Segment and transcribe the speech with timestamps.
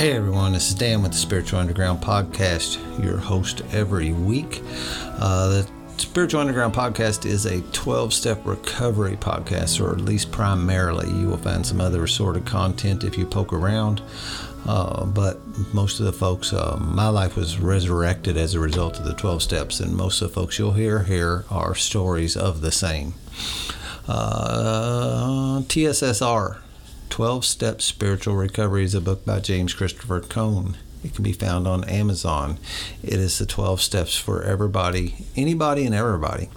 [0.00, 4.62] Hey everyone, this is Dan with the Spiritual Underground Podcast, your host every week.
[4.98, 11.06] Uh, the Spiritual Underground Podcast is a 12 step recovery podcast, or at least primarily.
[11.10, 14.00] You will find some other assorted content if you poke around.
[14.64, 15.38] Uh, but
[15.74, 19.42] most of the folks, uh, my life was resurrected as a result of the 12
[19.42, 23.12] steps, and most of the folks you'll hear here are stories of the same.
[24.08, 26.56] Uh, TSSR,
[27.10, 30.76] 12 Step Spiritual Recovery, is a book by James Christopher Cohn.
[31.04, 32.58] It can be found on Amazon.
[33.02, 36.48] It is the 12 steps for everybody, anybody and everybody.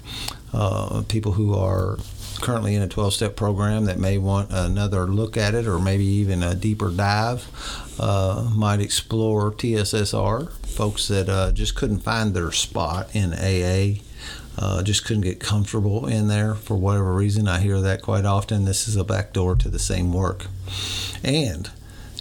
[0.54, 1.98] Uh, people who are
[2.40, 6.06] currently in a 12 step program that may want another look at it or maybe
[6.06, 7.48] even a deeper dive
[8.00, 10.52] uh, might explore TSSR.
[10.68, 14.02] Folks that uh, just couldn't find their spot in AA.
[14.58, 17.48] Uh, just couldn't get comfortable in there for whatever reason.
[17.48, 18.66] I hear that quite often.
[18.66, 20.46] This is a back door to the same work.
[21.24, 21.72] And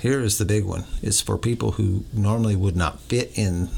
[0.01, 3.69] here is the big one it's for people who normally would not fit in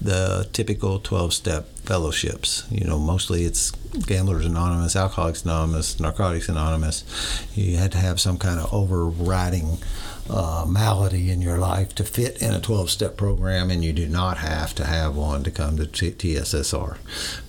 [0.00, 2.66] the typical 12 step fellowships.
[2.70, 7.04] You know, mostly it's Gamblers Anonymous, Alcoholics Anonymous, Narcotics Anonymous.
[7.54, 9.78] You had to have some kind of overriding
[10.30, 14.08] uh, malady in your life to fit in a 12 step program, and you do
[14.08, 16.96] not have to have one to come to T- TSSR.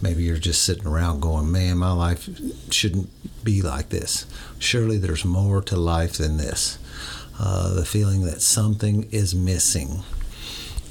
[0.01, 2.29] Maybe you're just sitting around going, man, my life
[2.71, 3.09] shouldn't
[3.43, 4.25] be like this.
[4.59, 6.79] Surely there's more to life than this.
[7.39, 10.03] Uh, the feeling that something is missing.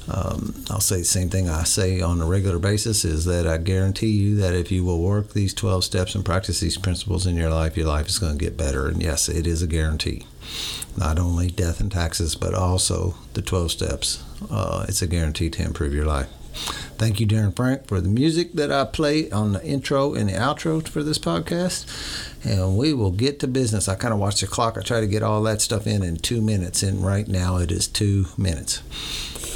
[0.09, 3.57] Um, I'll say the same thing I say on a regular basis is that I
[3.57, 7.37] guarantee you that if you will work these 12 steps and practice these principles in
[7.37, 8.89] your life, your life is going to get better.
[8.89, 10.25] And yes, it is a guarantee.
[10.97, 14.23] Not only death and taxes, but also the 12 steps.
[14.49, 16.29] Uh, it's a guarantee to improve your life.
[16.53, 20.33] Thank you, Darren Frank, for the music that I play on the intro and the
[20.33, 21.85] outro for this podcast.
[22.45, 23.89] And we will get to business.
[23.89, 24.77] I kind of watch the clock.
[24.77, 27.71] I try to get all that stuff in in two minutes, and right now it
[27.71, 28.83] is two minutes.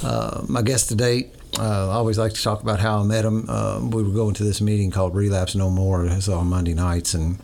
[0.03, 3.45] Uh, my guest today, uh, I always like to talk about how I met him.
[3.47, 6.05] Uh, we were going to this meeting called Relapse No More.
[6.05, 7.39] It's on Monday nights, and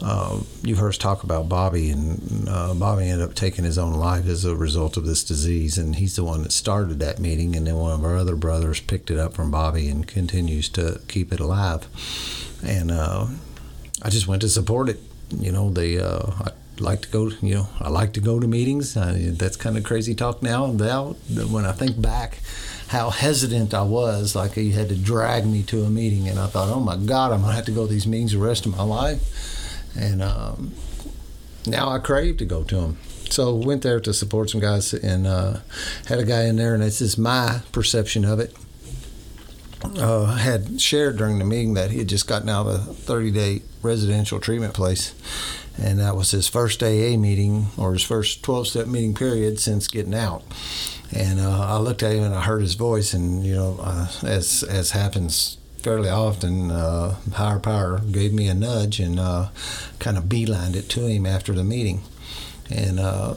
[0.00, 3.94] uh, you heard us talk about Bobby, and uh, Bobby ended up taking his own
[3.94, 7.56] life as a result of this disease, and he's the one that started that meeting,
[7.56, 11.00] and then one of our other brothers picked it up from Bobby and continues to
[11.08, 11.86] keep it alive.
[12.64, 13.26] And uh,
[14.02, 15.00] I just went to support it.
[15.30, 17.30] You know, they uh, I like to go.
[17.42, 18.96] You know, I like to go to meetings.
[18.96, 20.66] Uh, that's kind of crazy talk now.
[20.66, 21.16] Now,
[21.50, 22.38] when I think back,
[22.88, 26.46] how hesitant I was, like he had to drag me to a meeting, and I
[26.46, 28.76] thought, oh my God, I'm gonna have to go to these meetings the rest of
[28.76, 29.57] my life
[29.96, 30.72] and um,
[31.66, 32.98] now I crave to go to them.
[33.30, 35.58] So went there to support some guys and uh,
[36.06, 38.54] had a guy in there, and this is my perception of it.
[39.84, 43.30] Uh, had shared during the meeting that he had just gotten out of a 30
[43.30, 45.14] day residential treatment place,
[45.80, 49.86] and that was his first AA meeting or his first 12 step meeting period since
[49.86, 50.42] getting out.
[51.14, 54.08] And uh, I looked at him and I heard his voice, and you know, uh,
[54.24, 59.48] as as happens fairly often, uh, higher power gave me a nudge and uh,
[59.98, 62.02] kind of beelined it to him after the meeting.
[62.70, 63.36] And uh,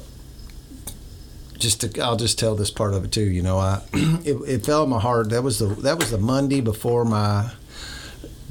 [1.58, 3.24] just to, I'll just tell this part of it too.
[3.24, 5.30] You know, I it, it fell in my heart.
[5.30, 7.52] That was the that was the Monday before my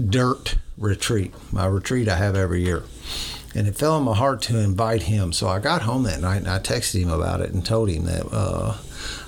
[0.03, 2.85] dirt retreat, my retreat I have every year.
[3.55, 5.35] And it fell in my heart to invite him.
[5.35, 8.07] So I got home that night and I texted him about it and told him
[8.07, 8.79] that uh,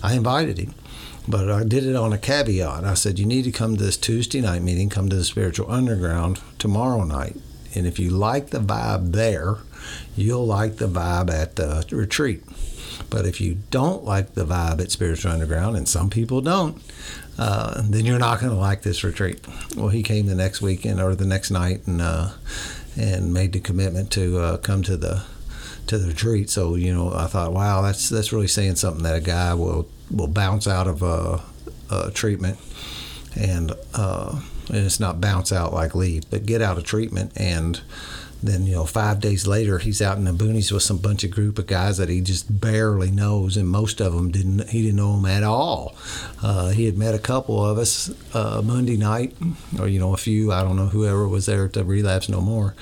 [0.03, 0.75] I invited him.
[1.28, 2.84] But I did it on a caveat.
[2.84, 5.71] I said, you need to come to this Tuesday night meeting, come to the Spiritual
[5.71, 7.37] Underground tomorrow night.
[7.75, 9.59] And if you like the vibe there,
[10.16, 12.43] you'll like the vibe at the retreat.
[13.09, 16.82] But if you don't like the vibe at Spiritual Underground, and some people don't,
[17.38, 19.41] uh, then you're not going to like this retreat.
[19.77, 22.32] Well, he came the next weekend or the next night and uh,
[22.99, 25.25] and made the commitment to uh, come to the
[25.87, 26.50] to the retreat.
[26.50, 29.88] So you know, I thought, wow, that's that's really saying something that a guy will
[30.12, 31.43] will bounce out of a,
[31.91, 32.59] a treatment
[33.37, 37.33] and uh, and it's not bounce out like leave, but get out of treatment.
[37.37, 37.81] And
[38.43, 41.31] then you know five days later he's out in the boonies with some bunch of
[41.31, 44.97] group of guys that he just barely knows and most of them didn't he didn't
[44.97, 45.94] know them at all.
[46.43, 49.37] Uh, he had met a couple of us uh, monday night
[49.79, 52.75] or you know a few i don't know whoever was there to relapse no more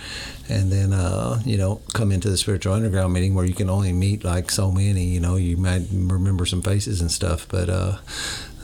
[0.50, 3.92] and then uh, you know come into the spiritual underground meeting where you can only
[3.92, 7.98] meet like so many you know you might remember some faces and stuff but uh,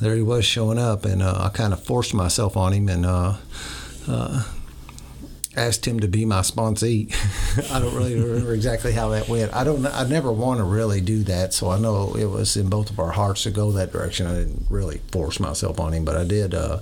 [0.01, 3.07] there he was showing up and uh, i kind of forced myself on him and
[3.07, 3.37] uh,
[5.57, 7.11] asked him to be my sponsee.
[7.73, 9.55] I don't really remember exactly how that went.
[9.55, 9.85] I don't.
[9.87, 13.01] I never want to really do that, so I know it was in both of
[13.01, 14.27] our hearts to go that direction.
[14.27, 16.55] I didn't really force myself on him, but I did.
[16.55, 16.81] Uh,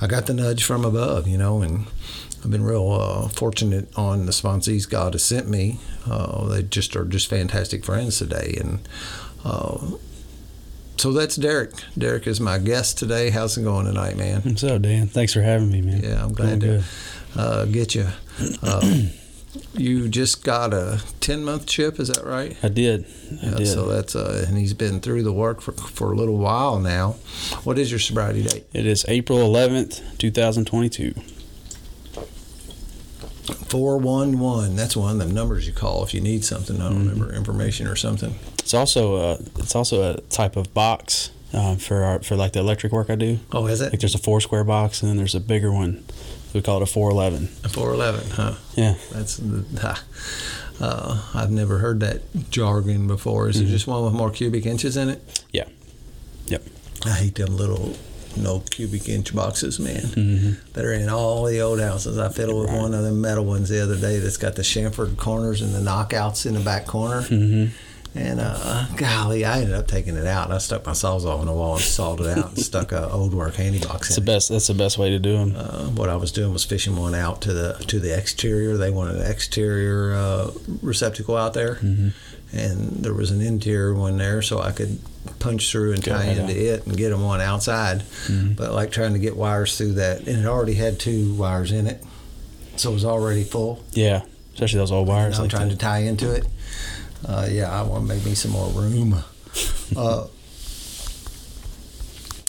[0.00, 1.86] I got the nudge from above, you know, and
[2.44, 5.78] I've been real uh, fortunate on the sponsees God has sent me.
[6.08, 8.86] Uh, they just are just fantastic friends today, and
[9.44, 9.78] uh,
[10.98, 11.72] so that's Daryk.
[11.98, 13.30] Daryk is my guest today.
[13.30, 14.42] How's it going tonight, man?
[14.42, 15.06] What's up, Dan?
[15.06, 16.02] Thanks for having me, man.
[16.02, 16.82] Yeah, I'm glad Doing
[17.34, 18.08] to uh, get you.
[18.62, 19.04] Uh,
[19.74, 22.56] you just got a 10 month chip, is that right?
[22.62, 23.06] I did.
[23.42, 23.66] I Yeah, did.
[23.68, 27.12] so that's uh, and he's been through the work for for a little while now.
[27.64, 28.66] What is your sobriety date?
[28.74, 31.14] it is April 11th, 2022.
[33.46, 34.76] 411.
[34.76, 36.80] That's one of the numbers you call if you need something.
[36.80, 37.08] I don't Mm-hmm.
[37.10, 38.34] remember information or something.
[38.58, 42.60] It's also a, it's also a type of box uh, for our, for like the
[42.60, 43.38] electric work I do.
[43.52, 46.04] Oh, is it Like there's a four square box, and then there's a bigger one.
[46.54, 47.48] We call it a 411.
[47.64, 48.54] a 411, huh?
[48.76, 48.94] Yeah.
[49.12, 49.98] That's the.
[50.80, 53.48] Uh, I've never heard that jargon before.
[53.48, 55.24] Is it just one with more cubic inches in it?
[55.26, 55.46] Mm-hmm.
[55.52, 55.64] Yeah.
[56.46, 56.62] Yep.
[57.06, 57.96] I hate them little
[58.36, 60.02] no cubic inch boxes, man.
[60.02, 60.52] Mm-hmm.
[60.72, 62.18] That are in all the old houses.
[62.18, 62.80] I fiddled with Right.
[62.80, 65.80] one of them metal ones the other day that's got the chamfered corners and the
[65.80, 67.22] knockouts in the back corner.
[67.22, 67.66] hmm
[68.16, 70.52] And uh, golly, I ended up taking it out.
[70.52, 73.34] I stuck my Sawzall on the wall and sawed it out and stuck a old
[73.34, 74.28] work handy box It's the in.
[74.28, 74.32] it.
[74.34, 74.48] best.
[74.50, 75.54] That's the best way to do them.
[75.56, 78.76] Uh, what I was doing was fishing one out to the to the exterior.
[78.76, 82.08] They wanted an exterior uh, receptacle out there, Mm-hmm.
[82.54, 84.98] And there was an interior one there, so I could
[85.40, 88.00] punch through and tie right into it and get them on outside.
[88.26, 88.52] Mm-hmm.
[88.54, 91.86] But like trying to get wires through that, and it already had two wires in
[91.86, 92.02] it,
[92.76, 93.82] so it was already full.
[93.92, 94.22] Yeah.
[94.52, 95.36] Especially those old And wires.
[95.38, 95.74] I'm Like trying that.
[95.74, 96.46] to tie into it.
[97.26, 99.16] Uh, yeah, I want to make me some more room.
[99.96, 100.26] Uh,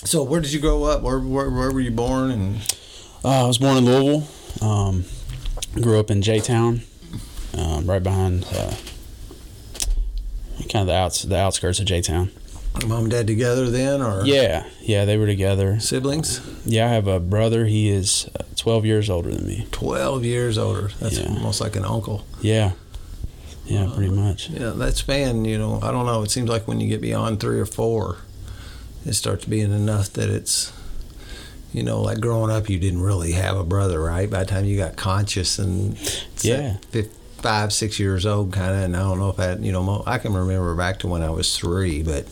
[0.03, 1.01] so where did you grow up?
[1.01, 2.31] Where, where where were you born?
[2.31, 2.55] And
[3.23, 4.27] Uh, I was born in Louisville.
[4.61, 5.05] Um,
[5.75, 6.81] grew up in J Town,
[7.57, 8.73] um, right behind uh,
[10.69, 12.31] kind of the outs the outskirts of J Town.
[12.87, 15.79] mom and dad together then, or Yeah, yeah, they were together.
[15.79, 16.41] siblings?
[16.65, 17.65] Yeah, I have a brother.
[17.65, 19.67] He is uh, 12 years older than me.
[19.71, 20.89] 12 years older.
[20.99, 21.27] That's Yeah.
[21.29, 22.25] almost like an uncle.
[22.41, 22.71] Yeah,
[23.65, 24.49] yeah, pretty much.
[24.49, 26.21] Yeah, that span, you know, I don't know.
[26.23, 28.17] It seems like when you get beyond three or four,
[29.05, 30.71] it starts being enough that it's,
[31.73, 34.29] you know, like growing up, you didn't really have a brother, right?
[34.29, 35.97] By the time you got conscious and
[36.41, 36.77] Yeah.
[36.91, 37.07] fif-
[37.45, 40.17] five, six years old, kind of, and I don't know if that, you know, I
[40.17, 42.25] can remember back to when I was three, but,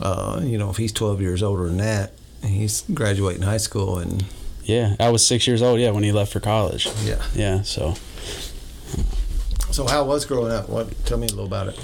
[0.00, 4.24] uh, you know, if he's 12 years older than that, he's graduating high school and,
[4.64, 5.78] Yeah, I was six years old.
[5.78, 6.88] Yeah, when he left for college.
[7.04, 7.22] yeah.
[7.34, 7.94] Yeah, so
[9.72, 10.68] So how was growing up?
[10.70, 10.88] What?
[11.04, 11.78] Tell me a little about it.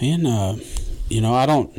[0.00, 0.56] man, uh,
[1.08, 1.70] you know, I don't.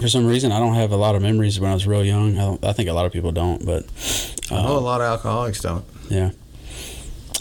[0.00, 2.36] For some reason, I don't have a lot of memories when I was real young.
[2.36, 3.84] I, don't, I think a lot of people don't, but
[4.50, 5.84] I know a uh, lot of alcoholics don't.
[6.08, 6.30] yeah,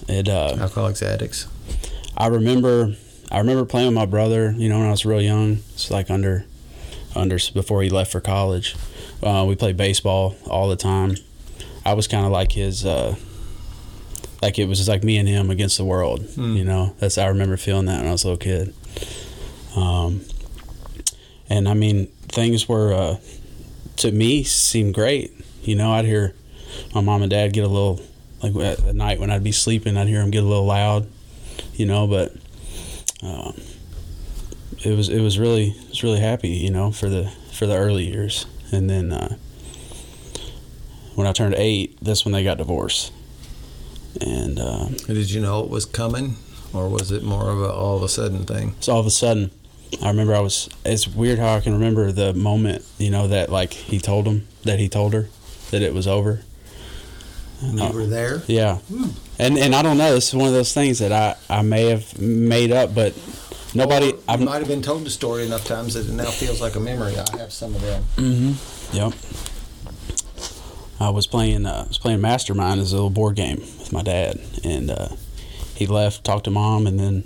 [0.07, 0.27] it.
[0.29, 1.47] Uh, Alcoholics, addicts.
[2.17, 2.95] I remember
[3.31, 5.59] I remember playing with my brother, you know, when I was real young.
[5.73, 6.45] It's like under
[7.15, 8.75] under before he left for college.
[9.21, 11.15] Uh, we played baseball all the time.
[11.85, 13.15] I was kind of like his uh,
[14.41, 16.55] like it was just like me and him against the world, Hmm.
[16.55, 16.95] you know.
[16.99, 18.73] That's I remember feeling that when I was a little kid.
[19.75, 20.21] Um,
[21.49, 23.17] and I mean, things were uh,
[23.97, 25.31] to me seemed great.
[25.63, 26.33] You know, I'd hear
[26.93, 28.01] my mom and dad get a little
[28.41, 31.07] like at at night when I'd be sleeping, I'd hear them get a little loud
[31.75, 32.07] you know.
[32.07, 32.33] But
[33.21, 33.53] um,
[34.83, 37.75] it was it was really it was really happy, you know, for the for the
[37.75, 39.35] early years, and then uh,
[41.15, 43.11] when I turned eight, that's when they got divorced,
[44.19, 46.35] and um, Did you know it was coming,
[46.73, 48.75] or was it more of a all of a sudden thing?
[48.79, 49.51] so all of a sudden.
[50.01, 50.69] I remember I was.
[50.83, 54.47] It's weird how I can remember the moment, you know, that like he told him
[54.63, 55.27] that he told her
[55.69, 56.41] that it was over.
[57.63, 58.43] And you Uh, were there.
[58.47, 58.79] Yeah,
[59.39, 60.13] and and I don't know.
[60.13, 63.13] This is one of those things that I I may have made up, but
[63.73, 64.13] nobody.
[64.27, 66.79] I've might have been told the story enough times that it now feels like a
[66.79, 67.15] memory.
[67.17, 68.03] I have some of them.
[68.17, 68.95] Mm-hmm.
[68.97, 69.13] Yep.
[70.99, 71.65] I was playing.
[71.65, 75.09] Uh, I was playing Mastermind as a little board game with my dad, and uh,
[75.75, 77.23] he left, talked to mom, and then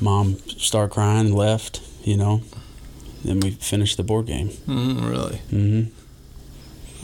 [0.00, 1.80] mom started crying and left.
[2.04, 2.42] You know.
[3.24, 4.48] Then we finished the board game.
[4.66, 5.38] Mm, really?
[5.50, 5.84] hmm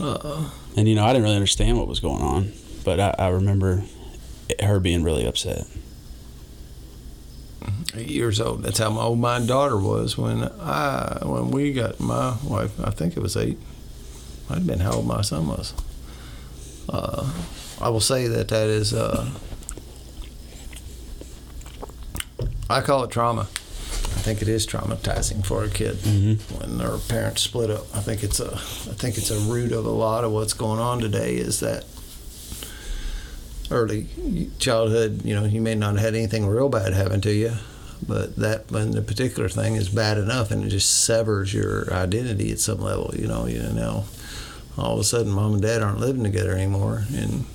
[0.03, 2.51] Uh, And you know, I didn't really understand what was going on,
[2.85, 3.83] but I, I remember
[4.61, 5.65] her being really upset.
[7.95, 8.63] eight years old.
[8.63, 12.79] That's how my old my daughter was when I when we got my wife.
[12.79, 13.57] I think it was eight.
[14.49, 15.73] Might have been how old my son was.
[16.89, 17.31] Uh,
[17.79, 18.93] I will say that that is.
[18.93, 19.29] Uh,
[22.69, 23.47] I call it trauma.
[24.21, 26.59] I think it is traumatizing for a kid Mm-hmm.
[26.59, 27.87] when their parents split up.
[27.91, 30.79] I think it's a I think it's a root of a lot of what's going
[30.79, 31.85] on today is that
[33.71, 34.05] early
[34.59, 37.53] childhood, you know, you may not have had anything real bad happen to you,
[38.07, 42.51] but that when the particular thing is bad enough and it just severs your identity
[42.51, 44.05] at some level, you know, you know,
[44.77, 47.45] all of a sudden mom and dad aren't living together anymore and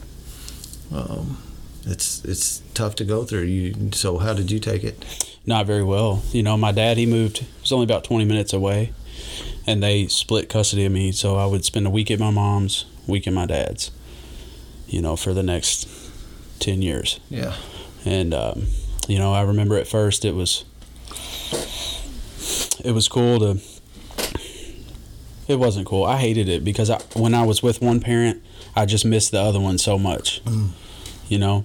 [0.92, 1.38] um,
[1.84, 3.42] it's it's tough to go through.
[3.42, 5.04] You so how did you take it?
[5.46, 6.22] Not very well.
[6.32, 7.42] You know, my dad he moved.
[7.42, 8.92] It was only about twenty minutes away,
[9.66, 11.12] and they split custody of me.
[11.12, 13.92] So I would spend a week at my mom's, week at my dad's.
[14.88, 15.88] You know, for the next
[16.58, 17.20] ten years.
[17.30, 17.54] Yeah.
[18.04, 18.66] And um,
[19.08, 20.64] you know, I remember at first it was
[22.84, 23.60] it was cool to.
[25.48, 26.04] It wasn't cool.
[26.04, 28.42] I hated it because I, when I was with one parent,
[28.74, 30.42] I just missed the other one so much.
[31.28, 31.64] You know,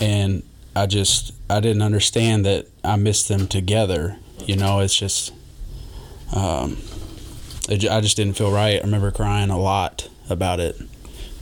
[0.00, 0.42] and
[0.74, 4.16] I just I didn't understand that I missed them together.
[4.46, 5.32] You know, it's just
[6.34, 6.78] um,
[7.68, 8.76] it, I just didn't feel right.
[8.80, 10.80] I remember crying a lot about it.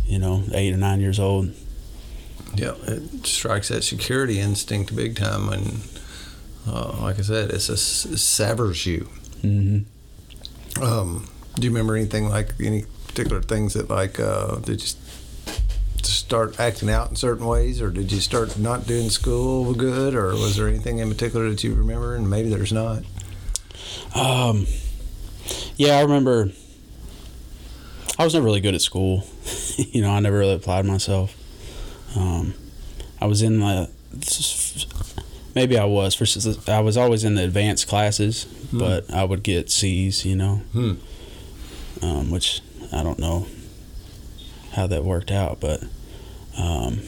[0.07, 1.55] You know, eight or nine years old.
[2.57, 5.83] Yeah, it strikes that security instinct big time when,
[6.67, 9.09] uh, like I said, it's a, it severs you.
[9.41, 9.81] hmm
[10.83, 14.89] Um, do you remember anything like any particular things that like uh, did you
[16.11, 20.15] s- start acting out in certain ways, or did you start not doing school good,
[20.15, 22.15] or was there anything in particular that you remember?
[22.15, 23.03] And maybe there's not.
[24.15, 24.67] Um,
[25.77, 26.51] yeah, I remember.
[28.19, 29.25] I was never really good at school.
[29.77, 31.35] you know, I never really applied myself.
[32.17, 32.55] Um,
[33.21, 33.89] I was in the
[35.55, 36.27] maybe I was for
[36.71, 40.25] I was always in the advanced classes, but I would get C's.
[40.27, 40.95] You know, Hmm.
[42.03, 42.61] um, which
[42.93, 43.47] I don't know
[44.73, 45.83] how that worked out, but
[46.61, 47.01] um,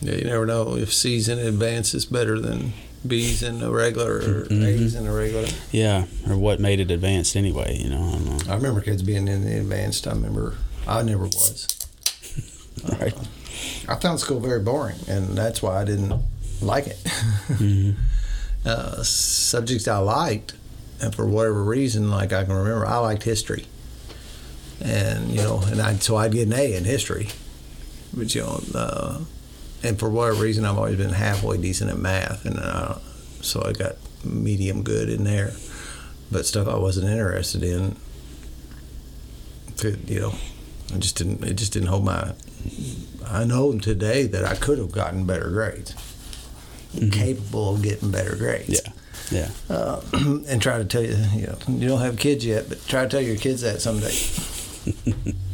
[0.00, 2.72] Yeah, you never know if C's in advance is better than
[3.06, 4.64] B's in a regular or Mhm.
[4.66, 5.48] A's in a regular.
[5.72, 7.78] yeah, or what made it advanced anyway.
[7.82, 8.52] You know, I don't know.
[8.52, 10.06] I remember kids being in the advanced.
[10.06, 10.54] I remember
[10.86, 11.66] I never was.
[12.98, 13.12] Right.
[13.88, 16.14] I found school very boring, and that's why I didn't
[16.62, 16.96] like it.
[17.58, 17.90] hmm
[18.64, 20.54] uh, subjects I liked,
[20.98, 23.66] and for whatever reason, like I can remember, I liked history,
[24.80, 27.28] and you know, and I so I'd get an A in history,
[28.16, 29.20] but you know, uh,
[29.82, 32.96] and for whatever reason, I've always been halfway decent at math, and uh,
[33.40, 35.52] so I got medium good in there,
[36.30, 37.96] but stuff I wasn't interested in,
[39.78, 40.34] could you know,
[40.94, 41.42] I just didn't.
[41.44, 42.32] It just didn't hold my.
[43.26, 45.94] I know today that I could have gotten better grades,
[47.10, 48.82] capable of getting better grades
[49.30, 49.74] Yeah, yeah.
[49.74, 50.02] uh,
[50.48, 53.08] and try to tell you, you know, you don't have kids yet, but try to
[53.08, 54.14] tell your kids that someday.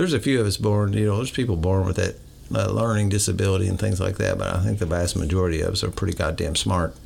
[0.00, 2.14] there's a few of us born, you know, there's people born with that
[2.54, 5.84] uh, learning disability and things like that, but I think the vast majority of us
[5.84, 6.96] are pretty goddamn smart.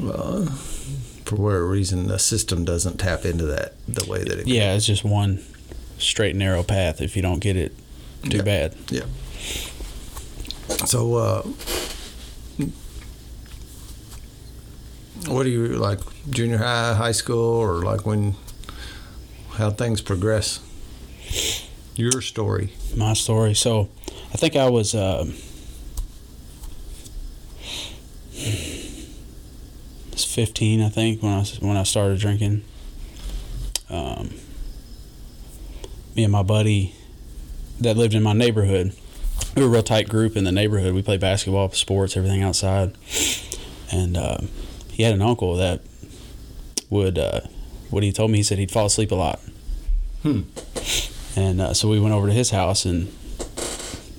[0.00, 0.46] Uh,
[1.24, 4.46] for whatever reason, the system doesn't tap into that the way that it.
[4.46, 5.42] Yeah, it's just one
[5.98, 7.00] straight narrow path.
[7.00, 7.74] If you don't get it,
[8.30, 8.42] too Yeah.
[8.44, 8.76] bad.
[8.90, 9.06] Yeah.
[10.86, 11.42] So, uh,
[15.26, 15.98] what do you like,
[16.30, 18.36] junior high, high school, or like when,
[19.54, 20.60] how things progress?
[21.96, 22.72] Your story.
[22.96, 23.54] My story.
[23.54, 23.88] So,
[24.32, 24.94] I think I was.
[24.94, 25.24] I
[30.10, 32.64] was 15, I think, when I was, when I started drinking.
[33.88, 34.30] Um,
[36.16, 36.94] me and my buddy
[37.80, 38.92] that lived in my neighborhood,
[39.54, 40.94] we were a real tight group in the neighborhood.
[40.94, 42.96] We played basketball, sports, everything outside.
[43.92, 44.48] And um,
[44.90, 45.82] he had an uncle that
[46.90, 47.40] would, uh,
[47.90, 49.40] what he told me, he said he'd fall asleep a lot.
[50.22, 50.42] Hmm.
[51.36, 53.12] And uh, so we went over to his house, and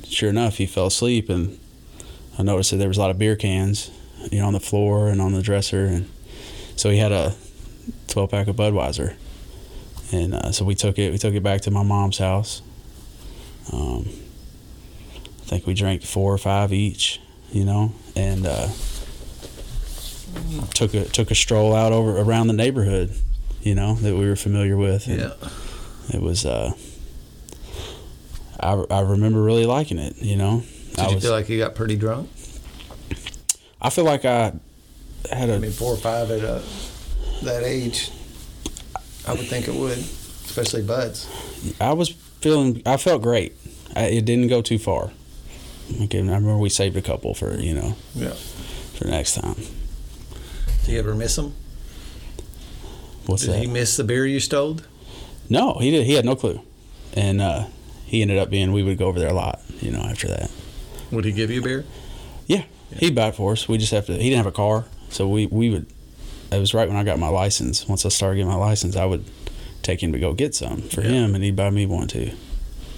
[0.07, 1.29] sure enough, he fell asleep.
[1.29, 1.57] And
[2.37, 3.89] I noticed that there was a lot of beer cans,
[4.31, 5.85] you know, on the floor and on the dresser.
[5.85, 6.09] And
[6.75, 7.35] so he had a
[8.09, 9.15] 12 pack of Budweiser.
[10.11, 11.11] And uh, so we took it.
[11.11, 12.61] We took it back to my mom's house.
[13.71, 17.19] Um, I think we drank four or five each,
[17.51, 18.67] you know, and uh,
[20.73, 23.13] took a took a stroll out over around the neighborhood,
[23.61, 25.07] you know, that we were familiar with.
[25.07, 25.33] And Yeah.
[26.13, 26.45] it was.
[26.45, 26.73] Uh,
[28.59, 30.63] I I remember really liking it, you know.
[30.91, 31.23] Did I you was.
[31.23, 32.29] feel like you got pretty drunk?
[33.81, 34.53] I feel like I
[35.31, 36.61] had I a mean, four or five at uh,
[37.43, 38.11] that age,
[39.27, 41.27] I would think it would, especially buds.
[41.81, 42.09] I was
[42.41, 42.81] feeling.
[42.85, 43.55] I felt great.
[43.95, 45.11] I, it didn't go too far.
[46.03, 48.33] Okay, I remember we saved a couple for you know Yeah.
[48.95, 49.55] for next time.
[50.85, 51.53] Do you ever miss them?
[53.25, 53.59] What's Did that?
[53.59, 54.79] he miss the beer you stole?
[55.49, 56.05] no, he did.
[56.05, 56.61] He had no clue,
[57.13, 57.65] and uh,
[58.05, 58.71] he ended up being.
[58.71, 60.01] We would go over there a lot, you know.
[60.01, 60.51] After that,
[61.11, 61.85] Would he give you beer?
[62.47, 62.63] yeah,
[62.97, 63.67] he'd buy it for us.
[63.67, 64.13] We just have to.
[64.13, 65.85] He didn't have a car, so we we would.
[66.51, 67.87] It was right when I got my license.
[67.87, 69.25] Once I started getting my license, I would
[69.81, 71.09] take him to go get some for Yeah.
[71.09, 72.31] him, and he'd buy me one too.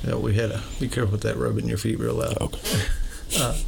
[0.05, 0.61] Yeah, we had a.
[0.79, 2.37] Be careful with that rubbing your feet real loud.
[2.41, 2.81] Okay.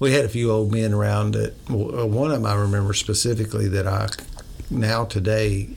[0.00, 1.54] We had a few old men around that.
[1.68, 4.08] uh, One of them I remember specifically that I
[4.70, 5.70] now today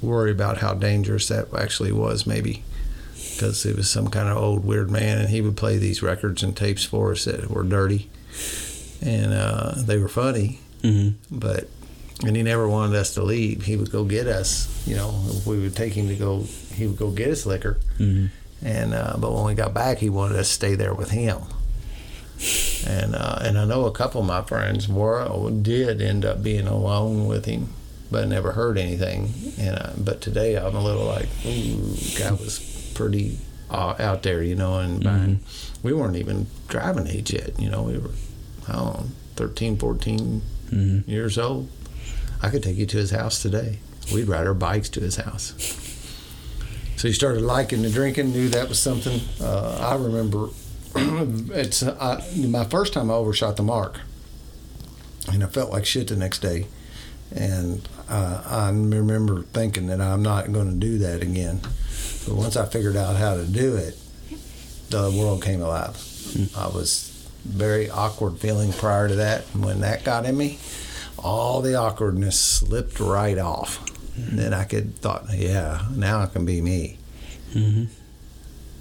[0.00, 2.26] worry about how dangerous that actually was.
[2.28, 2.62] Maybe
[3.36, 6.42] because he was some kind of old weird man, and he would play these records
[6.42, 8.08] and tapes for us that were dirty,
[9.02, 10.60] and uh, they were funny.
[10.82, 11.68] hmm But
[12.24, 13.64] and he never wanted us to leave.
[13.64, 14.66] He would go get us.
[14.86, 17.78] You know, if we would take him to go, he would go get us liquor.
[17.98, 18.30] Mhm.
[18.64, 21.38] And uh, but when we got back, he wanted us to stay there with him.
[22.86, 25.26] And uh, and I know a couple of my friends were
[25.62, 27.68] did end up being alone with him,
[28.10, 29.32] but I never heard anything.
[29.58, 33.38] And uh, but today I'm a little like, ooh, guy was pretty
[33.70, 34.78] uh, out there, you know.
[34.78, 35.40] And behind,
[35.82, 37.82] we weren't even driving age yet, you know.
[37.82, 38.10] We were,
[38.68, 41.06] I don't know, 13, 14 Mhm.
[41.08, 41.68] years old.
[42.42, 43.78] I could take you to his house today.
[44.12, 45.52] We'd ride our bikes to his house.
[46.96, 49.20] So he started liking the drinking, knew that was something.
[49.40, 50.48] Uh, I remember
[50.96, 54.00] it's I, my first time I overshot the mark,
[55.30, 56.66] and I felt like shit the next day.
[57.34, 61.60] And uh, I remember thinking that I'm not going to do that again.
[62.26, 63.98] But once I figured out how to do it,
[64.90, 65.96] the world came alive.
[66.56, 67.12] I was
[67.44, 69.44] very awkward feeling prior to that.
[69.54, 70.58] And when that got in me,
[71.18, 73.84] all the awkwardness slipped right off.
[74.16, 76.98] And then I could thought, yeah, now I can be me.
[77.54, 77.88] Mhm.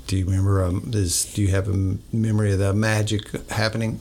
[0.08, 0.64] Do you remember?
[0.64, 4.00] Um, this, do you have a memory of the magic happening?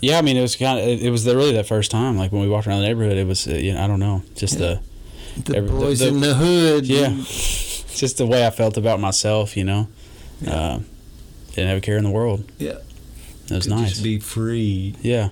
[0.00, 2.16] Yeah, I mean, it was kind of it was the, really that first time.
[2.16, 4.22] Like when we walked around the neighborhood, it was uh, you know I don't know,
[4.34, 4.80] just the
[5.44, 6.86] The Every- boys the- in the hood.
[6.86, 7.08] yeah,
[7.94, 9.56] just the way I felt about myself.
[9.56, 9.88] You know,
[10.40, 10.54] Yeah.
[10.54, 10.80] uh,
[11.54, 12.44] didn't have a care in the world.
[12.58, 12.78] Yeah.
[13.50, 13.90] it was Could nice.
[13.90, 14.94] Just be free.
[15.02, 15.30] yeah,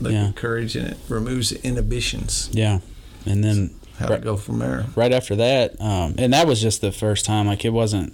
[0.00, 0.32] Like Yeah.
[0.34, 2.50] courage and it removes inhibitions.
[2.52, 2.80] yeah,
[3.24, 4.16] and then How Right.
[4.18, 4.86] to go from there?
[4.94, 7.46] right after that, um, and that was just the first time.
[7.46, 8.12] Like it wasn't,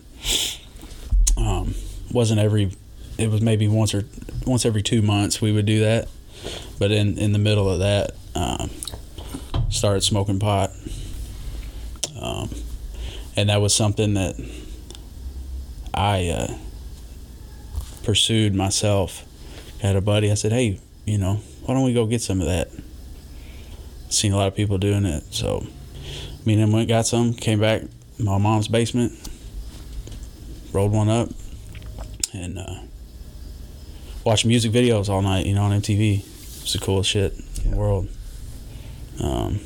[1.37, 1.75] um,
[2.13, 2.71] wasn't every.
[3.23, 4.05] It was maybe once or
[4.45, 6.09] once every two months we would do that,
[6.81, 8.69] but in in the middle of that, um,
[9.71, 10.73] started smoking pot,
[12.21, 12.51] um,
[13.37, 14.35] and that was something that
[15.95, 16.55] I uh,
[18.03, 19.25] pursued myself.
[19.81, 20.29] I had a buddy.
[20.29, 22.71] I said, "Hey, you know, why don't we go get some of that?"
[24.09, 25.65] Seen a lot of people doing it, so
[26.45, 27.35] me and him went got some.
[27.35, 27.83] Came back,
[28.19, 29.13] my mom's basement,
[30.73, 31.29] rolled one up,
[32.35, 32.75] and uh,
[34.25, 35.47] watched music videos all night.
[35.47, 36.21] You know, on MTV.
[36.63, 38.09] It's the coolest shit in the world.
[39.21, 39.61] Um,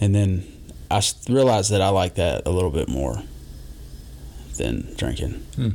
[0.00, 0.46] and then
[0.90, 3.22] I realized that I like that a little bit more
[4.56, 5.32] than drinking.
[5.56, 5.70] Hmm.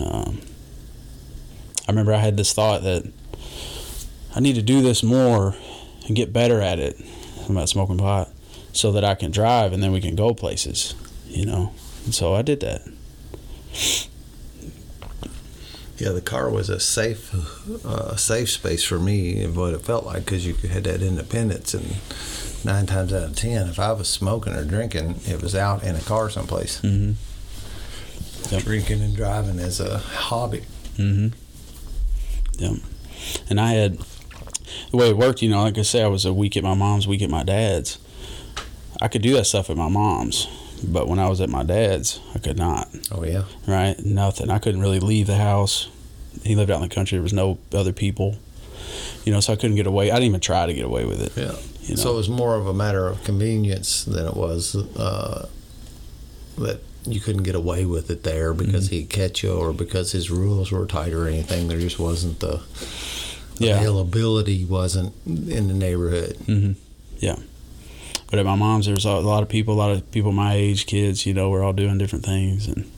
[0.00, 0.40] Um,
[1.86, 3.04] I remember I had this thought that
[4.34, 5.54] I need to do this more
[6.06, 7.00] and get better at it
[7.48, 8.30] about smoking pot
[8.72, 10.94] so that I can drive and then we can go places,
[11.26, 11.72] you know.
[12.04, 12.82] And so I did that.
[15.96, 17.32] Yeah, the car was a safe,
[17.84, 19.44] uh, safe space for me.
[19.44, 21.96] of What it felt like because you had that independence, and
[22.64, 25.94] nine times out of ten, if I was smoking or drinking, it was out in
[25.94, 26.80] a car someplace.
[26.80, 27.12] Mm-hmm.
[28.54, 28.62] Yep.
[28.64, 30.64] Drinking and driving as a hobby.
[30.96, 31.28] Mm-hmm.
[32.58, 32.80] Yep.
[33.48, 33.98] And I had
[34.90, 36.74] the way it worked, you know, like I say, I was a week at my
[36.74, 37.98] mom's, week at my dad's.
[39.00, 40.46] I could do that stuff at my mom's,
[40.92, 42.88] but when I was at my dad's, I could not.
[43.10, 43.98] Oh yeah, Right?
[44.04, 44.50] Nothing.
[44.50, 45.88] I couldn't really leave the house.
[46.42, 47.16] He lived out in the country.
[47.16, 48.36] There was no other people.
[49.24, 50.10] You know, so I couldn't get away.
[50.10, 51.32] I didn't even try to get away with it.
[51.36, 51.54] yeah.
[51.82, 52.02] You know?
[52.02, 55.48] So it was more of a matter of convenience than it was uh,
[56.58, 58.94] that you couldn't get away with it there because Mm-hmm.
[58.96, 61.68] he'd catch you or because his rules were tight or anything.
[61.68, 62.60] There just wasn't the
[63.58, 63.76] yeah.
[63.78, 66.36] availability wasn't in the neighborhood.
[66.46, 66.72] hmm
[67.18, 67.36] Yeah.
[68.34, 70.54] But at my mom's, there was a lot of people, a lot of people my
[70.54, 72.66] age, kids, you know, we're all doing different things.
[72.66, 72.90] And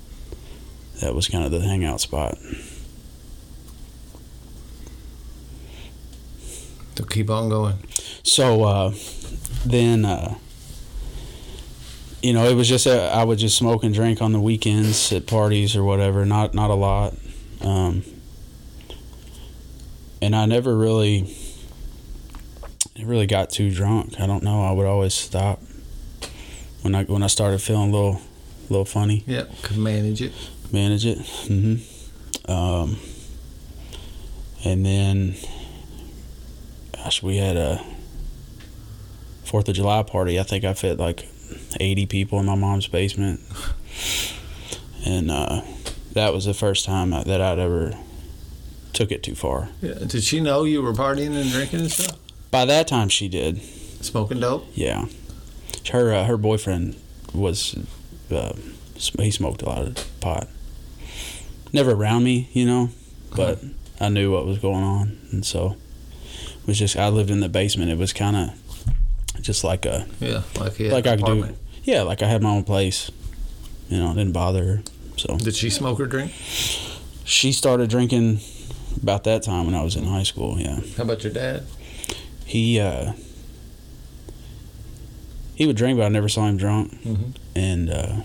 [1.02, 2.38] that was kind of the hangout spot.
[6.94, 7.76] So keep on going.
[8.22, 8.94] So uh,
[9.66, 10.36] then, uh,
[12.22, 15.12] you know, it was just a, I would just smoke and drink on the weekends
[15.12, 16.24] at parties or whatever.
[16.24, 17.12] Not not a lot,
[17.60, 18.04] um,
[20.22, 21.36] and I never really,
[23.04, 24.18] really got too drunk.
[24.20, 24.62] I don't know.
[24.64, 25.60] I would always stop
[26.82, 28.20] when I when I started feeling a little,
[28.70, 29.22] little funny.
[29.26, 30.32] Yeah, could manage it.
[30.72, 31.18] Manage it.
[31.18, 31.76] hmm
[32.50, 32.98] Um,
[34.64, 35.34] and then,
[36.92, 37.84] gosh, we had a
[39.44, 40.40] Fourth of July party.
[40.40, 41.28] I think I fit like
[41.78, 43.40] eighty people in my mom's basement,
[45.06, 45.62] and uh,
[46.14, 47.94] that was the first time that I'd ever
[48.92, 49.68] took it too far.
[49.80, 49.94] Yeah.
[50.06, 52.18] Did she know you were partying and drinking and stuff?
[52.50, 53.60] By that time, she did.
[54.02, 54.66] Smoking dope?
[54.74, 55.06] Yeah,
[55.90, 56.96] her uh, her boyfriend
[57.34, 57.76] was
[58.30, 58.52] uh,
[59.18, 60.48] he smoked a lot of pot.
[61.72, 62.90] Never around me, you know,
[63.34, 63.58] but
[64.00, 65.76] I knew what was going on, and so
[66.60, 67.90] it was just I lived in the basement.
[67.90, 71.56] It was kind of just like a Yeah, like like I could do.
[71.84, 73.10] Yeah, like I had my own place.
[73.88, 74.82] You know, didn't bother her.
[75.16, 76.32] So Did she smoke or drink?
[77.24, 78.40] she started drinking
[79.02, 80.58] about that time when I was in high school.
[80.58, 81.64] Yeah, How about your dad?
[82.46, 83.12] He uh,
[85.54, 86.92] he would drink, but I never saw him drunk.
[87.04, 87.34] Mhm.
[87.54, 88.16] And uh,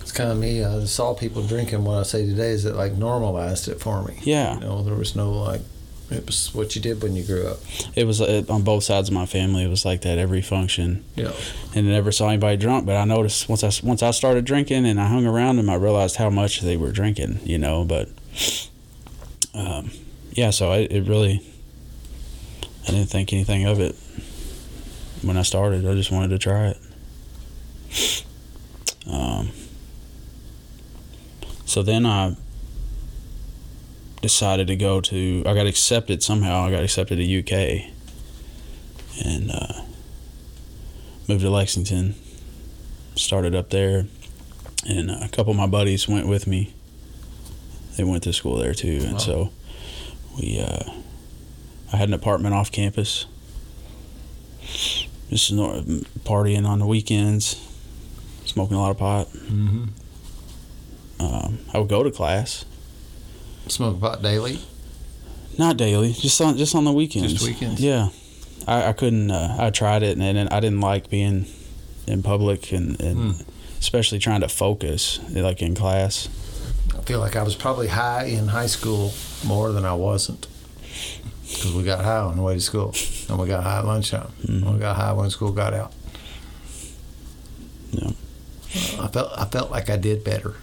[0.00, 0.62] It's kind of me.
[0.64, 1.84] I saw people drinking.
[1.84, 4.18] What I say today is it like normalized it for me.
[4.22, 5.62] yeah, You know, there was no like,
[6.10, 7.60] it was what you did when you grew up.
[7.96, 9.64] it was uh, on both sides of my family.
[9.64, 11.32] It was like that every function, Yeah.
[11.74, 12.84] and I never saw anybody drunk.
[12.84, 15.76] But I noticed once I once I started drinking and I hung around them, I
[15.76, 17.40] realized how much they were drinking.
[17.44, 18.10] You know, but
[19.54, 19.90] um,
[20.32, 21.40] yeah, so I, it really
[22.86, 23.94] I didn't think anything of it
[25.22, 25.86] when I started.
[25.86, 26.78] I just wanted to try it.
[29.10, 29.50] Um,
[31.64, 32.36] so then I
[34.20, 35.42] decided to go to.
[35.46, 36.64] I got accepted somehow.
[36.64, 37.90] I got accepted to UK,
[39.24, 39.82] and uh,
[41.28, 42.14] moved to Lexington.
[43.14, 44.06] Started up there,
[44.88, 46.72] and a couple of my buddies went with me.
[47.96, 49.18] They went to school there too, and Wow.
[49.18, 49.50] so
[50.38, 50.60] we.
[50.60, 50.90] Uh,
[51.92, 53.26] I had an apartment off campus.
[55.30, 55.76] Just nor-
[56.24, 57.56] partying on the weekends,
[58.44, 59.28] smoking a lot of pot.
[59.28, 59.84] Mm-hmm.
[61.20, 62.64] Um, I would go to class,
[63.68, 64.58] Smoke pot daily.
[65.56, 67.32] not daily, just on just on the weekends.
[67.32, 67.80] Just weekends?
[67.80, 68.08] Yeah,
[68.66, 69.30] I, I couldn't.
[69.30, 71.46] Uh, I tried it, and, then I didn't like being
[72.06, 73.40] in public, and, and Hmm.
[73.78, 76.28] especially trying to focus, like in class.
[76.96, 79.12] I feel like I was probably high in high school
[79.44, 80.46] more than I wasn't.
[81.52, 82.94] Because we got high on the way to school,
[83.28, 85.92] and we got high at lunchtime, and we got high when school got out.
[87.92, 88.10] Yeah.
[89.00, 90.54] I felt I felt like I did better.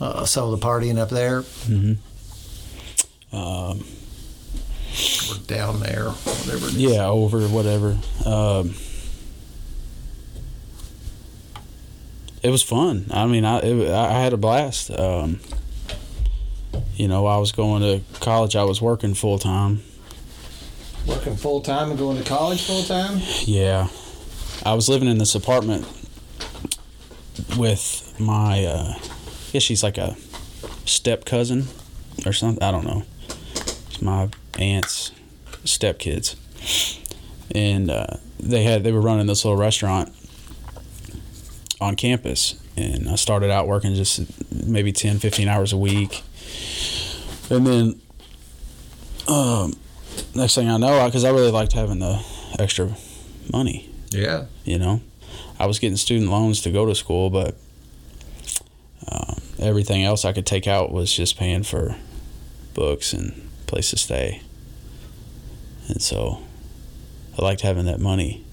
[0.00, 1.94] Uh, so the partying up there, hmm
[3.32, 3.84] Um,
[5.30, 7.98] or down there, whatever yeah, over whatever.
[8.24, 8.74] Um,
[12.42, 13.06] it was fun.
[13.10, 14.90] I mean, I it, I had a blast.
[14.90, 15.40] Um,
[16.98, 18.56] you know, I was going to college.
[18.56, 19.82] I was working full time.
[21.06, 23.20] Working full time and going to college full time.
[23.44, 23.88] Yeah,
[24.66, 25.86] I was living in this apartment
[27.56, 28.64] with my.
[28.64, 30.16] Uh, I guess she's like a
[30.84, 31.66] step cousin
[32.26, 32.62] or something.
[32.62, 33.04] I don't know.
[33.86, 35.12] It's my aunt's
[35.64, 36.34] stepkids,
[37.54, 40.12] and uh, they had they were running this little restaurant
[41.80, 44.20] on campus, and I started out working just
[44.52, 46.24] maybe 10, 15 hours a week,
[47.50, 48.00] and then.
[49.28, 49.74] Um,
[50.34, 52.24] next thing I know, because I really liked having the
[52.58, 52.96] extra
[53.52, 53.90] money.
[54.10, 54.46] Yeah.
[54.64, 55.02] You know,
[55.58, 57.54] I was getting student loans to go to school, but
[59.10, 61.96] um, everything else I could take out was just paying for
[62.74, 64.42] books and place to stay.
[65.88, 66.42] And so,
[67.38, 68.44] I liked having that money.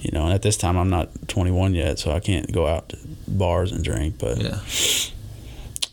[0.00, 2.88] You know, and at this time I'm not 21 yet, so I can't go out
[2.90, 4.16] to bars and drink.
[4.18, 4.58] But Yeah.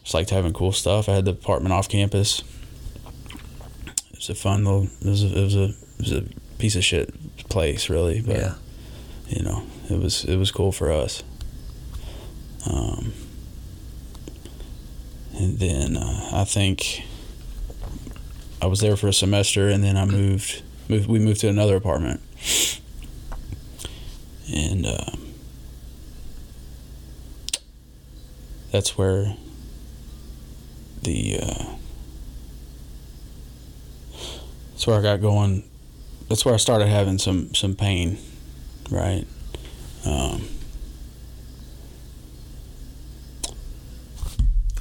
[0.08, 1.10] Just liked having cool stuff.
[1.10, 2.42] I had the apartment off campus.
[4.14, 4.84] It was a fun little.
[5.02, 6.24] It was a, it was a, it was a
[6.60, 7.14] piece of shit
[7.50, 8.22] place, really.
[8.22, 8.54] But Yeah.
[9.28, 11.24] you know, it was it was cool for us.
[12.66, 13.12] Um,
[15.36, 17.02] and then uh, I think
[18.62, 20.62] I was there for a semester, and then I moved.
[20.88, 21.10] Moved.
[21.10, 22.22] We moved to another apartment,
[24.54, 25.12] and uh,
[28.72, 29.36] that's where
[31.08, 31.76] the uh,
[34.72, 35.64] that's where I got going.
[36.30, 38.18] That's where I started having some some pain,
[38.92, 39.26] right?
[40.06, 40.48] Um,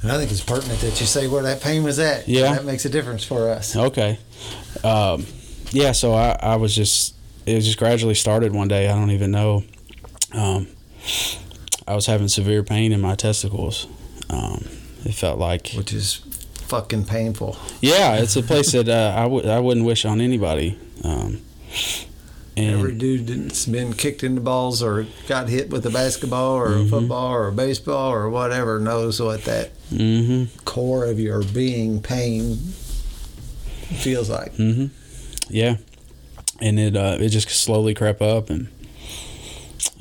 [0.03, 2.27] And I think it's pertinent that you say where that pain was at.
[2.27, 2.53] Yeah.
[2.53, 3.75] That makes a difference for us.
[3.75, 4.19] Okay.
[4.83, 5.25] Um,
[5.71, 8.87] yeah, so I, I was just, it just gradually started one day.
[8.87, 9.63] I don't even know.
[10.33, 10.67] Um,
[11.87, 13.87] I was having severe pain in my testicles.
[14.29, 14.65] Um,
[15.07, 16.15] it felt like, Which is
[16.67, 17.57] fucking painful.
[17.81, 20.77] yeah, it's a place that uh, I w- I wouldn't wish on anybody.
[21.03, 21.41] Um,
[22.57, 26.55] and Every dude that's been kicked in the balls or got hit with a basketball
[26.55, 26.87] or Mm-hmm.
[26.87, 32.01] a football or a baseball or whatever knows what that hmm core of your being
[32.01, 32.55] pain
[34.01, 34.53] feels like.
[34.55, 34.87] hmm
[35.49, 35.77] Yeah,
[36.59, 38.67] and it uh, it just slowly crept up and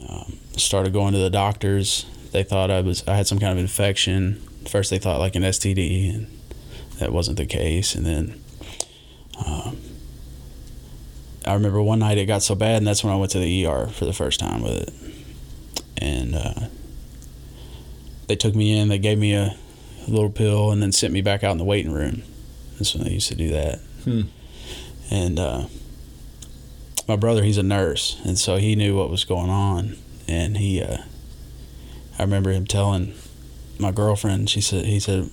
[0.08, 2.06] um, started going to the doctors.
[2.32, 4.42] They thought I was I had some kind of infection.
[4.68, 6.26] First, they thought like an STD, and
[6.98, 7.94] that wasn't the case.
[7.94, 8.40] And then
[9.46, 9.76] um,
[11.46, 13.66] I remember one night it got so bad, and that's when I went to the
[13.66, 14.92] ER for the first time with it.
[15.98, 16.54] And uh,
[18.26, 18.88] they took me in.
[18.88, 19.56] They gave me a
[20.08, 22.22] little pill, and then sent me back out in the waiting room.
[22.78, 24.20] That's when they used to do that Hmm.
[25.10, 25.66] and uh,
[27.08, 29.96] my brother he's a nurse and so he knew what was going on
[30.28, 30.98] and he uh,
[32.18, 33.14] i remember him telling
[33.78, 35.30] my girlfriend she said he said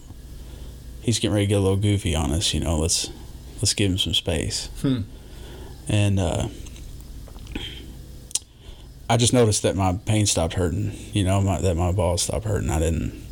[1.01, 3.09] he's getting ready to get a little goofy on us you know let's
[3.63, 4.67] let's give him some space.
[4.81, 5.03] Hmm.
[5.87, 6.49] And uh,
[9.09, 10.91] I just noticed that my pain stopped hurting.
[11.13, 12.69] You know, my, that my balls stopped hurting.
[12.69, 13.23] I didn't.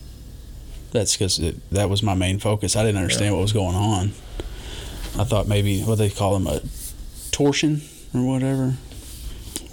[0.93, 1.35] That's because
[1.71, 2.77] that was my main focus.
[2.77, 4.13] I didn't understand what was going on.
[5.19, 6.61] I thought maybe what they call them a
[7.31, 7.81] torsion
[8.13, 8.75] or whatever,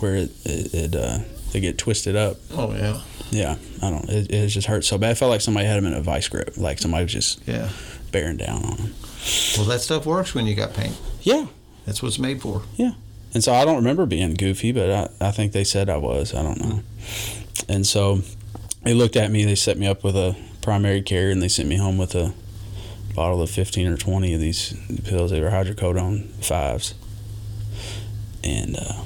[0.01, 1.20] where it it, it uh,
[1.52, 2.37] they get twisted up.
[2.52, 3.00] Oh yeah.
[3.30, 4.08] Yeah, I don't.
[4.08, 5.11] It, it just hurt so bad.
[5.11, 7.68] I felt like somebody had them in a vice grip, like somebody was just Yeah.
[8.11, 8.94] bearing down on them.
[9.56, 10.92] Well, that stuff works when you got pain.
[11.22, 11.46] Yeah,
[11.84, 12.62] That's what it's made for.
[12.76, 12.92] Yeah.
[13.34, 16.32] And so I don't remember being goofy, but I, I think they said I was.
[16.34, 16.80] I don't know.
[17.68, 18.20] And so
[18.84, 19.44] they looked at me.
[19.44, 22.32] They set me up with a primary care, and they sent me home with a
[23.14, 25.30] bottle of fifteen or twenty of these pills.
[25.32, 26.94] They were hydrocodone fives,
[28.42, 29.02] and uh,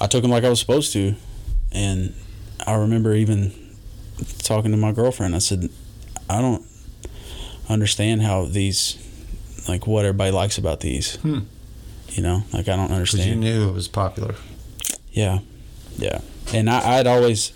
[0.00, 1.14] I took them like I was supposed to.
[1.72, 2.14] And
[2.66, 3.52] I remember even
[4.38, 5.34] talking to my girlfriend.
[5.34, 5.68] I said,
[6.28, 6.64] I don't
[7.68, 8.96] understand how these,
[9.68, 11.16] like, what everybody likes about these.
[11.16, 11.40] Hmm.
[12.10, 13.40] You know, like I don't understand.
[13.40, 14.36] Because you knew it was popular.
[15.12, 15.40] Yeah,
[15.98, 16.20] yeah.
[16.54, 17.50] And I, I'd always,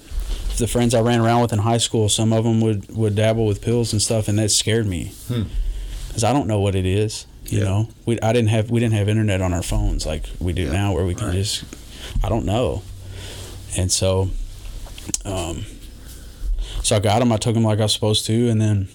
[0.58, 3.46] the friends I ran around with in high school, some of them would would dabble
[3.46, 5.44] with pills and stuff, and that scared me Hmm.
[6.08, 7.26] because I don't know what it is.
[7.46, 7.64] You Yeah.
[7.64, 10.64] know, we I didn't have we didn't have internet on our phones like we do
[10.64, 11.36] Yeah, now, where we can right.
[11.36, 11.64] just
[12.22, 12.82] I don't know.
[13.76, 14.30] And so,
[15.24, 15.64] um,
[16.82, 17.32] so I got him.
[17.32, 18.88] I took him like I was supposed to, and then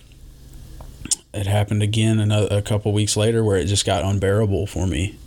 [1.33, 5.17] it happened again another, a couple weeks later where it just got unbearable for me.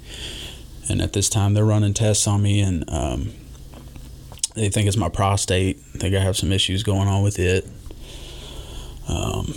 [0.88, 3.32] And at this time, they're running tests on me, and um,
[4.54, 5.78] they think it's my prostate.
[5.94, 7.66] I think I have some issues going on with it.
[9.06, 9.54] Um,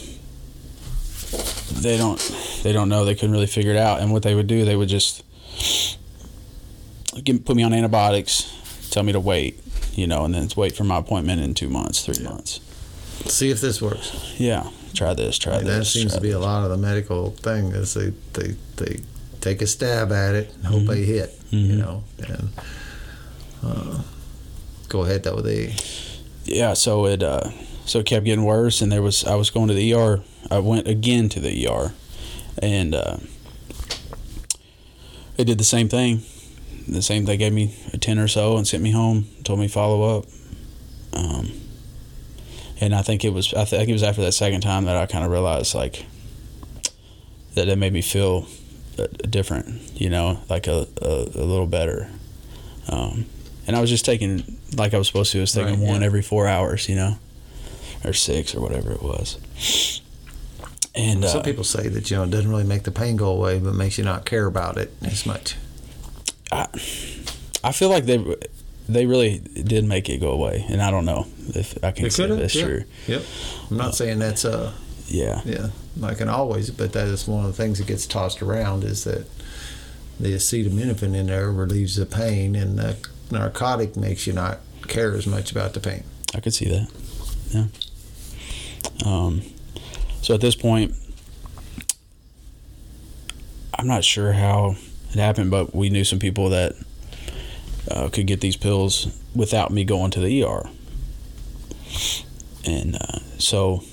[1.81, 2.19] they don't
[2.63, 3.05] they don't know.
[3.05, 3.99] They couldn't really figure it out.
[3.99, 5.23] And what they would do, they would just
[7.23, 9.59] give, put me on antibiotics, tell me to wait,
[9.93, 12.59] you know, and then wait for my appointment in two months, three months.
[13.25, 14.35] See if this works.
[14.37, 15.93] Yeah, try this, try And this.
[15.93, 18.99] that seems to be a lot of the medical thing is they they, they
[19.41, 20.87] take a stab at it and hope Mhm.
[20.87, 21.39] they hit.
[21.51, 21.77] You Mhm.
[21.77, 22.03] know.
[22.27, 22.49] And
[23.63, 24.01] uh,
[24.89, 25.41] go ahead though.
[25.41, 25.75] They
[26.45, 27.51] yeah so it uh
[27.85, 30.57] so it kept getting worse and there was i was going to the er i
[30.57, 31.93] went again to the er
[32.57, 33.17] and uh
[35.37, 36.21] they did the same thing
[36.91, 39.67] the same they gave me a 10 or so and sent me home told me
[39.67, 40.25] follow up
[41.13, 41.51] um
[42.79, 45.05] and i think it was i think it was after that second time that i
[45.05, 46.05] kind of realized like
[47.55, 48.45] that it made me feel
[49.29, 49.67] different
[49.99, 52.09] you know like a, a, a little better
[52.89, 53.25] um
[53.67, 55.37] and I was just taking like I was supposed to.
[55.37, 56.07] I was taking Right, one yeah.
[56.07, 57.17] every four hours, you know,
[58.03, 60.01] or six or whatever it was.
[60.95, 63.29] And some uh, people say that you know it doesn't really make the pain go
[63.29, 65.55] away, but makes you not care about it as much.
[66.51, 66.67] I
[67.63, 68.35] I feel like they
[68.89, 72.09] they really did make it go away, and I don't know if I can They
[72.09, 72.65] say that's yeah.
[72.65, 72.83] true.
[73.07, 73.23] Yep.
[73.69, 74.73] I'm not saying that's uh
[75.07, 78.41] Yeah, yeah like an always, but that is one of the things that gets tossed
[78.41, 79.25] around is that
[80.19, 82.97] the acetaminophen in there relieves the pain, and the
[83.29, 86.03] narcotic makes you not care as much about the pain.
[86.35, 86.87] I could see that.
[87.49, 87.65] Yeah.
[89.05, 89.41] Um,
[90.21, 90.93] so at this point,
[93.77, 94.75] I'm not sure how
[95.13, 96.73] it happened, but we knew some people that
[97.89, 100.69] uh, could get these pills without me going to the ER.
[102.65, 103.83] And uh, so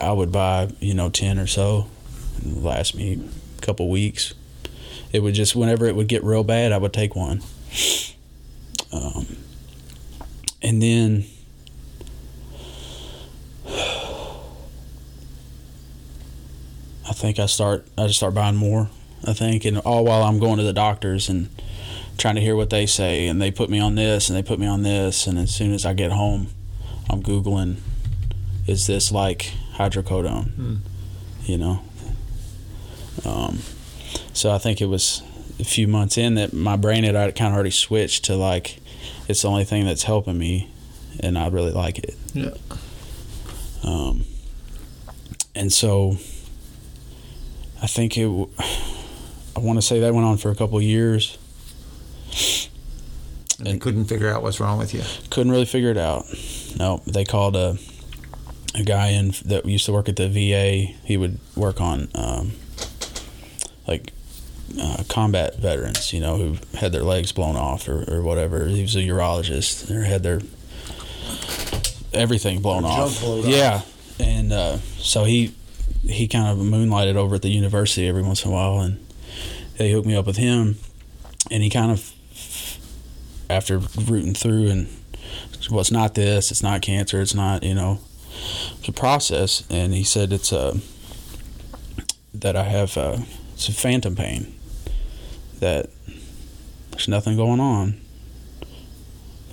[0.00, 1.88] I would buy, you know, 10 or so,
[2.42, 3.20] and last me
[3.58, 4.34] a couple weeks.
[5.12, 7.42] It would just, whenever it would get real bad, I would take one.
[8.92, 9.26] Um,
[10.62, 11.24] and then
[13.66, 14.42] I
[17.12, 18.90] think I start I just start buying more.
[19.26, 21.48] I think, and all while I'm going to the doctors and
[22.16, 24.58] trying to hear what they say, and they put me on this and they put
[24.58, 26.48] me on this, and as soon as I get home,
[27.10, 27.76] I'm googling,
[28.66, 30.50] is this like hydrocodone?
[30.54, 30.74] Hmm.
[31.44, 31.82] You know.
[33.24, 33.60] Um,
[34.32, 35.22] so I think it was
[35.58, 38.78] a few months in that my brain had kind of already switched to like
[39.28, 40.70] it's the only thing that's helping me,
[41.20, 42.14] and I really like it.
[42.32, 42.50] Yeah.
[43.82, 44.24] Um,
[45.54, 46.16] and so
[47.82, 48.22] I think it.
[48.24, 48.48] w-
[49.58, 51.36] I want to say that went on for a couple of years.
[53.58, 55.02] And they couldn't figure out what's wrong with you.
[55.30, 56.26] Couldn't really figure it out.
[56.78, 57.76] No, they called a
[58.74, 60.92] a guy in that used to work at the VA.
[61.04, 62.52] He would work on um,
[63.88, 64.12] like
[64.80, 68.66] uh, combat veterans, you know, who had their legs blown off or, or whatever.
[68.66, 70.40] He was a urologist or had their
[72.12, 73.10] everything blown Their off.
[73.14, 73.46] junk blown off.
[73.46, 73.80] yeah,
[74.20, 75.54] and uh, so he
[76.02, 79.04] he kind of moonlighted over at the university every once in a while, and
[79.78, 80.76] they hooked me up with him,
[81.50, 82.12] and he kind of
[83.50, 84.88] after rooting through and
[85.70, 88.00] well, it's not this, it's not cancer, it's not you know
[88.86, 90.78] the process, and he said it's a
[92.34, 93.18] that I have uh,
[93.56, 94.54] some phantom pain.
[95.60, 95.90] That
[96.90, 98.00] there's nothing going on,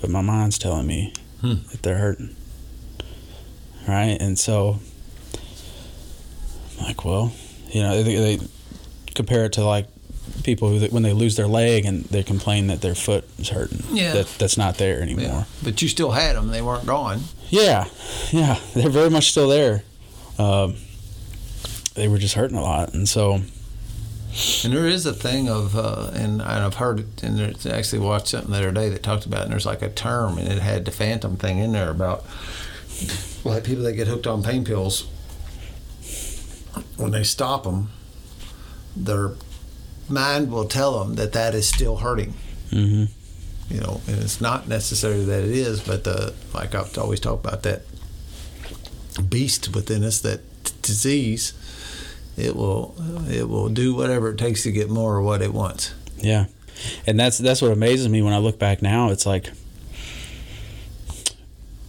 [0.00, 1.54] but my mind's telling me Hmm.
[1.70, 2.34] that they're hurting.
[3.88, 4.78] Right, and so
[6.78, 7.32] I'm like, well,
[7.70, 8.46] you know, they, they
[9.14, 9.86] compare it to like
[10.42, 13.82] people who when they lose their leg and they complain that their foot is hurting.
[13.90, 14.12] Yeah.
[14.12, 15.24] that that's not there anymore.
[15.24, 15.44] Yeah.
[15.62, 17.20] But you still had them; they weren't gone.
[17.48, 17.86] Yeah,
[18.30, 19.84] yeah, they're very much still there.
[20.38, 20.76] Um,
[21.94, 23.40] they were just hurting a lot, and so
[24.64, 28.28] And there is a thing of, uh, and I've heard it, and there's actually watched
[28.28, 30.58] something the other day that talked about, it, and there's like a term, and it
[30.58, 32.24] had the phantom thing in there about
[33.44, 35.06] like people that get hooked on pain pills
[36.96, 37.90] when they stop them,
[38.94, 39.32] their
[40.08, 42.34] mind will tell them that that is still hurting.
[42.70, 43.04] hmm
[43.68, 47.44] You know, and it's not necessarily that it is, but the like I've always talked
[47.44, 47.82] about that
[49.28, 51.52] beast within us, that t- disease.
[52.36, 52.94] It will
[53.28, 55.94] it will do whatever it takes to get more of what it wants.
[56.18, 56.46] yeah,
[57.06, 59.10] and that's that's what amazes me when I look back now.
[59.10, 59.50] It's like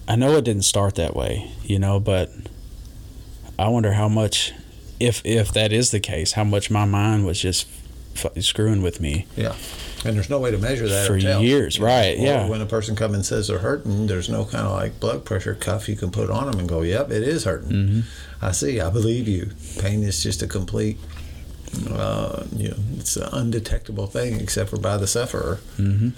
[0.07, 2.31] I know it didn't start that way, you know, but
[3.59, 4.53] I wonder how much,
[4.99, 7.67] if if that is the case, how much my mind was just
[8.23, 9.25] f- screwing with me.
[9.35, 9.55] Yeah.
[10.05, 12.47] And there's no way to measure that For years, right, Or yeah.
[12.47, 15.55] When a person comes and says they're hurting, there's no kind of like blood pressure
[15.55, 18.03] cuff you can put on them and go, "Yep, it is hurting." Mhm.
[18.41, 18.79] I see.
[18.79, 19.49] I believe you.
[19.79, 20.99] Pain is just a complete,
[21.91, 25.59] uh, you know, it's an undetectable thing except for by the sufferer.
[25.79, 26.09] Mm-hmm.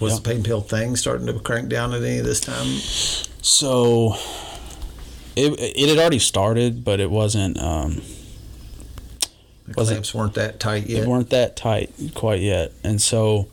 [0.00, 2.66] Was the pain pill thing starting to crank down at any of this time?
[3.40, 4.16] So
[5.36, 7.58] it it had already started, but it wasn't.
[7.60, 8.02] Um,
[9.66, 11.00] The Was it- clamps weren't that tight yet.
[11.02, 13.48] They weren't that tight quite yet, and so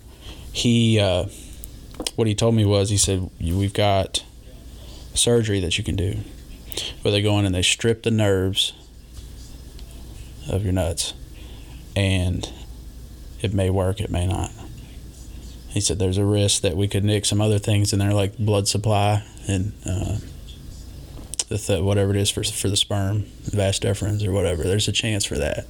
[0.52, 1.26] he, uh,
[2.16, 4.24] what he told me was, he said, "We've got
[5.14, 6.18] surgery that you can do,
[7.02, 8.74] where they go in and they strip the nerves
[10.50, 11.14] of your nuts,
[11.96, 12.50] and
[13.42, 14.52] it may work, it may not."
[15.70, 18.38] He said, "There's a risk that we could nick some other things in there, like
[18.38, 20.18] blood supply and uh,
[21.48, 24.64] the th- whatever it is for for the sperm, vas deferens or whatever.
[24.64, 25.66] There's a chance for that."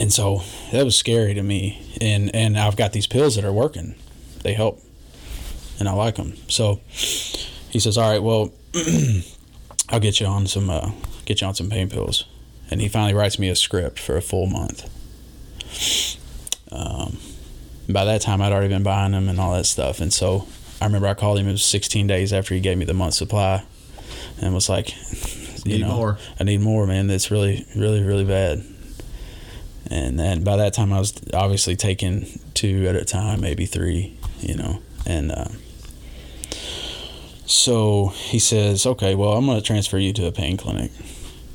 [0.00, 1.80] And so that was scary to me.
[2.00, 3.94] And and i've got these pills that are working.
[4.42, 4.80] They help
[5.80, 6.80] and i like them so
[7.70, 8.52] he says all right well
[9.88, 10.92] i'll get you on some uh,
[11.24, 12.24] get you on some pain pills.
[12.70, 14.88] And he finally writes me a script for a full month.
[16.72, 17.18] Um,
[17.88, 20.00] by that time i'd already been buying them and all that stuff.
[20.00, 20.46] And so
[20.80, 23.14] i remember i called him it was 16 days after he gave me the month
[23.14, 23.64] supply
[24.40, 24.94] and was like
[25.64, 26.18] you Need know more.
[26.38, 27.06] i need more man.
[27.06, 28.64] That's really really really bad
[29.90, 34.16] and then by that time I was obviously taking two at a time, maybe three,
[34.40, 35.46] you know, and uh,
[37.46, 40.90] so he says, "Okay, well, I'm going to transfer you to a pain clinic,"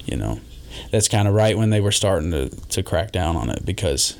[0.05, 0.39] you know.
[0.91, 4.17] That's kind of right when they were starting to to crack down on it because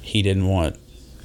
[0.00, 0.76] he didn't want,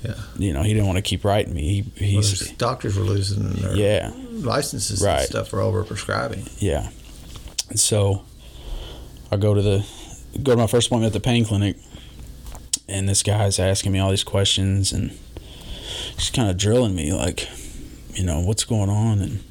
[0.03, 0.13] Yeah.
[0.37, 1.85] you know, he didn't want to keep writing me.
[1.95, 5.19] He, he's there's doctors were losing their yeah, licenses Right.
[5.21, 6.47] and stuff for overprescribing.
[6.61, 6.89] Yeah.
[7.69, 8.23] And so
[9.31, 9.85] I go to the
[10.43, 11.77] go to my first appointment at the pain clinic
[12.87, 15.11] and this guy's asking me all these questions and
[16.15, 17.47] he's kind of drilling me like,
[18.13, 19.43] you know, what's going on and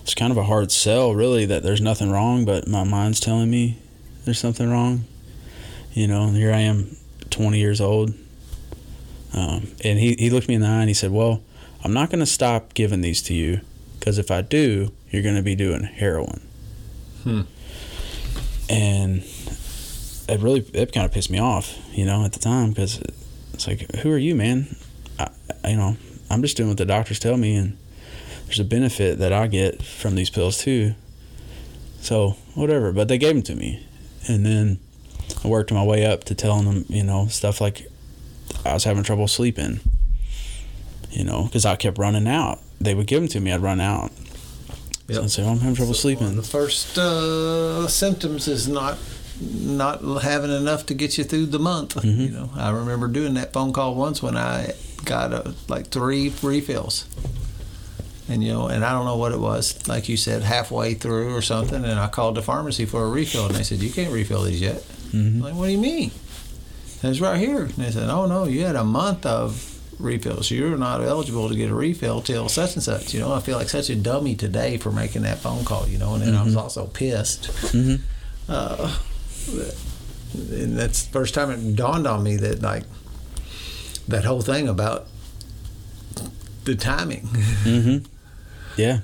[0.00, 3.50] it's kind of a hard sell really that there's nothing wrong, but my mind's telling
[3.50, 3.78] me
[4.24, 5.04] there's something wrong.
[5.92, 6.96] You know, and here I am
[7.30, 8.14] 20 years old.
[9.34, 11.42] Um, and he, he looked me in the eye and he said, Well,
[11.84, 13.60] I'm not going to stop giving these to you
[13.98, 16.40] because if I do, you're going to be doing heroin.
[17.22, 17.42] Hmm.
[18.68, 19.22] And
[20.28, 23.00] it really, it kind of pissed me off, you know, at the time because
[23.52, 24.76] it's like, who are you, man?
[25.18, 25.30] I,
[25.68, 25.96] you know,
[26.30, 27.76] I'm just doing what the doctors tell me, and
[28.46, 30.94] there's a benefit that I get from these pills too.
[32.00, 33.86] So whatever, but they gave them to me,
[34.28, 34.78] and then
[35.44, 37.86] I worked my way up to telling them, you know, stuff like
[38.64, 39.80] I was having trouble sleeping,
[41.10, 42.58] you know, because I kept running out.
[42.80, 44.10] They would give them to me, I'd run out.
[45.08, 45.16] Yep.
[45.16, 46.36] So I'd say, oh, I'm having trouble of sleeping.
[46.36, 48.98] the first uh, symptoms is not
[49.42, 51.94] not having enough to get you through the month.
[51.96, 52.18] Mhm.
[52.18, 54.72] You know, I remember doing that phone call once when I
[55.04, 57.04] got uh like three refills,
[58.28, 59.86] and you know, and I don't know what it was.
[59.88, 63.46] Like you said, halfway through or something, and I called the pharmacy for a refill,
[63.46, 64.82] and they said you can't refill these yet.
[65.12, 66.10] I'm hmm like, what do you mean?
[67.02, 67.62] And it's right here.
[67.64, 69.68] And they said, oh no, you had a month of
[69.98, 70.50] refills.
[70.50, 73.12] You're not eligible to get a refill till such and such.
[73.12, 75.86] You know, I feel like such a dummy today for making that phone call.
[75.88, 76.60] You know, and then I was Mhm.
[76.62, 77.46] also pissed.
[77.72, 77.96] hmm
[78.48, 78.96] Uh,
[79.48, 82.84] and that's the first time it dawned on me that like
[84.08, 85.06] that whole thing about
[86.64, 87.26] the timing.
[87.26, 87.98] hmm
[88.76, 89.00] Yeah.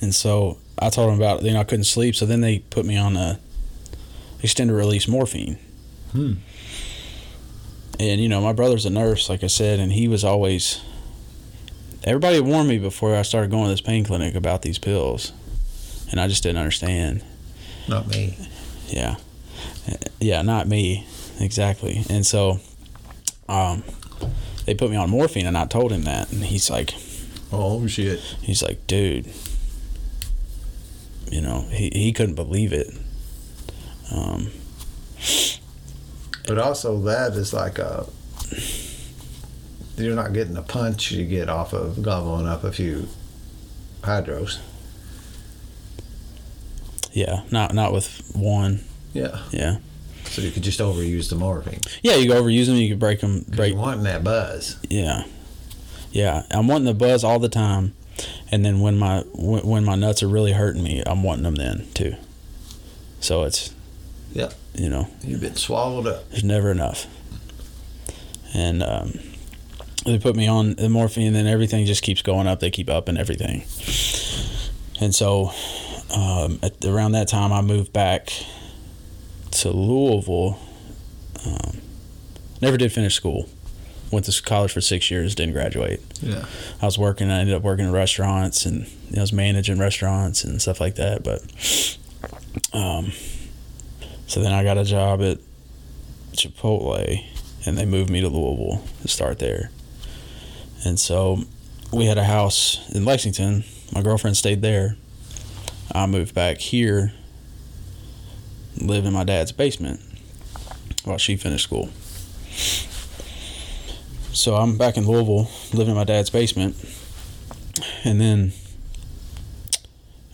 [0.00, 2.16] And so I told them about, you know, I couldn't sleep.
[2.16, 3.38] So then they put me on a
[4.42, 5.58] extended release morphine.
[6.12, 6.34] Hmm.
[7.98, 10.80] And, you know, my brother's a nurse, like I said, and he was always,
[12.04, 15.32] everybody warned me before I started going to this pain clinic about these pills.
[16.10, 17.22] And I just didn't understand.
[17.88, 18.38] Not me.
[18.90, 19.16] Yeah.
[20.20, 21.06] Yeah, not me.
[21.40, 22.04] Exactly.
[22.10, 22.60] And so
[23.48, 23.82] um,
[24.66, 26.30] they put me on morphine and I told him that.
[26.32, 26.94] And he's like,
[27.52, 28.20] Oh shit.
[28.42, 29.28] he's like, dude,
[31.30, 32.88] you know, he, he couldn't believe it.
[34.12, 34.50] Um,
[36.46, 38.06] But also that is like a
[39.96, 43.06] you're not getting the punch you get off of gobbling up a few
[44.02, 44.58] hydros.
[47.12, 48.80] Yeah, not not with one.
[49.12, 49.38] Yeah.
[49.50, 49.78] Yeah.
[50.24, 51.80] So you could just overuse the morphine.
[52.02, 53.44] Yeah, you go overuse them, you could break them.
[53.48, 53.72] Break.
[53.72, 54.76] You're wanting that buzz.
[54.88, 55.24] Yeah.
[56.12, 57.94] Yeah, I'm wanting the buzz all the time,
[58.50, 61.54] and then when my when, when my nuts are really hurting me, I'm wanting them
[61.56, 62.14] then too.
[63.20, 63.74] So it's.
[64.32, 64.50] Yeah.
[64.74, 66.30] You know, You've been swallowed up.
[66.30, 67.06] there's never enough.
[68.54, 69.18] And um,
[70.04, 72.60] they put me on the morphine, and then everything just keeps going up.
[72.60, 73.62] They keep upping everything.
[75.00, 75.52] And so,
[76.12, 78.30] um, at around that time, I moved back
[79.52, 80.58] to Louisville.
[81.46, 81.80] Um,
[82.60, 83.48] never did finish school.
[84.10, 86.00] Went to college for six years, didn't graduate.
[86.20, 86.44] Yeah.
[86.82, 87.30] I was working.
[87.30, 88.86] I ended up working in restaurants, and
[89.16, 91.22] I was managing restaurants and stuff like that.
[91.22, 91.42] But,
[92.72, 93.12] um,
[94.26, 95.38] so then I got a job at
[96.32, 97.24] Chipotle,
[97.64, 99.70] and they moved me to Louisville to start there.
[100.84, 101.44] And so,
[101.92, 103.64] we had a house in Lexington.
[103.92, 104.96] My girlfriend stayed there.
[105.92, 107.12] I moved back here,
[108.76, 110.00] lived in my dad's basement
[111.04, 111.88] while she finished school.
[114.32, 116.76] So I'm back in Louisville, living in my dad's basement,
[118.04, 118.52] and then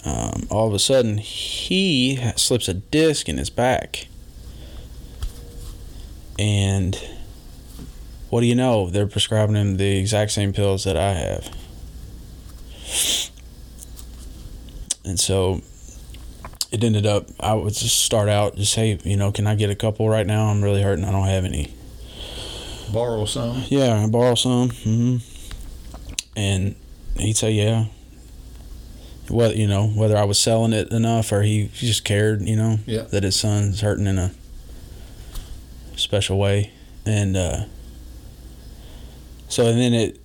[0.05, 4.09] um, all of a sudden he slips a disc in his back,
[6.39, 7.01] and
[8.29, 8.91] what do you know?
[8.91, 11.49] They're prescribing him the exact same pills that I have,
[15.07, 15.63] and so
[16.71, 17.29] it ended up.
[17.41, 20.27] I would just start out, just say, you know, can I get a couple right
[20.27, 20.47] now?
[20.47, 21.05] I'm really hurting.
[21.05, 21.73] I don't have any.
[22.93, 23.63] Borrow some.
[23.69, 24.69] Yeah, I borrow some.
[24.71, 25.17] Mm-hmm.
[26.37, 26.75] And
[27.17, 27.87] he'd say, yeah.
[29.31, 32.79] Well, you know, whether I was selling it enough or he just cared, you know,
[32.87, 33.03] Yeah.
[33.03, 34.31] that his son's hurting in a
[35.97, 36.71] special way.
[37.05, 37.65] And uh,
[39.49, 40.21] so, and then it,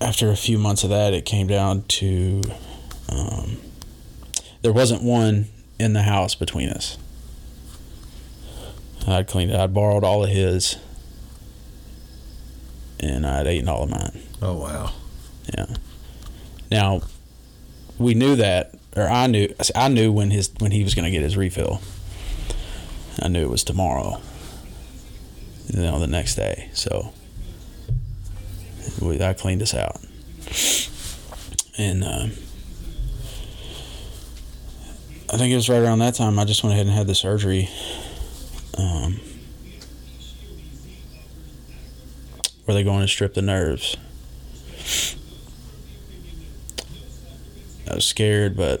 [0.00, 2.42] after a few months of that, it came down to
[3.08, 3.56] um,
[4.62, 5.46] there wasn't one
[5.78, 6.98] in the house between us.
[9.06, 9.56] I'd cleaned it.
[9.56, 10.76] I'd borrowed all of his
[13.00, 14.22] and I'd eaten all of mine.
[14.42, 14.92] Oh wow.
[15.56, 15.66] Yeah.
[16.70, 17.02] Now,
[17.98, 21.10] we knew that, or I knew, I knew when his when he was going to
[21.10, 21.80] get his refill.
[23.20, 24.20] I knew it was tomorrow.
[25.68, 26.70] You know, the next day.
[26.72, 27.12] So,
[29.02, 30.00] we, I cleaned us out,
[31.76, 32.32] and um,
[35.30, 36.38] I think it was right around that time.
[36.38, 37.68] I just went ahead and had the surgery.
[38.78, 39.20] Um,
[42.64, 43.96] where they going to strip the nerves.
[47.90, 48.80] I was scared, but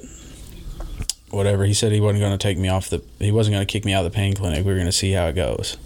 [1.30, 1.64] whatever.
[1.64, 3.02] He said he wasn't going to take me off the.
[3.18, 4.64] He wasn't going to kick me out of the pain clinic.
[4.64, 5.76] We were going to see how it goes.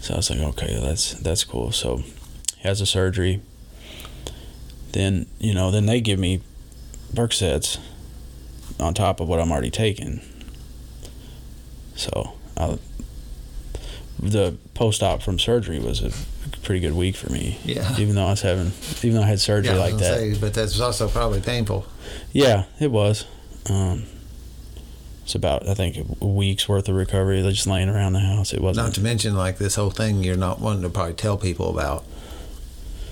[0.00, 1.72] So I was like, okay, that's that's cool.
[1.72, 1.98] So
[2.56, 3.42] he has a surgery.
[4.92, 6.42] Then you know, then they give me
[7.12, 7.78] Percocets
[8.80, 10.20] on top of what I'm already taking.
[11.96, 12.78] So I,
[14.20, 16.12] the post-op from surgery was a
[16.62, 17.58] pretty good week for me.
[17.64, 17.96] Yeah.
[17.98, 18.72] Even though I was having,
[19.02, 20.18] even though I had surgery Yeah, I like that.
[20.18, 21.86] say, but that's also probably painful.
[22.32, 23.24] Yeah, it was.
[23.68, 24.04] Um,
[25.24, 27.42] it's about I think a week's worth of recovery.
[27.42, 28.54] Just laying around the house.
[28.54, 28.86] It wasn't.
[28.86, 32.04] Not to mention, like this whole thing, you're not wanting to probably tell people about.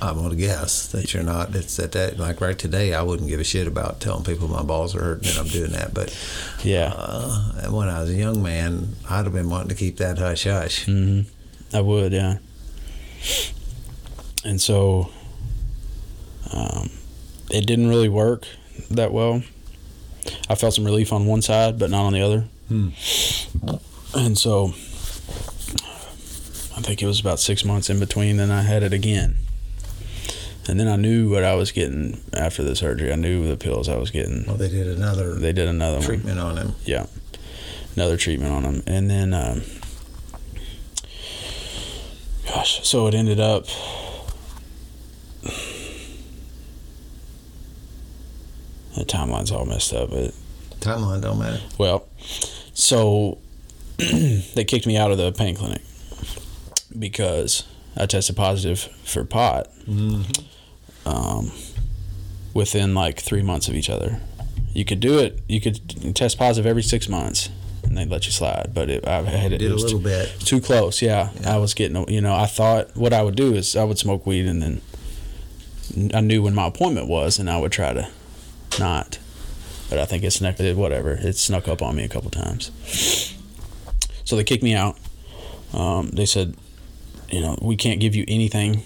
[0.02, 1.54] I'm gonna guess that you're not.
[1.54, 4.62] It's that that like right today, I wouldn't give a shit about telling people my
[4.62, 5.94] balls are hurting and I'm doing that.
[5.94, 6.16] But
[6.62, 6.92] yeah.
[6.94, 10.44] uh, when I was a young man, I'd have been wanting to keep that hush
[10.44, 10.84] hush.
[10.86, 11.22] hmm
[11.72, 12.38] I would, yeah.
[14.44, 15.10] And so,
[16.52, 16.90] um,
[17.50, 18.46] it didn't really work
[18.90, 19.42] that well.
[20.48, 22.44] I felt some relief on one side, but not on the other.
[22.68, 22.88] Hmm.
[24.14, 24.68] And so,
[26.76, 28.36] I think it was about six months in between.
[28.36, 29.36] Then I had it again,
[30.68, 33.12] and then I knew what I was getting after the surgery.
[33.12, 34.44] I knew the pills I was getting.
[34.46, 36.04] Well, they did another They did another one.
[36.06, 36.74] treatment on him.
[36.84, 37.06] Yeah,
[37.94, 39.62] another treatment on him, and then, um,
[42.48, 43.66] gosh, so it ended up.
[48.96, 50.08] The timeline's all messed up.
[50.10, 50.32] But
[50.80, 51.60] Timeline don't matter.
[51.78, 52.06] well,
[52.72, 53.38] so
[53.98, 55.82] they kicked me out of the pain clinic
[56.98, 57.64] because
[57.94, 59.68] I tested positive for pot
[61.06, 61.52] um,
[62.52, 64.20] within like three months of each other.
[64.74, 65.40] You could do it.
[65.48, 67.48] You could test positive every six months,
[67.82, 68.72] and they'd let you slide.
[68.74, 70.28] But it, I had it, Did it a was little too, bit.
[70.40, 71.00] too close.
[71.00, 72.06] Yeah, I was getting.
[72.08, 74.80] You know, I thought what I would do is I would smoke weed, and then
[76.14, 78.08] I knew when my appointment was, and I would try to
[78.78, 79.18] not.
[79.88, 80.60] But I think it snuck.
[80.60, 81.12] It, whatever.
[81.12, 82.70] It snuck up on me a couple times.
[84.24, 84.98] So they kicked me out.
[85.72, 86.56] Um, they said,
[87.30, 88.82] you know, we can't give you anything.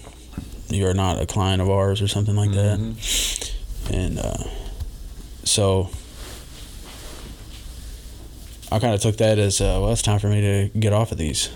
[0.73, 2.79] You're not a client of ours or something like that.
[3.91, 4.43] And uh,
[5.43, 5.89] so
[8.71, 11.11] I kind of took that as, uh, well, it's time for me to get off
[11.11, 11.49] of these,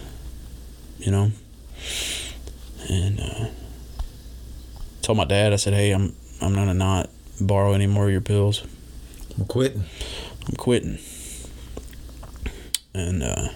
[1.00, 1.32] you know.
[2.90, 3.46] And uh,
[5.02, 7.10] told my dad, I said, hey, I'm I'm gonna not
[7.40, 8.66] borrow any more of your pills.
[9.38, 9.86] I'm quitting.
[10.48, 11.00] I'm quitting.
[12.94, 13.50] And uh,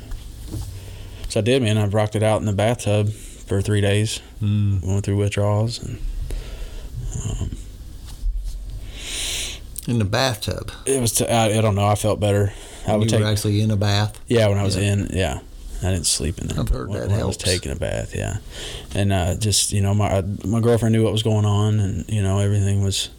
[1.28, 1.78] so I did, man.
[1.78, 3.12] I rocked it out in the bathtub
[3.50, 4.22] for three days.
[4.42, 4.86] Mm.
[4.88, 6.00] Went through withdrawals, and
[9.88, 10.72] In the bathtub.
[10.86, 11.14] it was.
[11.14, 11.86] T- I, I don't know.
[11.88, 12.54] I felt better.
[12.88, 13.20] I you would take.
[13.22, 14.20] were actually in a bath.
[14.28, 14.94] Yeah, when I was Yeah.
[14.94, 15.40] in, yeah,
[15.82, 16.60] I didn't sleep in there.
[16.60, 18.38] I've heard when, that when I was taking a bath, yeah,
[18.94, 22.22] and uh, just you know, my my girlfriend knew what was going on, and you
[22.22, 23.10] know, everything was,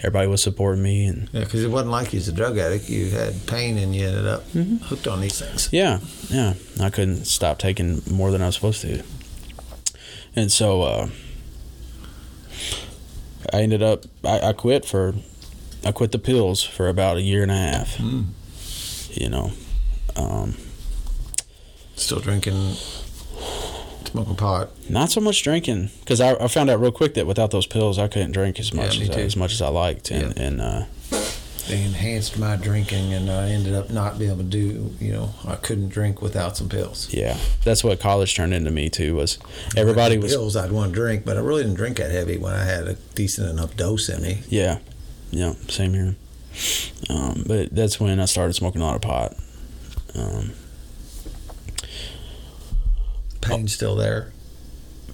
[0.00, 2.88] everybody was supporting me, and Yeah, because it wasn't like you was a drug addict.
[2.88, 4.76] You had pain and you ended up Mm-hmm.
[4.86, 5.68] hooked on these things.
[5.70, 6.54] Yeah, yeah.
[6.80, 9.02] I couldn't stop taking more than I was supposed to.
[10.36, 11.08] And so uh,
[13.52, 15.14] I ended up, I, I quit for,
[15.84, 17.96] I quit the pills for about a year and a half.
[17.96, 18.26] Mm.
[19.12, 19.52] You know,
[20.14, 20.54] um,
[21.94, 22.74] Still drinking,
[24.04, 24.70] smoking pot.
[24.90, 27.98] not so much drinking because I, I found out real quick that without those pills
[27.98, 30.60] I couldn't drink as much me as, I, as much as I liked, and and
[30.60, 30.84] uh,
[31.68, 34.94] They enhanced my drinking, and I ended up not being able to do.
[35.00, 37.12] You know, I couldn't drink without some pills.
[37.12, 39.16] yeah, that's what college turned into me too.
[39.16, 39.38] Was
[39.76, 42.52] everybody was pills I'd want to drink, but I really didn't drink that heavy when
[42.54, 44.42] I had a decent enough dose in me.
[44.48, 44.78] Yeah,
[45.30, 46.16] yeah, same here.
[47.10, 49.34] Um, but that's when I started smoking a lot of pot.
[50.14, 50.52] Um,
[53.40, 54.32] Pain's still there.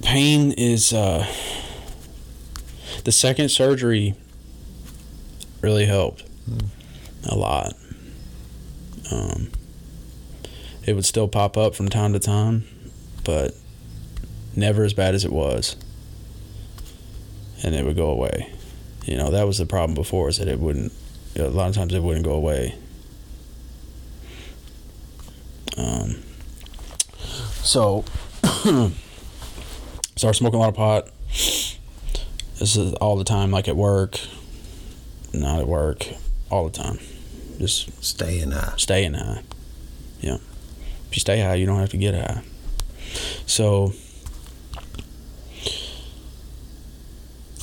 [0.02, 1.26] pain is uh,
[3.04, 4.14] the second surgery
[5.60, 6.24] really helped
[7.24, 7.74] a lot.
[9.10, 9.50] Um,
[10.84, 12.64] it would still pop up from time to time,
[13.24, 13.54] but
[14.56, 15.76] never as bad as it was,
[17.62, 18.52] and it would go away.
[19.04, 20.92] You know that was the problem before is that it wouldn't.
[21.36, 22.74] A lot of times it wouldn't go away.
[25.76, 26.22] Um,
[27.62, 28.04] so
[30.16, 31.08] started smoking a lot of pot.
[32.58, 34.20] This is all the time, like at work,
[35.32, 36.06] not at work,
[36.52, 36.98] all the time.
[37.58, 38.74] Just Staying high.
[38.76, 39.42] staying high.
[40.20, 40.36] Yeah.
[41.08, 42.42] If you stay high, you don't have to get high.
[43.46, 43.92] So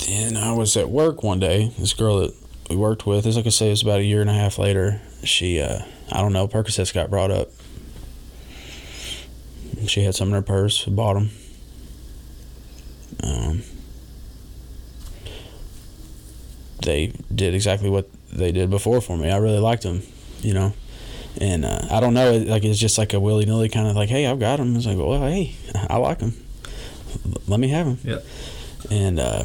[0.06, 1.72] then I was at work one day.
[1.78, 2.34] This girl that
[2.68, 4.58] we worked with, as like I say, it was about a year and a half
[4.58, 5.00] later.
[5.22, 7.48] She, uh, I don't know, Percocets got brought up.
[9.86, 11.30] She had some in her purse, bought them.
[13.22, 13.62] Um,
[16.82, 19.30] they did exactly what they did before for me.
[19.30, 20.02] I really liked them,
[20.40, 20.72] you know.
[21.40, 24.08] And uh, I don't know, like it's just like a willy nilly kind of like,
[24.08, 24.74] hey, I've got them.
[24.76, 25.54] It's like, well, hey,
[25.88, 26.34] I like them.
[27.46, 27.98] Let me have them.
[28.04, 28.24] Yep.
[28.90, 29.44] And uh,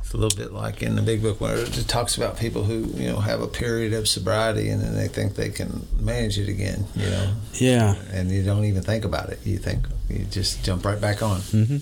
[0.00, 2.86] It's a little bit like in the big book where it talks about people who
[3.00, 6.48] you know have a period of sobriety and then they think they can manage it
[6.48, 6.86] again.
[6.96, 9.38] You know, yeah, and you don't even think about it.
[9.44, 11.40] You think you just jump right back on.
[11.40, 11.78] mm-hmm.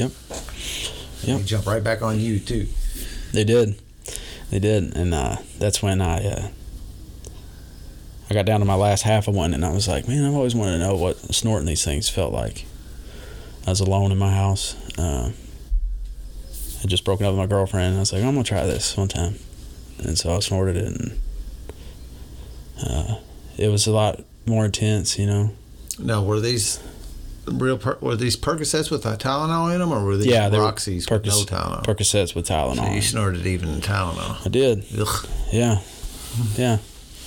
[0.00, 0.12] Yep.
[1.24, 1.38] Yep.
[1.38, 2.66] They jump right back on you too.
[3.32, 3.80] They did.
[4.52, 4.94] They did.
[4.94, 6.48] And uh, that's when I uh,
[8.28, 10.34] I got down to my last half of one and I was like, man, I've
[10.34, 12.66] always wanted to know what snorting these things felt like.
[13.66, 14.76] I was alone in my house.
[14.98, 15.32] Uh,
[16.82, 17.96] I just broken up with my girlfriend.
[17.96, 19.36] I was like, I'm to try this one time.
[19.98, 21.18] And so I snorted it and
[22.86, 23.14] uh,
[23.56, 25.52] it was a lot more intense, you know.
[25.98, 26.78] Now, were these
[27.46, 27.78] real?
[27.78, 31.32] Per- were these Percocets with Tylenol in them, or were these Yeah, Roxy's with no
[31.32, 31.84] Tylenol?
[31.84, 32.76] Percocets with Tylenol.
[32.86, 34.44] so you snorted even Tylenol.
[34.44, 34.84] I did.
[34.98, 35.28] Ugh.
[35.52, 35.80] Yeah.
[36.56, 36.78] Yeah.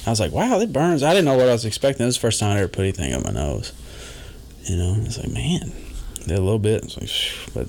[0.06, 1.02] I was like, wow, it burns.
[1.04, 2.06] I didn't know what I was expecting.
[2.06, 3.74] This is the first time I ever put anything up my nose.
[4.66, 5.72] You know, it's like, man,
[6.28, 6.96] did a little bit.
[7.00, 7.10] Like,
[7.54, 7.68] but,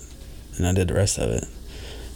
[0.58, 1.44] and I did the rest of it.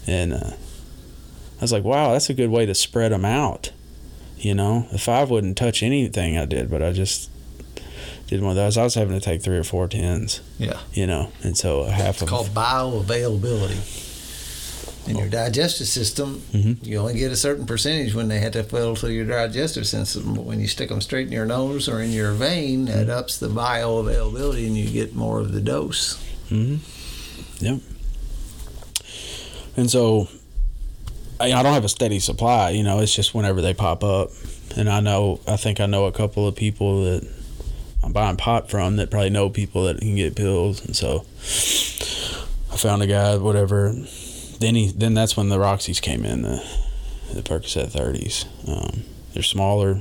[0.07, 3.73] And uh, I was like, wow, that's a good way to spread them out.
[4.39, 7.31] You know, if I wouldn't touch anything I did, but I just
[8.31, 11.07] did one of those, I was having to take three or four tens, Yeah, you
[11.07, 14.07] know, and so half of it's of called bioavailability.
[15.09, 16.77] in your digestive system, Mhm.
[16.87, 20.35] you only get a certain percentage when they have to fill to your digestive system.
[20.35, 23.37] But when you stick them straight in your nose or in your vein, that ups
[23.39, 26.17] the bioavailability and you get more of the dose.
[26.49, 26.77] hmm
[27.61, 27.81] Yep.
[29.77, 30.29] And so,
[31.41, 32.71] I, I don't have a steady supply.
[32.71, 34.31] You know, it's just whenever they pop up.
[34.77, 37.27] And I know, I think I know a couple of people that
[38.03, 40.85] I'm buying pot from that probably know people that can get pills.
[40.85, 41.27] And so,
[42.73, 43.93] I found a guy, whatever.
[44.59, 46.65] Then he, then that's when the Roxy's came in, the
[47.35, 48.47] the Percocet 30s.
[48.69, 50.01] Um, they're smaller,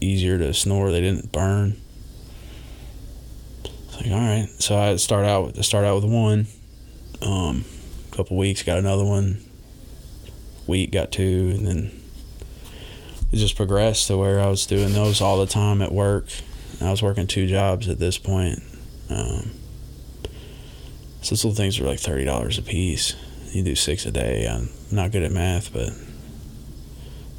[0.00, 0.90] easier to snore.
[0.90, 1.80] They didn't burn.
[3.64, 4.48] It's like, all right.
[4.58, 6.46] So I start out with start out with one.
[7.22, 7.64] Um,
[8.10, 9.44] a couple weeks, got another one.
[10.66, 12.00] Week got two, and then
[13.32, 16.26] it just progressed to where I was doing those all the time at work.
[16.80, 18.60] I was working two jobs at this point.
[19.10, 19.50] Um,
[21.22, 23.14] so those little things were like thirty dollars a piece.
[23.52, 24.46] You do six a day.
[24.46, 25.90] I'm not good at math, but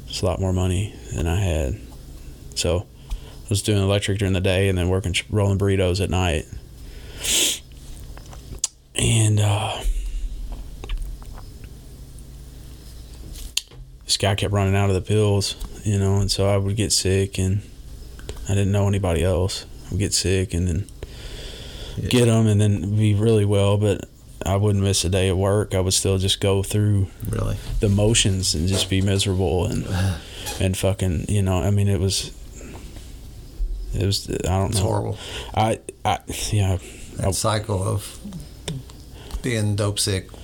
[0.06, 1.80] it's a lot more money than I had.
[2.54, 6.46] So I was doing electric during the day and then working rolling burritos at night.
[8.94, 9.82] And uh,
[14.04, 16.92] this guy kept running out of the pills, you know, and so I would get
[16.92, 17.62] sick and
[18.48, 19.64] I didn't know anybody else.
[19.86, 20.86] I would get sick and then
[21.96, 22.08] Yeah.
[22.08, 24.08] get them and then be really well, but
[24.44, 25.74] I wouldn't miss a day of work.
[25.74, 29.86] I would still just go through Really, the motions and just be miserable and
[30.60, 32.30] and fucking you know I mean it was
[33.94, 34.66] it was I don't know.
[34.66, 35.18] it's know horrible.
[35.54, 36.18] I I
[36.50, 36.78] yeah
[37.18, 37.32] That Oh.
[37.32, 38.18] cycle of
[39.42, 40.38] being dope sick on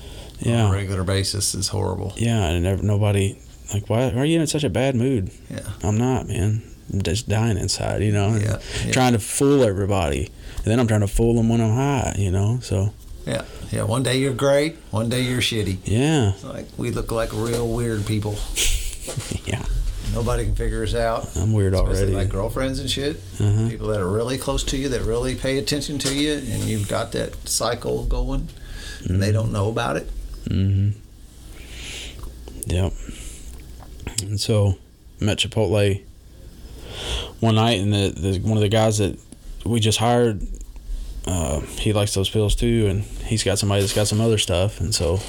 [0.47, 2.13] a yeah regular basis is horrible.
[2.17, 3.39] yeah and never, nobody
[3.73, 6.63] like why, why are you in such a bad mood Yeah, I'm not man
[7.03, 8.93] just dying inside you know and yeah, yeah.
[8.93, 12.31] trying to fool everybody and then I'm trying to fool them when I'm high you
[12.31, 12.93] know so
[13.27, 13.83] yeah, yeah.
[13.83, 15.79] One day you're great, one day you're shitty.
[15.85, 18.39] yeah It's Like we look like real weird people.
[19.45, 19.67] yeah
[20.15, 21.37] Nobody can figure us out.
[21.37, 23.17] I'm weird Especially already like girlfriends and shit.
[23.39, 23.69] uh-huh.
[23.69, 26.89] People that are really close to you, that really pay attention to you, and you've
[26.89, 28.49] got that cycle going,
[29.05, 30.09] and they don't know about it.
[30.45, 30.99] Mm-hmm.
[32.67, 32.93] Yep.
[34.23, 34.79] And so,
[35.21, 36.03] I'm at Chipotle
[37.41, 39.19] one night, and the, the one of the guys that
[39.65, 40.47] we just hired,
[41.27, 44.81] uh, he likes those pills too, and he's got somebody that's got some other stuff,
[44.81, 45.21] and so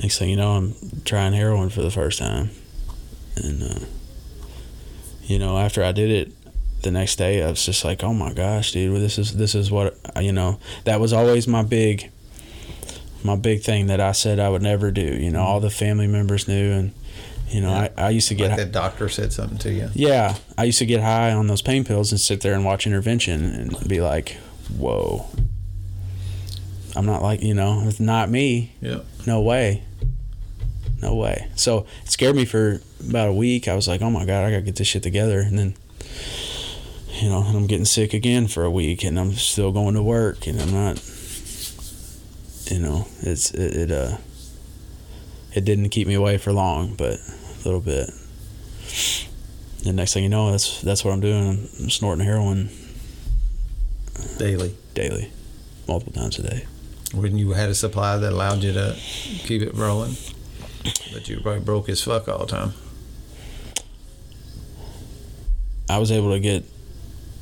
[0.00, 2.50] next thing you know, I'm trying heroin for the first time,
[3.36, 3.84] and uh,
[5.24, 6.32] you know, after I did it.
[6.82, 9.00] The next day, I was just like, "Oh my gosh, dude!
[9.00, 12.10] This is this is what you know." That was always my big
[13.24, 15.02] my big thing that I said I would never do.
[15.02, 16.92] You know, all the family members knew, and
[17.52, 17.88] you know, Yeah.
[17.98, 19.90] I, I used to get Like that doctor said something to you.
[19.94, 22.86] yeah, I used to get high on those pain pills and sit there and watch
[22.86, 24.36] intervention and be like,
[24.76, 25.26] whoa,
[26.96, 28.74] I'm not like you know, it's not me.
[28.80, 29.00] Yeah.
[29.26, 29.82] No way.
[31.00, 31.48] No way.
[31.56, 33.68] So it scared me for about a week.
[33.68, 35.74] I was like, oh my god, I gotta get this shit together, and then.
[37.20, 40.02] You know, and I'm getting sick again for a week, and I'm still going to
[40.02, 40.96] work, and I'm not
[42.70, 44.16] you know, it's it, it uh
[45.54, 47.18] it didn't keep me away for long, but
[47.62, 48.10] a little bit.
[49.86, 51.68] And next thing you know, that's that's what I'm doing.
[51.80, 52.70] I'm snorting heroin
[54.38, 54.74] Daily.
[54.94, 55.30] daily,
[55.88, 56.66] multiple times a day.
[57.14, 60.16] When you had a supply that allowed you to keep it rolling,
[61.12, 62.72] but you were probably broke as fuck all the time.
[65.88, 66.64] I was able to get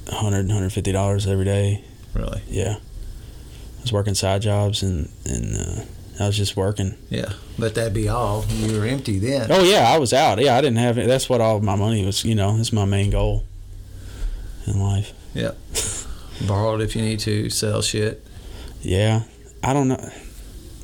[0.08, 1.84] 100 150 dollars every day.
[2.14, 2.42] Really.
[2.48, 5.84] Yeah, I was working side jobs and and uh,
[6.20, 6.96] I was just working.
[7.08, 7.32] Yeah.
[7.58, 8.44] But that'd be all.
[8.48, 9.50] You were empty then.
[9.50, 10.38] Oh yeah, I was out.
[10.38, 11.06] Yeah, I didn't have it.
[11.06, 12.24] That's what all my money was.
[12.24, 13.44] You know, that's my main goal
[14.66, 15.12] in life.
[15.34, 15.52] Yeah.
[16.46, 17.48] Borrow it if you need to.
[17.50, 18.24] Sell shit.
[18.82, 19.22] Yeah,
[19.64, 19.94] I don't know.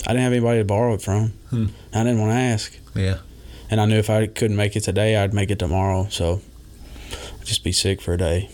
[0.07, 1.29] I didn't have anybody to borrow it from.
[1.51, 1.67] Hmm.
[1.93, 3.19] I didn't want to ask, Yeah.
[3.71, 6.07] and I knew if I couldn't make it today, I'd make it tomorrow.
[6.11, 6.41] So
[7.41, 8.49] I'd just be sick for a day.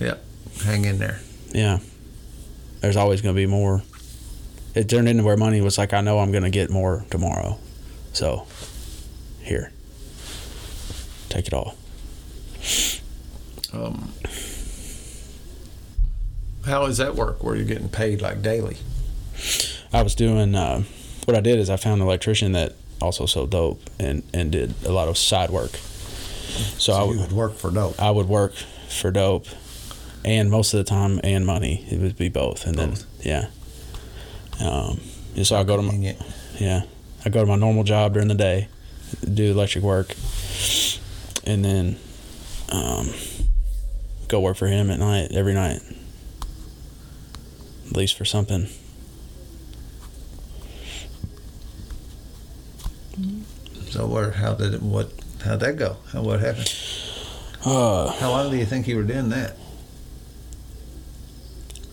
[0.00, 0.14] Yeah,
[0.64, 1.20] hang in there.
[1.52, 1.78] Yeah,
[2.80, 3.82] there's always going to be more.
[4.74, 7.58] It turned into where money was like, I know I'm going to get more tomorrow,
[8.12, 8.46] so
[9.42, 9.72] here,
[11.28, 11.74] take it all.
[13.72, 14.12] Um,
[16.66, 17.42] how does that work?
[17.42, 18.76] Where you're getting paid like daily?
[19.92, 20.82] I was doing uh,
[21.24, 24.74] what I did is I found an electrician that also sold dope and and did
[24.84, 25.70] a lot of side work.
[26.78, 28.00] So, I So would you would work for dope.
[28.00, 28.54] I would work
[28.88, 29.46] for dope,
[30.24, 31.86] and most of the time, and money.
[31.90, 33.06] It would be both, and Both.
[33.22, 33.46] then yeah.
[34.62, 35.00] Um,
[35.36, 36.20] and so I go to my Convenient.
[36.58, 36.82] yeah,
[37.24, 38.68] I go to my normal job during the day,
[39.32, 40.14] do electric work,
[41.44, 41.96] and then
[42.70, 43.10] um,
[44.28, 45.80] go work for him at night every night,
[47.90, 48.66] at least for something.
[53.90, 54.30] So where?
[54.30, 54.82] How did it?
[54.82, 55.10] What?
[55.44, 55.96] How'd that go?
[56.12, 56.22] How?
[56.22, 56.72] What happened?
[57.64, 59.56] Uh, How long do you think you were doing that?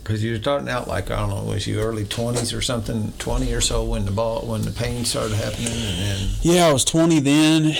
[0.07, 3.11] Because you were starting out like I don't know, was you early twenties or something,
[3.19, 6.71] twenty or so when the ball when the pain started happening, and then yeah, I
[6.71, 7.75] was 20 then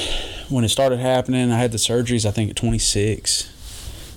[0.50, 1.54] when it started happening.
[1.54, 3.50] I had the surgeries, I think, at 26.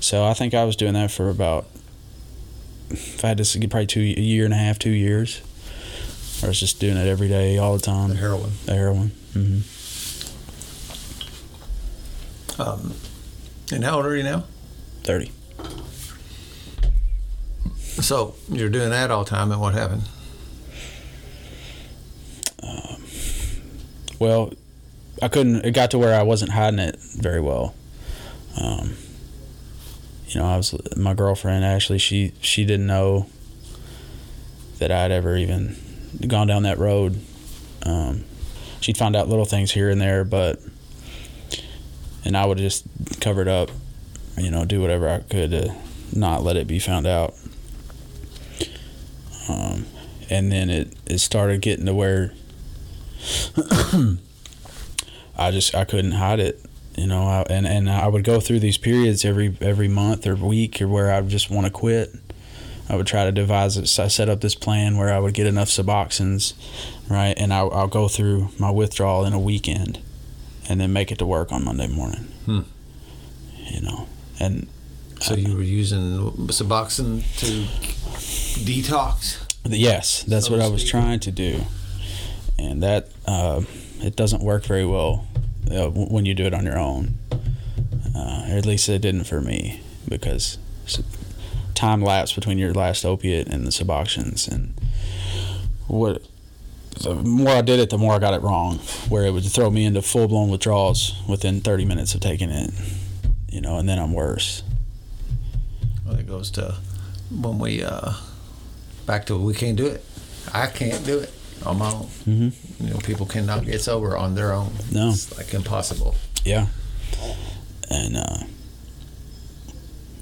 [0.01, 1.67] So I think I was doing that for about,
[2.91, 5.41] if I had to say, probably two, a year and a half, two years.
[6.43, 8.09] I was just doing it every day, all the time.
[8.09, 8.51] the heroin.
[8.65, 9.13] The heroin.
[9.35, 9.61] Mm-hmm.
[12.61, 12.95] Um,
[13.73, 14.47] and how old are you now?
[15.05, 15.31] 30.
[17.97, 20.03] So you're doing that all the time, and what happened?
[24.21, 24.53] Well,
[25.23, 25.65] I couldn't.
[25.65, 27.75] It got to where I wasn't hiding it very well.
[28.61, 28.95] Um,
[30.27, 31.99] you know, I was my girlfriend actually.
[31.99, 33.29] She she didn't know
[34.79, 35.75] that I'd ever even
[36.29, 37.19] gone down that road.
[37.85, 38.25] Um,
[38.83, 40.61] she'd find out little things here and there, but
[42.23, 42.85] and I would just
[43.21, 43.71] cover it up.
[44.37, 45.75] You know, do whatever I could to
[46.13, 47.35] not let it be found out.
[49.51, 49.87] Um,
[50.29, 52.33] and then it, it started getting to where
[55.37, 56.65] I just I couldn't hide it,
[56.97, 57.23] you know.
[57.25, 60.89] I, and and I would go through these periods every every month or week or
[60.89, 62.15] where I would just want to quit.
[62.89, 63.87] I would try to devise it.
[63.89, 66.55] So I set up this plan where I would get enough Suboxones,
[67.09, 70.01] right, and I, I'll go through my withdrawal in a weekend,
[70.69, 72.27] and then make it to work on Monday morning.
[72.47, 72.61] Hmm.
[73.67, 74.09] You know,
[74.41, 74.67] and
[75.21, 78.00] So you were using Suboxone to
[78.55, 79.47] detox.
[79.65, 80.91] Yes, that's So what I was speak.
[80.91, 81.61] trying to do,
[82.59, 83.63] and that uh,
[84.01, 85.27] it doesn't work very well
[85.71, 87.15] uh, when you do it on your own.
[88.15, 90.59] Uh, or at least it didn't for me because
[91.75, 94.75] time lapse between your last opiate and the Suboxones, and
[95.87, 96.23] what
[97.01, 98.79] the more I did it, the more I got it wrong.
[99.09, 102.73] Where it would throw me into full blown withdrawals within 30 minutes of taking it,
[103.49, 104.63] you know, and then I'm worse.
[106.05, 106.77] Well, it goes to
[107.31, 108.13] when we uh,
[109.11, 110.05] back to we can't do it.
[110.55, 111.33] I can't do it
[111.67, 112.07] on my own.
[112.29, 112.85] Mm-hmm.
[112.87, 114.73] You know, people cannot get sober on their own.
[114.93, 115.09] No.
[115.11, 116.15] it's like impossible.
[116.45, 116.67] Yeah.
[117.91, 118.39] And uh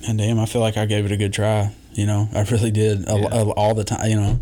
[0.08, 1.74] and damn, I feel like I gave it a good try.
[1.92, 3.28] You know, I really did a, Yeah.
[3.42, 4.08] a- all the time.
[4.08, 4.40] You know,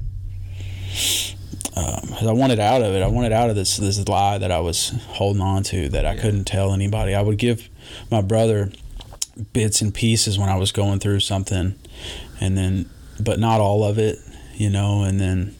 [1.76, 3.02] um, I wanted out of it.
[3.02, 6.14] I wanted out of this this lie that I was holding on to that I
[6.14, 6.20] Yeah.
[6.22, 7.14] couldn't tell anybody.
[7.16, 7.68] I would give
[8.12, 8.70] my brother
[9.52, 11.74] bits and pieces when I was going through something,
[12.40, 12.88] and then
[13.18, 14.18] but not all of it.
[14.56, 15.54] You know, and then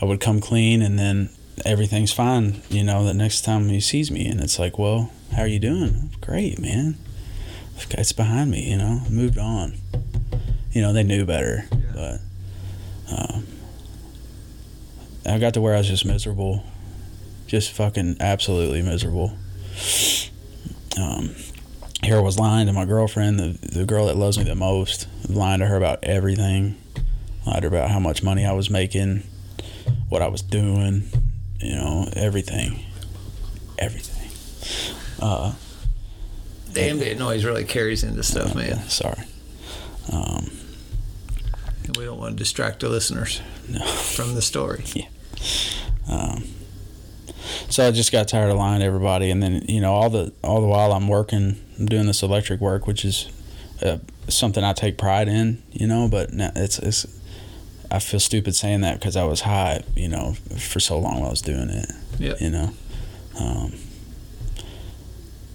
[0.00, 1.30] I would come clean, and then
[1.64, 2.62] everything's fine.
[2.68, 5.58] You know, the next time he sees me, and it's like, well, how are you
[5.58, 6.10] doing?
[6.20, 6.96] Great, man.
[7.90, 8.70] It's behind me.
[8.70, 9.74] You know, moved on.
[10.72, 11.64] You know, they knew better,
[11.94, 12.20] but
[13.10, 13.46] um,
[15.26, 16.64] I got to where I was just miserable,
[17.46, 19.36] just fucking absolutely miserable.
[21.00, 21.34] Um,
[22.02, 25.08] here I was lying to my girlfriend, the the girl that loves me the most,
[25.28, 26.76] lying to her about everything,
[27.46, 29.22] lied about how much money I was making,
[30.08, 31.04] what I was doing,
[31.60, 32.80] you know, everything,
[33.78, 34.30] everything.
[35.20, 35.54] Uh,
[36.72, 38.88] Damn, that noise really carries into stuff, okay, man.
[38.88, 39.22] Sorry.
[40.12, 40.50] Um,
[41.96, 43.84] we don't want to distract the listeners no.
[43.84, 44.84] from the story.
[46.06, 46.44] Um,
[47.70, 50.32] so I just got tired of lying to everybody, and then you know all the
[50.42, 53.30] all the while I'm working, I'm doing this electric work, which is
[53.82, 56.08] uh, something I take pride in, you know.
[56.08, 57.06] But now it's it's
[57.94, 61.28] I feel stupid saying that because I was high, you know, for so long while
[61.28, 62.40] I was doing it, Yep.
[62.40, 62.70] you know.
[63.38, 63.74] Um,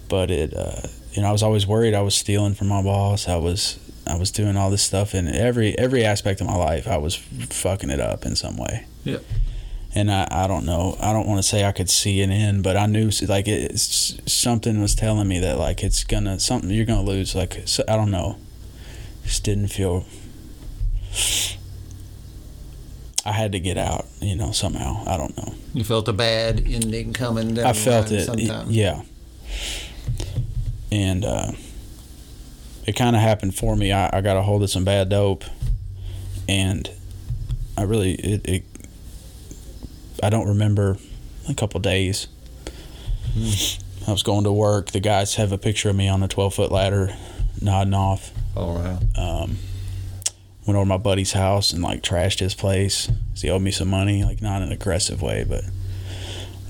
[0.08, 0.82] but it, uh,
[1.14, 3.28] you know, I was always worried I was stealing from my boss.
[3.28, 3.78] I was
[4.08, 6.88] I was doing all this stuff in every every aspect of my life.
[6.88, 9.24] I was fucking it up in some way Yep.
[9.96, 12.64] and I, I don't know i don't want to say i could see an end
[12.64, 16.86] but i knew like it's something was telling me that like it's gonna something you're
[16.86, 18.38] gonna lose like i don't know
[19.24, 20.06] just didn't feel
[23.30, 26.63] i had to get out you know somehow i don't know You felt a bad
[26.65, 28.67] ending coming down i felt it sometime.
[28.69, 29.01] yeah
[30.91, 31.51] and uh,
[32.88, 35.43] it kind of happened for me I, I got a hold of some bad dope
[36.47, 36.89] and
[37.77, 38.63] i really it, it
[40.23, 40.97] i don't remember
[41.47, 42.27] a couple days
[44.07, 44.89] I was going to work.
[44.89, 47.15] The guys have a picture of me on a 12 foot ladder,
[47.61, 48.32] nodding off.
[48.55, 48.97] All right.
[49.15, 49.57] Um,
[50.70, 53.09] went over to my buddy's house and like trashed his place.
[53.36, 55.63] He owed me some money, like not in an aggressive way, but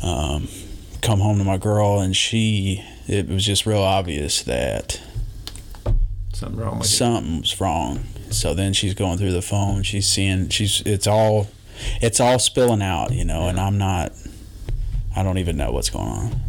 [0.02, 0.48] um,
[1.02, 2.84] come home to my girl and she.
[3.08, 5.02] It was just real obvious that
[6.32, 6.96] Something wrong with you.
[6.96, 8.04] something was wrong.
[8.30, 9.84] So then she's going through the phone.
[9.84, 10.50] She's seeing.
[10.50, 10.82] She's.
[10.86, 11.48] It's all.
[12.02, 14.14] It's all spilling out, you know, and I'm not.
[15.16, 16.42] I don't even know what's going on.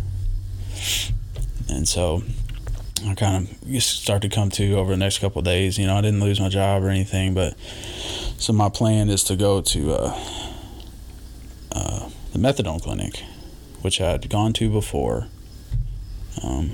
[1.68, 2.22] And so
[3.06, 5.78] I kind of start to come to over the next couple days.
[5.78, 7.58] You know, I didn't lose my job or anything, but
[8.38, 10.18] so my plan is to go to uh,
[11.72, 13.22] uh, the methadone clinic,
[13.80, 15.28] which I had gone to before.
[16.42, 16.72] Um,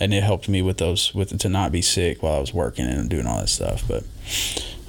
[0.00, 2.86] and it helped me with those with to not be sick while I was working
[2.86, 3.82] and doing all that stuff.
[3.88, 4.04] But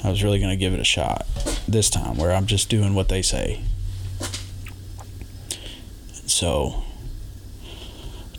[0.03, 1.25] I was really going to give it a shot
[1.67, 3.61] this time, where I'm just doing what they say.
[6.25, 6.83] So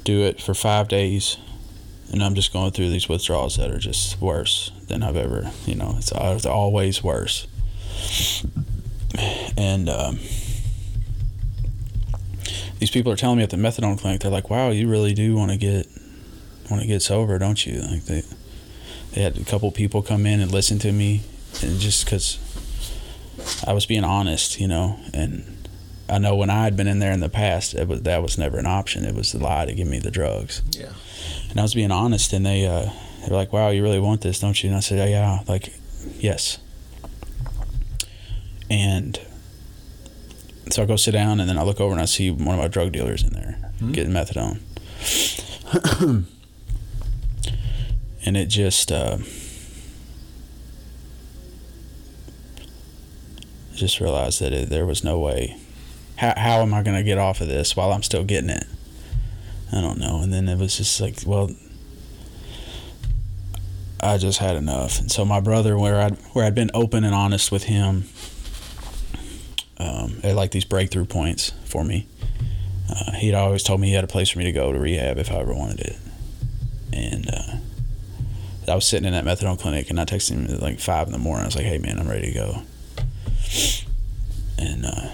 [0.05, 1.37] do it for five days,
[2.13, 5.51] and I'm just going through these withdrawals that are just worse than I've ever.
[5.67, 7.47] You know, it's, it's always worse.
[9.57, 10.19] And um,
[12.79, 15.37] these people are telling me at the methadone clinic, they're like, "Wow, you really do
[15.37, 15.87] want to get
[16.71, 18.23] want to get sober, don't you?" Like they
[19.13, 21.23] they had a couple people come in and listen to me,
[21.63, 22.39] and just because
[23.67, 25.60] I was being honest, you know, and
[26.11, 28.37] I know when I had been in there in the past, it was that was
[28.37, 29.05] never an option.
[29.05, 30.63] It was the lie to give me the drugs.
[30.73, 30.93] Yeah.
[31.51, 32.91] And I was being honest, and they uh,
[33.21, 35.73] they're like, "Wow, you really want this, don't you?" And I said, "Yeah, yeah, like,
[36.19, 36.59] yes."
[38.69, 39.21] And
[40.71, 42.61] so I go sit down, and then I look over and I see one of
[42.61, 43.93] my drug dealers in there Mhm.
[43.93, 44.61] getting methadone,
[48.25, 49.19] and it just uh,
[53.75, 55.57] just realized that it, there was no way.
[56.21, 58.67] How how am I going to get off of this while I'm still getting it?
[59.73, 60.21] I don't know.
[60.21, 61.51] And then it was just like, well,
[64.01, 65.01] I just had enough.
[65.01, 68.05] And so my brother, where I'd where I'd been open and honest with him,
[69.79, 72.07] um, at like these breakthrough points for me,
[72.91, 75.17] uh, he'd always told me he had a place for me to go to rehab
[75.17, 75.97] if I ever wanted it.
[76.93, 77.57] And uh,
[78.71, 81.15] I was sitting in that methadone clinic, and I texted him at like five in
[81.15, 81.45] the morning.
[81.45, 82.63] I was like, "Hey, man, I'm ready to go."
[84.59, 85.09] And uh,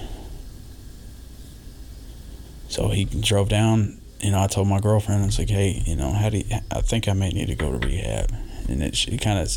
[2.69, 4.01] so he drove down.
[4.21, 6.45] You know, I told my girlfriend, I was like, "Hey, you know, how do you,
[6.71, 8.33] I think I may need to go to rehab?"
[8.69, 9.57] And it she kind of,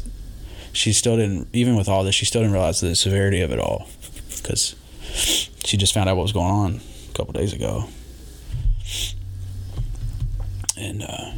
[0.73, 3.59] she still didn't, even with all this, she still didn't realize the severity of it
[3.59, 3.87] all,
[4.37, 4.75] because
[5.63, 7.85] she just found out what was going on a couple days ago.
[10.77, 11.31] And uh,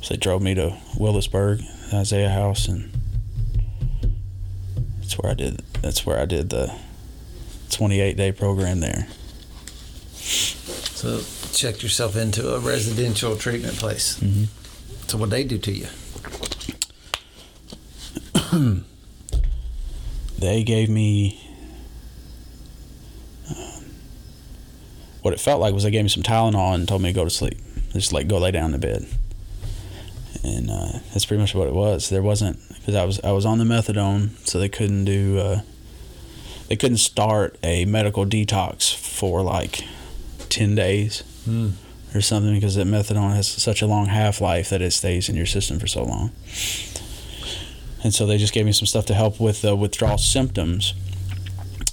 [0.00, 1.60] so they drove me to Willisburg,
[1.92, 2.90] Isaiah House, and
[5.00, 5.62] that's where I did.
[5.82, 6.74] That's where I did the
[7.70, 9.06] 28 day program there.
[10.30, 11.20] So
[11.52, 14.18] check yourself into a residential treatment place.
[14.20, 14.46] Mhm.
[15.08, 15.86] So what they do to you?
[20.38, 21.38] They gave me
[23.50, 23.84] um,
[25.20, 27.24] what it felt like was they gave me some Tylenol and told me to go
[27.24, 27.58] to sleep.
[27.92, 29.06] Just like go lay down in the bed,
[30.42, 32.08] and uh, that's pretty much what it was.
[32.08, 35.60] There wasn't because I was I was on the methadone, so they couldn't do uh,
[36.68, 39.84] they couldn't start a medical detox for like
[40.50, 41.70] ten days Hmm.
[42.14, 45.36] or something because that methadone has such a long half life that it stays in
[45.36, 46.32] your system for so long.
[48.02, 50.94] And so they just gave me some stuff to help with the withdrawal symptoms,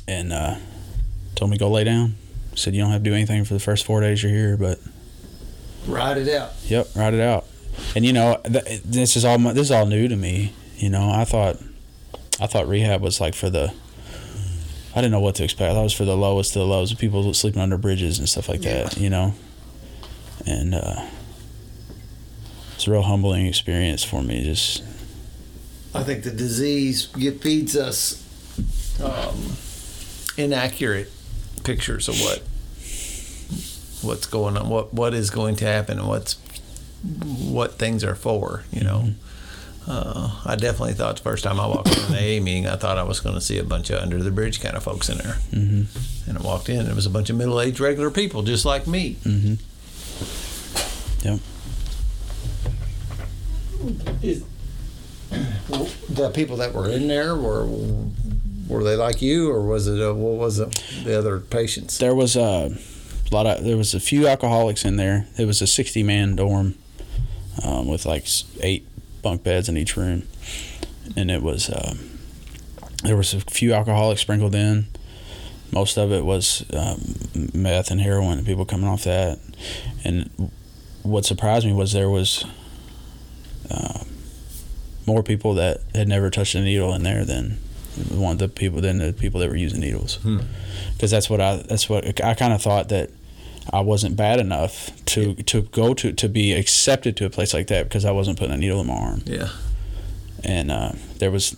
[0.07, 0.55] and uh,
[1.35, 2.15] told me go lay down.
[2.55, 4.79] Said you don't have to do anything for the first four days you're here, but
[5.85, 6.51] Ride it out.
[6.67, 7.45] Yep, ride it out.
[7.95, 10.53] And you know, th- this is all my, this is all new to me.
[10.77, 11.57] You know, I thought
[12.41, 13.73] I thought rehab was like for the
[14.97, 15.69] I didn't know what to expect.
[15.69, 18.27] I thought it was for the lowest of the lows, people sleeping under bridges and
[18.27, 18.97] stuff like that.
[18.97, 19.35] You know,
[20.43, 21.05] and uh,
[22.73, 24.43] it's a real humbling experience for me.
[24.43, 24.83] Just
[25.93, 28.23] I think the disease it feeds us
[28.99, 29.51] um,
[30.35, 31.11] inaccurate
[31.63, 32.39] pictures of what
[34.01, 36.39] what's going on, what what is going to happen, and what's
[37.23, 38.63] what things are for.
[38.71, 39.09] You know,
[39.87, 42.97] uh, I definitely thought the first time I walked in an AA meeting, I thought
[42.97, 45.17] I was going to see a bunch of under the bridge kind of folks in
[45.19, 45.83] there, hmm
[46.27, 48.65] and I walked in, and it was a bunch of middle aged regular people just
[48.65, 49.13] like me.
[49.23, 49.53] hmm
[51.23, 51.39] Yep.
[54.21, 54.43] Is,
[56.09, 57.65] the people that were in there were
[58.67, 60.71] were they like you, or was it uh what was it,
[61.03, 61.97] the other patients?
[61.97, 62.71] There was a
[63.31, 65.27] lot of there was a few alcoholics in there.
[65.37, 66.75] It was a sixty man dorm
[67.63, 68.27] um, with like
[68.61, 68.87] eight
[69.21, 70.23] bunk beds in each room,
[71.15, 71.99] and it was um,
[73.03, 74.87] there was a few alcoholics sprinkled in.
[75.71, 77.15] Most of it was um,
[77.53, 79.39] meth and heroin, and people coming off that.
[80.03, 80.51] And
[81.03, 82.45] what surprised me was there was
[83.69, 84.03] uh,
[85.05, 87.59] more people that had never touched a needle in there than
[88.09, 90.39] one of the people than the people that were using needles Hmm.
[90.93, 93.09] because that's what I that's what I kind of thought that
[93.71, 97.67] I wasn't bad enough to to go to to be accepted to a place like
[97.67, 99.49] that because I wasn't putting a needle in my arm Yeah,
[100.43, 101.55] and uh, there was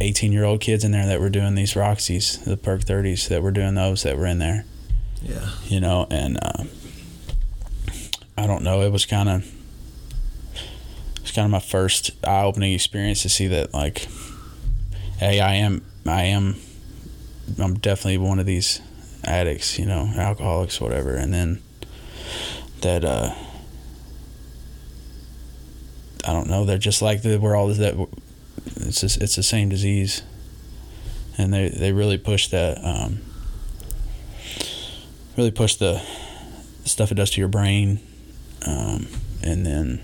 [0.00, 3.42] 18 year old kids in there that were doing these Roxys the perk 30s that
[3.42, 4.64] were doing those that were in there
[5.22, 5.50] yeah.
[5.66, 6.64] you know and uh,
[8.38, 8.82] I don't know.
[8.82, 9.50] It was kind of
[11.20, 14.06] it's kind of my first eye opening experience to see that like,
[15.18, 16.56] hey, I am I am
[17.58, 18.80] I'm definitely one of these
[19.26, 21.62] addicts, you know, alcoholics, whatever, and then
[22.80, 23.34] that uh
[26.26, 26.64] I don't know.
[26.64, 27.94] They're just like the, we're all is that.
[28.76, 30.22] It's just, it's the same disease,
[31.38, 32.84] and they they really push that.
[32.84, 33.20] Um,
[35.36, 36.02] really push the
[36.84, 38.00] stuff it does to your brain,
[38.66, 39.06] um,
[39.42, 40.00] and then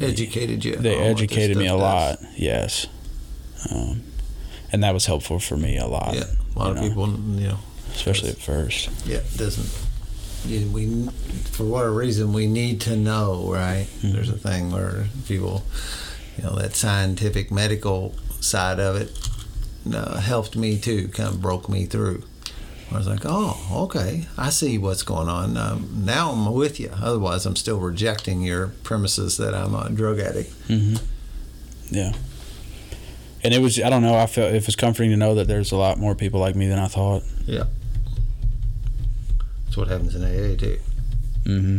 [0.00, 0.76] educated you.
[0.76, 2.18] They on what this educated me a stuff lot.
[2.36, 2.86] Yes,
[3.72, 4.02] um,
[4.70, 6.14] and that was helpful for me a lot.
[6.14, 6.24] Yeah,
[6.54, 7.58] a lot of know, people, you know,
[7.94, 8.88] especially at first.
[9.06, 9.86] yeah, it doesn't.
[10.46, 11.06] You, we,
[11.52, 13.86] for whatever reason, we need to know, right?
[14.00, 14.12] Mhm.
[14.12, 15.64] There's a thing where people,
[16.38, 19.10] you know, that scientific medical side of it
[19.94, 22.22] uh, helped me too, kind of broke me through.
[22.92, 25.56] I was like, oh, okay, I see what's going on.
[25.56, 26.90] Um, now I'm with you.
[27.00, 30.52] Otherwise, I'm still rejecting your premises that I'm a drug addict.
[30.66, 30.96] hmm
[31.90, 32.12] Yeah.
[33.42, 35.72] And it was I don't know I felt it was comforting to know that there's
[35.72, 37.22] a lot more people like me than I thought.
[37.46, 37.64] Yeah.
[39.64, 40.78] That's what happens in AA too.
[41.44, 41.78] Mm-hmm.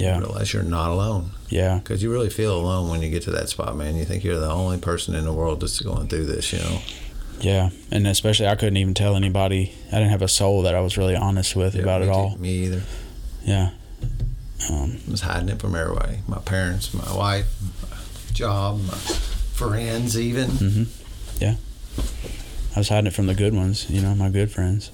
[0.00, 0.18] Yeah.
[0.18, 1.30] You realize you're not alone.
[1.48, 1.78] Yeah.
[1.78, 3.96] Because you really feel alone when you get to that spot, man.
[3.96, 6.80] You think you're the only person in the world that's going through this, you know?
[7.40, 7.70] Yeah.
[7.90, 9.72] And especially I couldn't even tell anybody.
[9.88, 12.36] I didn't have a soul that I was really honest with Yeah, about it all.
[12.36, 12.82] Me either.
[13.42, 13.70] Yeah.
[14.70, 16.18] Um, I was hiding it from everybody.
[16.28, 17.46] My parents, my wife,
[17.90, 17.96] my
[18.34, 18.98] job, my
[19.58, 20.50] friends, even.
[20.50, 20.82] hmm
[21.40, 21.56] Yeah.
[22.76, 24.90] I was hiding it from the good ones, you know, my good friends.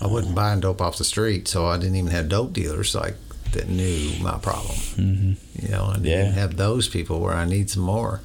[0.00, 3.14] I wasn't buying dope off the street, so I didn't even have dope dealers like
[3.52, 4.76] that knew my problem.
[4.96, 6.30] hmm You know, I didn't Yeah.
[6.32, 8.20] have those people where I need some more.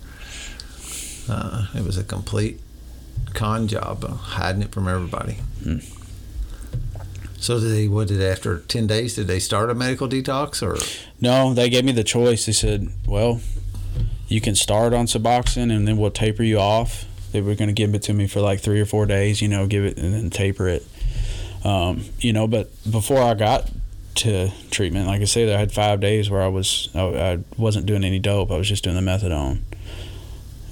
[1.28, 2.59] Uh, it was a complete
[3.34, 5.38] con job, uh, hiding it from everybody.
[5.63, 5.80] Hmm.
[7.39, 7.88] So did they?
[7.88, 9.16] What did after ten days?
[9.16, 10.78] Did they start a medical detox or?
[11.20, 12.45] No, they gave me the choice.
[12.45, 13.41] They said, well,
[14.28, 17.05] you can start on Suboxone and then we'll taper you off.
[17.32, 19.47] They were going to give it to me for like three or four days, you
[19.47, 20.86] know, give it and then taper it.
[21.63, 23.69] Um, you know, but before I got
[24.15, 27.86] to treatment, like I said, I had five days where I was, I, I wasn't
[27.86, 28.51] doing any dope.
[28.51, 29.59] I was just doing the methadone.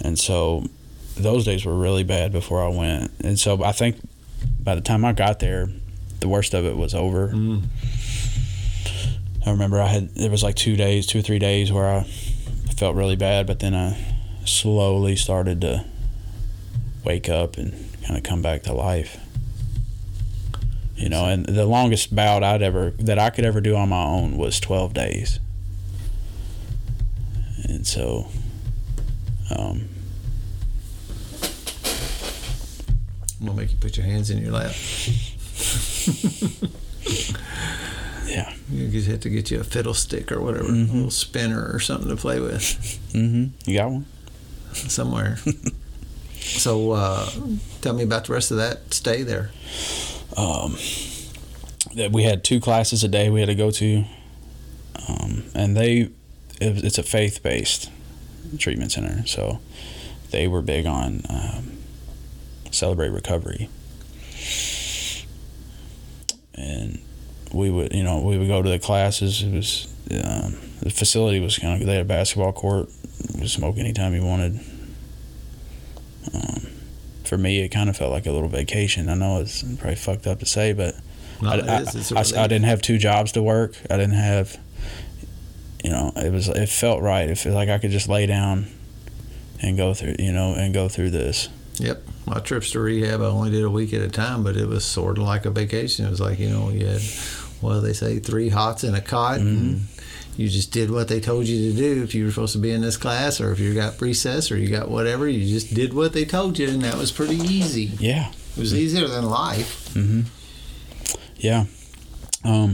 [0.01, 0.65] And so
[1.15, 3.11] those days were really bad before I went.
[3.21, 3.97] And so I think
[4.59, 5.69] by the time I got there,
[6.19, 7.29] the worst of it was over.
[7.29, 7.63] Mm.
[9.45, 12.07] I remember I had there was like two days, two or three days where I
[12.74, 13.97] felt really bad, but then I
[14.45, 15.86] slowly started to
[17.03, 19.19] wake up and kind of come back to life.
[20.95, 24.03] You know, and the longest bout I'd ever that I could ever do on my
[24.03, 25.39] own was twelve days.
[27.63, 28.28] And so,
[29.57, 29.88] um,
[33.39, 34.76] I'm gonna make you put your hands in your lap.
[38.74, 40.89] You just have to get you a fiddle stick or whatever, Mhm.
[40.89, 44.05] a little spinner or something to play with hmm you got one.
[44.74, 45.38] somewhere.
[46.41, 47.30] so, uh,
[47.82, 49.51] tell me about the rest of that stay there.
[50.36, 50.76] um,
[51.95, 54.03] that we had two classes a day we had to go to,
[55.07, 56.09] um, and they
[56.59, 57.89] it, it's a faith based
[58.57, 59.59] treatment center, so
[60.32, 61.78] they were big on um,
[62.71, 63.69] celebrate recovery,
[66.55, 66.99] and
[67.53, 69.41] we would you know we would go to the classes.
[69.43, 72.89] It was um, the facility was kind of they had a basketball court.
[73.33, 74.59] You could smoke anytime you wanted.
[76.33, 76.67] Um,
[77.23, 79.09] for me, it kind of felt like a little vacation.
[79.09, 80.95] I know it's probably fucked up to say, but
[81.41, 81.95] No, I, I- is.
[81.95, 83.75] It's a I- I didn't have two jobs to work.
[83.89, 84.57] I didn't have,
[85.83, 87.29] you know, it was it felt right.
[87.29, 88.67] It felt like I could just lay down
[89.61, 91.49] and go through, you know, and go through this.
[91.75, 92.03] Yep.
[92.25, 94.85] My trips to rehab, I only did a week at a time, but it was
[94.85, 96.05] sort of like a vacation.
[96.05, 97.01] It was like, you know, you had,
[97.64, 99.88] well, they say three hots and a cot, and
[100.38, 102.03] you just did what they told you to do.
[102.03, 104.57] If you were supposed to be in this class, or if you got recess, or
[104.57, 107.91] you got whatever, you just did what they told you, and that was pretty easy.
[107.99, 108.32] Yeah.
[108.55, 109.89] It was easier than life.
[109.93, 110.22] Mm-hmm.
[111.38, 111.66] Yeah.
[112.43, 112.74] Um,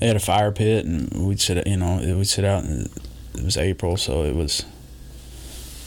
[0.00, 2.86] they had a fire pit, and we'd sit, you know, we'd sit out, and
[3.34, 4.66] it was April, so it was, it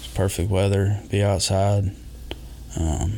[0.01, 1.01] was perfect weather.
[1.09, 1.95] Be outside.
[2.79, 3.17] Um,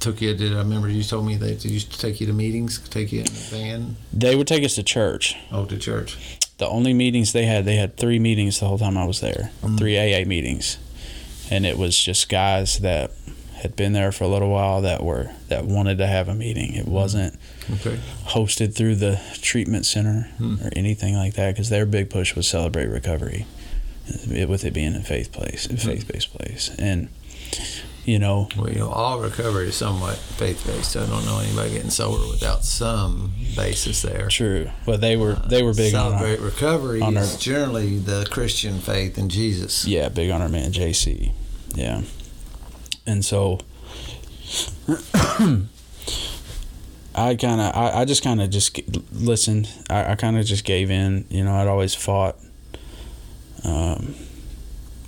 [0.00, 2.78] Took you, did I remember you told me they used to take you to meetings,
[2.88, 3.96] take you in a van?
[4.12, 5.36] they would take us to church.
[5.52, 6.16] Oh, to church.
[6.58, 9.50] the only meetings they had, they had three meetings the whole time I was there,
[9.62, 9.78] Mm.
[9.78, 10.76] three AA meetings,
[11.50, 13.12] and it was just guys that
[13.62, 16.74] had been there for a little while that were that wanted to have a meeting.
[16.74, 17.34] It wasn't
[17.70, 17.98] Okay.
[18.26, 20.56] hosted through the treatment center Hmm.
[20.62, 23.46] or anything like that because their big push was celebrate recovery,
[24.30, 27.08] it, with it being a faith place, a faith based place, and
[28.08, 30.96] you know, Well, all recovery is somewhat faith based.
[30.96, 34.28] I don't know anybody getting sober without some basis there.
[34.28, 34.70] true.
[34.86, 38.78] But they were they were big on our, recovery on our- is generally the Christian
[38.78, 39.84] faith in Jesus.
[39.86, 41.32] yeah, big on our man JC.
[41.74, 42.00] Yeah.
[43.06, 43.58] And so
[47.14, 48.80] I kind of, I, I just kind of just
[49.12, 49.68] listened.
[49.90, 51.26] I, I kind of just gave in.
[51.28, 52.36] You know, I'd always fought
[53.64, 54.14] um,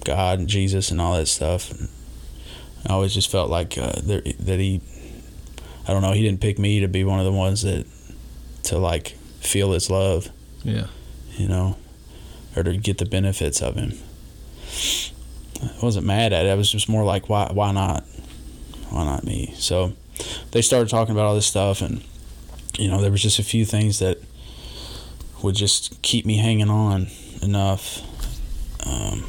[0.04, 1.72] God and Jesus and all that stuff.
[2.86, 4.80] I always just felt like uh, there, that he,
[5.86, 7.86] I don't know, he didn't pick me to be one of the ones that,
[8.64, 9.08] to like
[9.40, 10.28] feel his love
[10.64, 10.86] Yeah.
[11.36, 11.76] you know,
[12.56, 13.92] or to get the benefits of him.
[15.62, 16.50] I wasn't mad at it.
[16.50, 18.04] I was just more like, why, why not?
[18.90, 19.52] Why not me?
[19.56, 19.92] So
[20.52, 22.02] they started talking about all this stuff, and
[22.78, 24.18] you know, there was just a few things that
[25.42, 27.08] would just keep me hanging on
[27.42, 28.00] enough.
[28.86, 29.24] Um,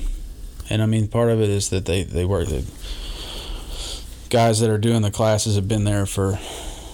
[0.70, 2.47] and I mean, part of it is that they they work.
[2.47, 2.66] The
[4.32, 6.40] guys that are doing the classes have been there for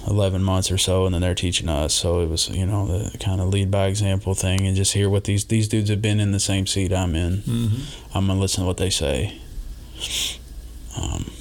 [0.07, 1.93] 11 months or so and then they're teaching us.
[1.93, 5.09] So it was you know the kind of lead by example thing and just hear
[5.09, 7.37] what these these dudes have been in the same seat i'm in.
[7.37, 8.17] Mm-hmm.
[8.17, 9.39] i'm gonna listen to what they say.
[10.99, 11.31] Um,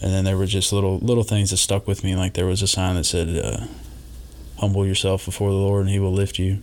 [0.00, 2.62] and then there were just little little things that stuck with me like there was
[2.62, 3.66] a sign that said uh,
[4.60, 6.58] humble yourself before the lord and he will lift you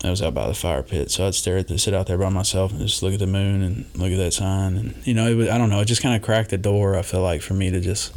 [0.00, 2.18] that was out by the fire pit so i'd stare at the sit out there
[2.18, 5.12] by myself and just look at the moon and look at that sign and you
[5.14, 7.20] know it was, i don't know it just kind of cracked the door i feel
[7.22, 8.14] like for me to just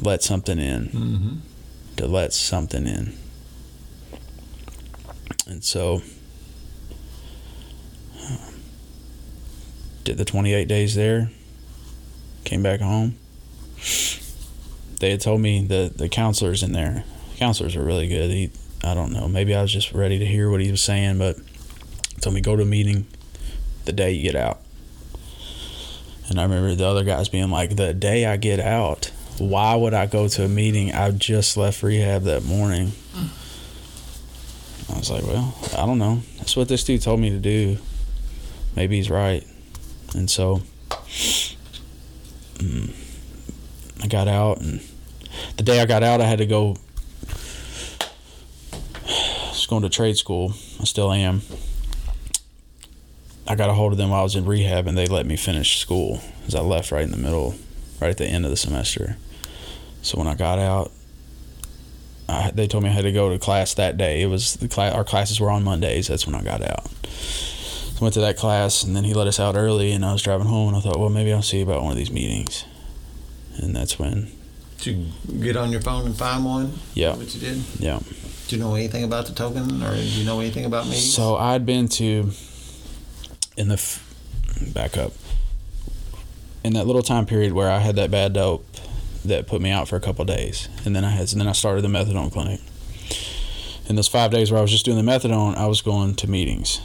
[0.00, 1.36] let something in Mm-hmm.
[1.96, 3.12] to let something in.
[5.48, 6.02] And so
[8.22, 8.38] um,
[10.04, 11.30] did the 28 days there,
[12.44, 13.16] came back home.
[15.00, 17.04] They had told me the the counselors in there,
[17.36, 18.30] counselors are really good.
[18.30, 18.50] He,
[18.82, 21.36] I don't know, maybe I was just ready to hear what he was saying, but
[22.20, 23.06] told me go to a meeting
[23.84, 24.60] the day you get out.
[26.28, 29.94] And I remember the other guys being like, the day I get out, why would
[29.94, 30.92] I go to a meeting?
[30.92, 32.92] I just left rehab that morning.
[34.92, 36.22] I was like, well, I don't know.
[36.38, 37.78] That's what this dude told me to do.
[38.74, 39.46] Maybe he's right.
[40.14, 40.62] And so
[42.58, 42.94] mm,
[44.02, 44.80] I got out, and
[45.56, 46.76] the day I got out, I had to go.
[49.68, 50.52] Going to trade school.
[50.80, 51.42] I still am.
[53.46, 55.36] I got a hold of them while I was in rehab, and they let me
[55.36, 57.54] finish school because I left right in the middle,
[58.00, 59.16] right at the end of the semester.
[60.02, 60.90] So when I got out,
[62.28, 64.22] I, they told me I had to go to class that day.
[64.22, 64.94] It was the class.
[64.94, 66.08] Our classes were on Mondays.
[66.08, 66.86] That's when I got out.
[67.08, 69.92] So I went to that class, and then he let us out early.
[69.92, 71.96] And I was driving home, and I thought, well, maybe I'll see about one of
[71.98, 72.64] these meetings.
[73.56, 74.30] And that's when,
[74.80, 75.06] To
[75.40, 76.72] get on your phone and find one?
[76.94, 77.62] yeah, What you did?
[77.78, 77.98] yeah.
[78.48, 80.94] Do you know anything about the token, or do you know anything about me?
[80.94, 82.30] So I'd been to
[83.58, 84.02] in the f-
[84.72, 85.12] back up
[86.64, 88.64] in that little time period where I had that bad dope
[89.22, 91.52] that put me out for a couple days, and then I had and then I
[91.52, 92.60] started the methadone clinic.
[93.86, 96.26] In those five days where I was just doing the methadone, I was going to
[96.26, 96.80] meetings.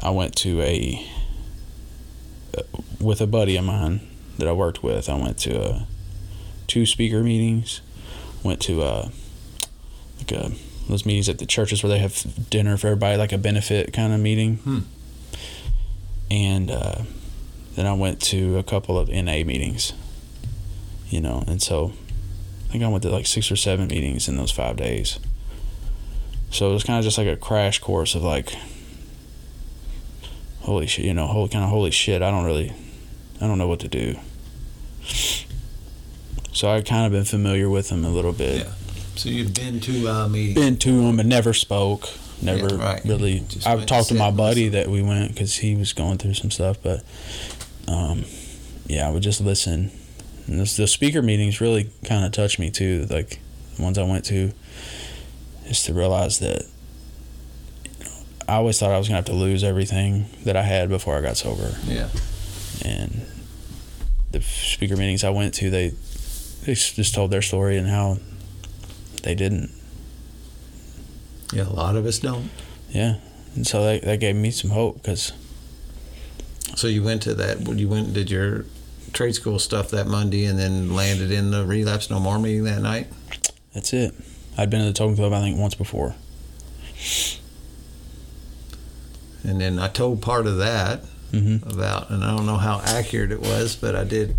[0.00, 1.06] I went to a
[2.58, 2.62] uh,
[3.00, 4.00] with a buddy of mine
[4.38, 5.08] that I worked with.
[5.08, 5.86] I went to
[6.66, 7.82] two speaker meetings.
[8.42, 9.08] Went to uh,
[10.18, 10.52] like a
[10.88, 14.12] those meetings at the churches where they have dinner for everybody, like a benefit kind
[14.12, 14.56] of meeting.
[14.56, 14.78] Hmm.
[16.30, 17.02] And uh,
[17.74, 19.92] then I went to a couple of NA meetings,
[21.08, 21.92] you know, and so
[22.68, 25.18] I think I went to like six or seven meetings in those five days.
[26.50, 28.54] So it was kind of just like a crash course of like,
[30.60, 32.22] holy shit, you know, holy kind of holy shit.
[32.22, 32.72] I don't really,
[33.40, 34.16] I don't know what to do.
[36.52, 38.64] So I kind of been familiar with them a little bit.
[38.64, 38.72] Yeah.
[39.16, 40.54] So you've been to a meeting.
[40.54, 42.08] Been to them, but never spoke.
[42.42, 43.04] Never Yeah, right.
[43.04, 43.40] really.
[43.48, 46.50] Just I talked to my buddy that we went because he was going through some
[46.50, 47.02] stuff, but
[47.88, 48.24] um,
[48.86, 49.90] yeah, I would just listen.
[50.46, 53.06] And this, the speaker meetings really kind of touched me too.
[53.08, 53.38] Like
[53.76, 54.52] the ones I went to,
[55.68, 56.66] just to realize that
[57.98, 58.10] you know,
[58.48, 61.20] I always thought I was gonna have to lose everything that I had before I
[61.22, 62.08] got sober Yeah.
[62.84, 63.22] and
[64.32, 65.90] the speaker meetings I went to, they
[66.64, 68.18] they just told their story and how
[69.24, 69.70] they didn't.
[71.52, 71.68] Yeah.
[71.68, 72.50] A lot of us don't.
[72.90, 73.16] Yeah,
[73.54, 75.32] and so that that gave me some hope because
[76.76, 77.60] So you went to that.
[77.78, 78.66] You went and did your
[79.12, 82.82] trade school stuff that Monday, and then landed in the relapse no more meeting that
[82.82, 83.06] night.
[83.72, 84.14] that's it.
[84.56, 86.14] I'd been to the Token Club I think once before.
[89.42, 93.32] And then I told part of that hmm about, and I don't know how accurate
[93.32, 94.36] it was, but I did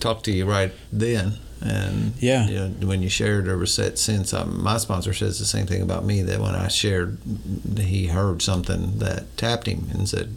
[0.00, 1.38] talk to you right then.
[1.66, 2.46] And Yeah.
[2.46, 5.66] you know, when you shared or was set since um, my sponsor says the same
[5.66, 7.16] thing about me that when I shared,
[7.78, 10.34] he heard something that tapped him and said,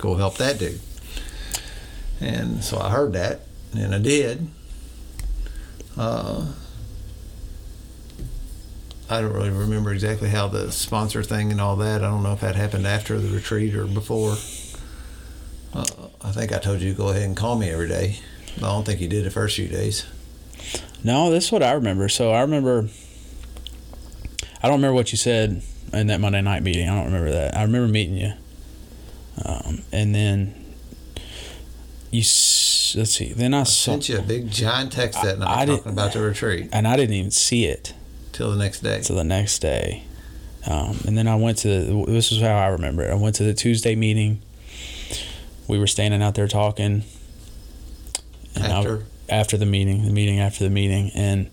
[0.00, 0.80] "Go help that dude."
[2.20, 3.42] And so I heard that,
[3.72, 4.48] and I did.
[5.96, 6.46] Uh,
[9.10, 12.02] I don't really remember exactly how the sponsor thing and all that.
[12.02, 14.36] I don't know if that happened after the retreat or before.
[15.74, 15.84] Uh,
[16.22, 18.18] I think I told you to go ahead and call me every day.
[18.56, 20.04] I don't think you did the first few days.
[21.04, 22.08] No, this is what I remember.
[22.08, 22.88] So I remember.
[24.62, 25.62] I don't remember what you said
[25.92, 26.88] in that Monday night meeting.
[26.88, 27.56] I don't remember that.
[27.56, 28.32] I remember meeting you.
[29.44, 30.54] Um, and then
[32.10, 33.32] you let's see.
[33.32, 36.12] Then I, I saw, sent you a big giant text that night I talking about
[36.12, 37.94] the retreat and I didn't even see it
[38.32, 39.00] till the next day.
[39.00, 40.04] till the next day.
[40.66, 43.10] Um, and then I went to the, this is how I remember it.
[43.10, 44.40] I went to the Tuesday meeting.
[45.66, 47.02] We were standing out there talking.
[48.54, 51.50] And After after the meeting, the meeting after the meeting, and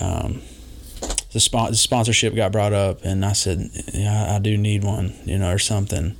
[0.00, 0.42] um,
[1.32, 5.14] the, spon- the sponsorship got brought up, and I said, "Yeah, I do need one,
[5.24, 6.16] you know, or something."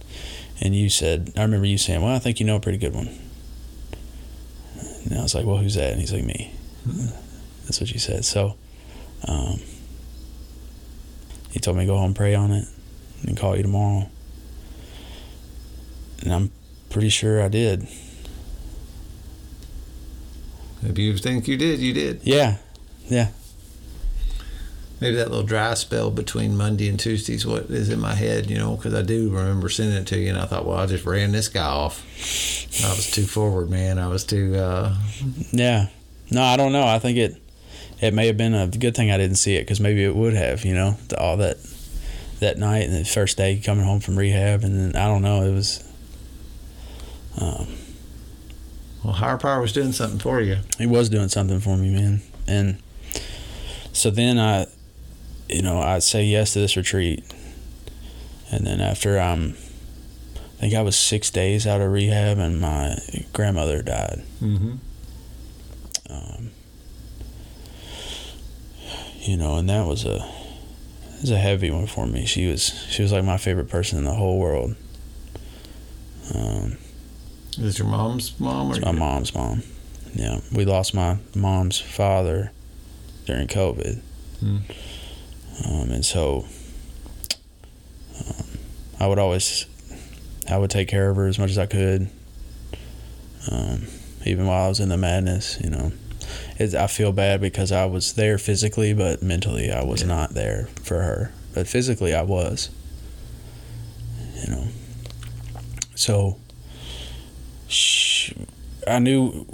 [0.60, 2.94] And you said, "I remember you saying, well, I think you know a pretty good
[2.94, 3.08] one."
[5.04, 6.52] And I was like, "Well, who's that?" And he's like, "Me."
[7.64, 8.24] That's what you said.
[8.24, 8.56] So,
[9.28, 9.60] um,
[11.50, 12.66] he told me to go home and pray on it,
[13.26, 14.08] and call you tomorrow.
[16.22, 16.50] And I'm
[16.90, 17.86] pretty sure I did.
[20.82, 22.20] If you think you did, you did.
[22.22, 22.56] Yeah,
[23.08, 23.28] yeah.
[25.00, 28.58] Maybe that little dry spell between Monday and Tuesday's what is in my head, you
[28.58, 31.06] know, because I do remember sending it to you, and I thought, well, I just
[31.06, 32.04] ran this guy off.
[32.84, 33.98] I was too forward, man.
[33.98, 34.56] I was too.
[34.56, 34.96] Uh,
[35.52, 35.86] Yeah.
[36.30, 36.86] No, I don't know.
[36.86, 37.42] I think it
[38.00, 40.34] it may have been a good thing I didn't see it because maybe it would
[40.34, 41.56] have, you know, all that
[42.40, 45.42] that night and the first day coming home from rehab, and then I don't know.
[45.42, 45.82] It was.
[47.40, 47.68] Um,
[49.02, 50.58] well, higher power was doing something for you.
[50.78, 52.82] he was doing something for me, man, and
[53.92, 54.66] so then I,
[55.48, 57.24] you know, I say yes to this retreat,
[58.50, 59.54] and then after um,
[60.58, 62.96] I think I was six days out of rehab, and my
[63.32, 64.22] grandmother died.
[64.42, 64.74] Mm-hmm.
[66.10, 66.50] um,
[69.20, 72.26] you know, and that was a it was a heavy one for me.
[72.26, 74.76] She was she was like my favorite person in the whole world.
[76.34, 76.76] Um,
[77.58, 79.62] Is it your mom's mom or it's my mom's mom.
[80.14, 82.50] Yeah, we lost my mom's father
[83.26, 84.00] during COVID,
[84.40, 84.58] Hmm.
[85.64, 86.46] um, and so
[88.18, 88.46] um,
[88.98, 89.66] I would always
[90.48, 92.08] I would take care of her as much as I could,
[93.50, 93.86] um,
[94.24, 95.58] even while I was in the madness.
[95.62, 95.92] You know,
[96.58, 100.08] it, I feel bad because I was there physically, but mentally I was Yeah.
[100.08, 101.32] not there for her.
[101.54, 102.70] But physically I was.
[104.44, 104.68] You know,
[105.94, 106.39] so
[107.70, 108.32] sh
[108.86, 109.46] I knew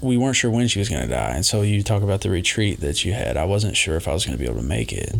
[0.00, 1.32] we weren't sure when she was going to die.
[1.34, 3.36] And so you talk about the retreat that you had.
[3.36, 5.14] I wasn't sure if I was going to be able to make it,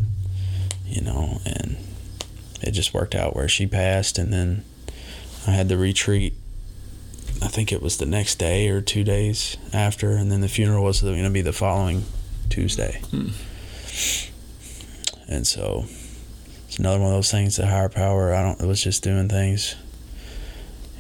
[0.87, 1.77] you know, and
[2.63, 4.19] it just worked out where she passed.
[4.19, 4.65] And then
[5.47, 6.35] I had the retreat.
[7.43, 10.13] I think it was the next day or two days after.
[10.13, 12.05] And then the funeral was going to be the following
[12.49, 13.01] Tuesday.
[13.11, 13.29] Hmm.
[15.29, 15.87] And so
[16.67, 19.29] it's another one of those things that higher power, I don't, it was just doing
[19.29, 19.75] things.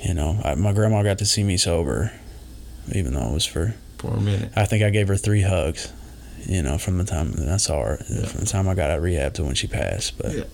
[0.04, 2.12] You know, I, my grandma got to see me sober,
[2.94, 4.52] even though it was for for a minute?
[4.54, 5.92] I think I gave her three hugs,
[6.46, 8.26] you know, from the time that I saw her, Yeah.
[8.26, 10.16] from the time I got out of rehab to when she passed.
[10.16, 10.44] But, Yeah.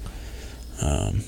[0.81, 1.25] um,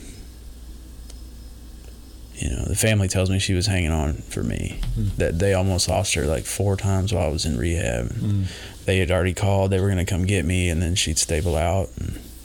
[2.36, 4.80] you know, the family tells me she was hanging on for me.
[4.94, 5.09] Hmm.
[5.18, 8.09] That they almost lost her like four times while I was in rehab.
[8.10, 8.44] Mm.
[8.86, 11.56] They had already called; they were going to come get me, and then she'd stable
[11.56, 11.88] out.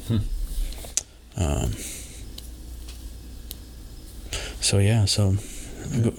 [0.10, 0.22] And,
[1.38, 1.72] um,
[4.60, 5.36] so yeah, so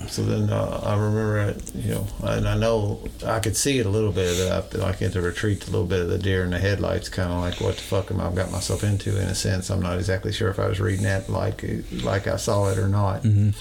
[0.09, 3.87] So then uh, I remember, it, you know, and I know I could see it
[3.87, 4.37] a little bit.
[4.37, 7.09] That I, like at the retreat, a little bit of the deer in the headlights,
[7.09, 9.21] kind of like what the fuck am I got myself into?
[9.21, 11.65] In a sense, I'm not exactly sure if I was reading that like
[12.03, 13.23] like I saw it or not.
[13.23, 13.55] mhm.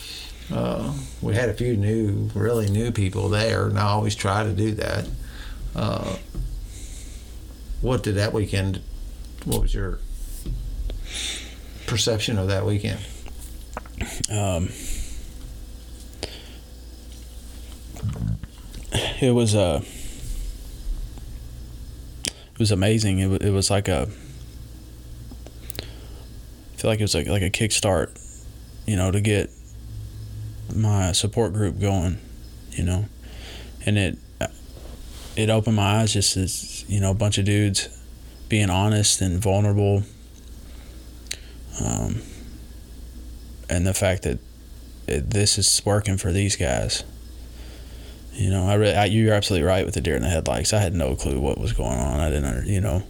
[0.52, 0.92] Uh,
[1.22, 4.72] we had a few new, really new people there, and I always try to do
[4.74, 5.08] that.
[5.74, 6.18] Uh,
[7.80, 8.82] what did that weekend?
[9.46, 10.00] What was your
[11.88, 13.00] perception of that weekend?
[14.30, 14.70] um,
[19.22, 19.82] it was uh,
[22.26, 23.20] it was amazing.
[23.20, 24.10] It, it was like a
[26.74, 28.10] I feel like it was like like a kickstart,
[28.88, 29.50] you know, to get
[30.76, 32.18] my support group going,
[32.72, 33.06] you know,
[33.86, 34.18] and it
[35.36, 37.90] it opened my eyes just as you know a bunch of dudes
[38.50, 40.04] being honest and vulnerable.
[41.80, 42.22] Um,
[43.70, 44.40] and the fact that
[45.08, 47.04] it, this is working for these guys.
[48.34, 50.74] You know, I, re- I you're absolutely right with the deer in the headlights.
[50.74, 52.20] I had no clue what was going on.
[52.20, 53.04] I didn't, under, you know,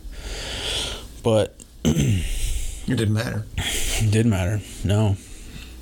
[1.23, 3.45] but It didn't matter.
[3.57, 4.59] it didn't matter.
[4.83, 5.15] No,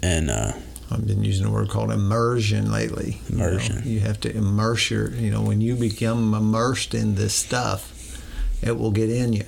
[0.03, 0.52] and uh,
[0.91, 3.18] I've been using a word called immersion lately.
[3.30, 3.82] You know, Immersion.
[3.86, 8.22] You, have to immerse your, you know, when you become immersed in this stuff,
[8.61, 9.45] it will get in you.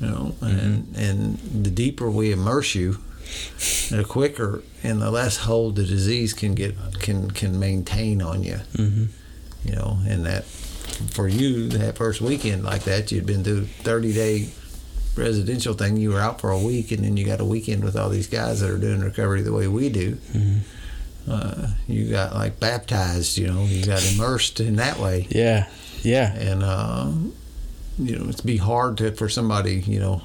[0.00, 2.98] You know, and and the deeper we immerse you,
[3.90, 8.60] the quicker and the less hold the disease can get can can maintain on you.
[8.74, 9.04] Mm-hmm.
[9.68, 14.12] You know, and that for you that first weekend like that, you'd been through thirty
[14.12, 14.50] day
[15.16, 15.96] residential thing.
[15.96, 18.26] You were out for a week, and then you got a weekend with all these
[18.26, 20.14] guys that are doing recovery the way we do.
[20.32, 20.58] Mm-hmm.
[21.30, 23.36] Uh, you got like baptized.
[23.36, 25.68] You know, you got immersed in that way, Yeah.
[26.02, 26.32] Yeah.
[26.34, 27.12] and uh,
[27.98, 30.22] you know, it'd be hard to for somebody you know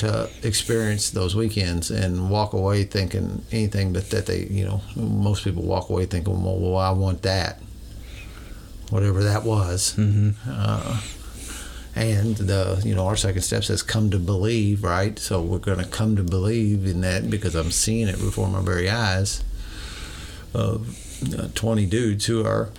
[0.00, 5.44] to experience those weekends and walk away thinking anything but that they you know most
[5.44, 7.60] people walk away thinking well, well I want that
[8.90, 10.30] whatever that was Mm-hmm.
[10.48, 11.00] uh,
[11.96, 15.78] and the you know our second step says come to believe right so we're going
[15.78, 19.42] to come to believe in that because i'm seeing it before my very eyes
[20.54, 20.96] of
[21.36, 22.70] uh, 20 dudes who are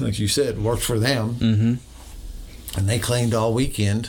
[0.00, 2.78] like you said worked for them Mm-hmm.
[2.78, 4.08] and they claimed all weekend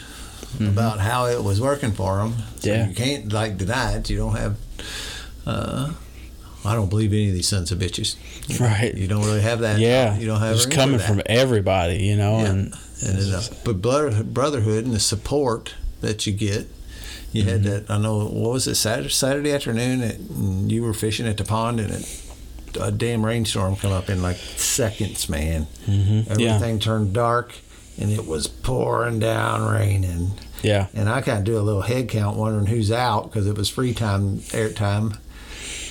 [0.59, 2.87] about how it was working for them so Yeah.
[2.89, 4.57] you can't like deny it you don't have
[5.45, 5.93] uh,
[6.63, 8.15] I don't believe any of these sons of bitches.
[8.47, 8.93] You know, Right.
[8.93, 9.79] You don't really have that.
[9.79, 10.15] Yeah.
[10.17, 12.45] You don't have It's coming from everybody, you know, Yeah.
[12.51, 12.73] and
[13.03, 16.67] and the but brother- brotherhood and the support that you get.
[17.31, 17.69] You had Mm-hmm.
[17.87, 17.89] that.
[17.89, 18.19] I know.
[18.25, 18.75] What was it?
[18.75, 22.21] Saturday, Saturday afternoon, at, and you were fishing at the pond, and it,
[22.79, 25.65] a damn rainstorm come up in like seconds, man.
[25.87, 26.39] Mm-hmm.
[26.39, 26.55] Yeah.
[26.55, 27.53] Everything turned dark,
[28.01, 30.31] and it was pouring down raining.
[30.63, 30.87] yeah.
[30.93, 33.69] And I kind of do a little head count, wondering who's out because it was
[33.69, 35.13] free time, air time.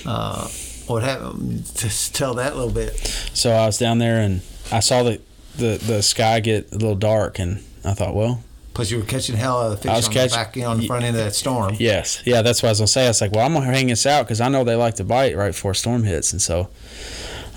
[0.05, 0.47] Uh,
[0.87, 1.63] what happened?
[1.75, 2.95] Just tell that a little bit.
[3.33, 5.21] So I was down there and I saw the,
[5.57, 8.43] the, the sky get a little dark and I thought, well,
[8.73, 10.79] Plus, you were catching hell out of the I was on catch- the back on
[10.79, 11.75] the front end of that storm.
[11.77, 13.03] yes, yeah, that's what I was gonna say.
[13.03, 15.03] I was like, well, I'm gonna hang this out because I know they like to
[15.03, 16.69] bite right before a storm hits, and so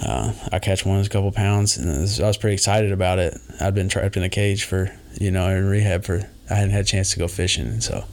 [0.03, 3.39] uh, I catch one a couple pounds, and I was pretty excited about it.
[3.61, 4.91] I'd been trapped in a cage for
[5.21, 8.05] you know in rehab for I hadn't had a chance to go fishing, so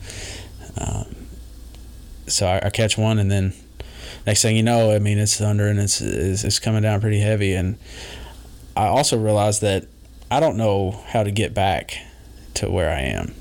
[0.77, 1.15] um,
[2.27, 3.53] so I, I catch one, and then
[4.25, 7.19] next thing you know, I mean, it's thunder and it's, it's it's coming down pretty
[7.19, 7.77] heavy, and
[8.75, 9.85] I also realized that
[10.29, 11.97] I don't know how to get back
[12.55, 13.33] to where I am.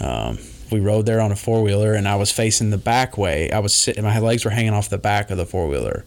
[0.00, 0.38] Um,
[0.72, 3.50] we rode there on a four wheeler, and I was facing the back way.
[3.50, 6.04] I was sitting, my legs were hanging off the back of the four wheeler,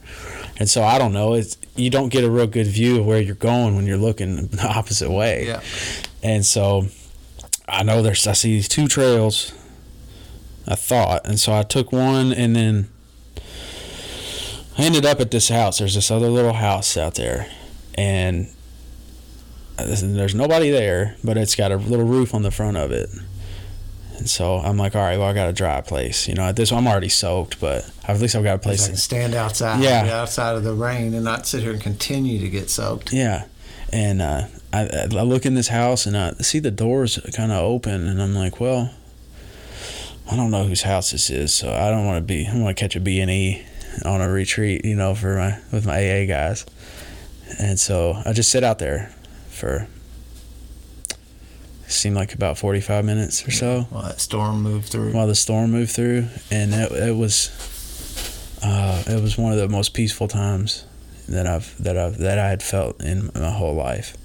[0.58, 1.34] and so I don't know.
[1.34, 4.48] It's you don't get a real good view of where you're going when you're looking
[4.48, 5.48] the opposite way.
[5.48, 5.62] Yeah.
[6.22, 6.88] And so
[7.68, 9.54] I know there's I see these two trails.
[10.66, 12.88] I thought, and so I took one, and then
[14.78, 15.80] I ended up at this house.
[15.80, 17.52] There's this other little house out there,
[17.96, 18.48] and
[19.78, 23.10] uh, there's nobody there, but it's got a little roof on the front of it.
[24.18, 26.28] And so I'm like, all right, well, I got a dry place.
[26.28, 28.86] You know, at this I'm already soaked, but at least I've got a Place.
[28.86, 30.08] I can stand outside, Yeah.
[30.22, 33.12] outside of the rain, and not sit here and continue to get soaked.
[33.12, 33.46] Yeah,
[33.92, 37.58] and uh, I, I look in this house and I see the doors kind of
[37.64, 38.94] open, and I'm like, well,
[40.32, 42.48] I don't know whose house this is, so I don't want to be.
[42.48, 43.66] I want to catch a B and E
[44.06, 46.66] on a retreat, you know, for my with my AA guys,
[47.60, 49.14] and so I just sit out there
[49.50, 49.88] for
[51.94, 55.14] seemed like about 45 minutes or so Well, that storm moved through.
[55.14, 57.50] while the storm moved through, and it, it was
[58.64, 60.86] uh, it was one of the most peaceful times
[61.28, 64.16] that I've that I've that I had felt in my whole life.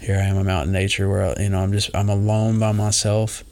[0.00, 2.72] Here I am, I'm out in nature where you know I'm just I'm alone by
[2.72, 3.44] myself,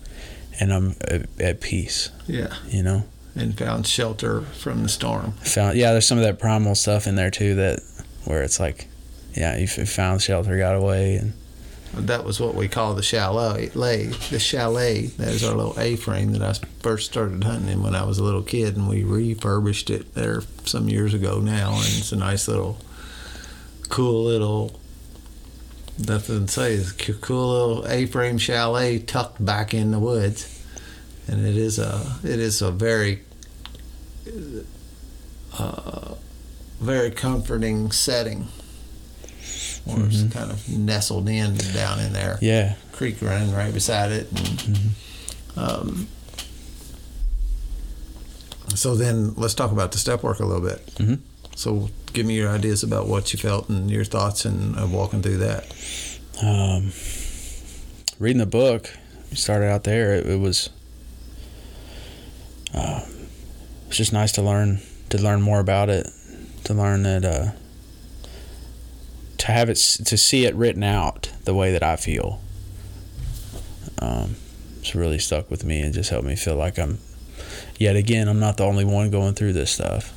[0.60, 2.10] and I'm at, at peace.
[2.26, 3.04] yeah, You know,
[3.36, 5.32] and found shelter from the storm.
[5.42, 7.80] found yeah, there's some of that primal stuff in there too that
[8.24, 8.88] where it's like,
[9.34, 11.32] yeah, you found shelter, got away, and
[11.92, 13.70] That was what we call the chalet.
[13.74, 15.06] Lay, the chalet.
[15.06, 18.24] That is our little A-frame that I first started hunting in when I was a
[18.24, 22.46] little kid, and we refurbished it there some years ago now, and it's a nice
[22.46, 22.78] little,
[23.88, 24.78] cool little.
[25.98, 26.74] Nothing to say.
[26.74, 30.64] It's a cool little A-frame chalet tucked back in the woods,
[31.26, 33.22] and it is a it is a very,
[35.58, 36.14] uh,
[36.80, 38.46] very comforting setting.
[39.96, 40.32] Where it's Mhm.
[40.32, 44.28] kind of nestled in down in there yeah, creek running right beside it.
[44.32, 44.78] And,
[45.56, 46.08] um,
[48.74, 50.84] so then let's talk about the step work a little bit.
[50.96, 51.14] Mm-hmm.
[51.56, 55.22] So give me your ideas about what you felt and your thoughts and of walking
[55.22, 55.64] through that.
[56.42, 56.92] um,
[58.18, 58.90] reading the book
[59.30, 60.70] we started out there it, it was
[62.74, 63.00] uh,
[63.88, 64.80] it's just nice to learn
[65.10, 66.06] to learn more about it
[66.64, 67.50] to learn that uh,
[69.40, 72.40] to have it to see it written out the way that I feel
[74.00, 74.36] um,
[74.78, 76.98] it's really stuck with me and just helped me feel like I'm
[77.78, 80.16] yet again, I'm not the only one going through this stuff.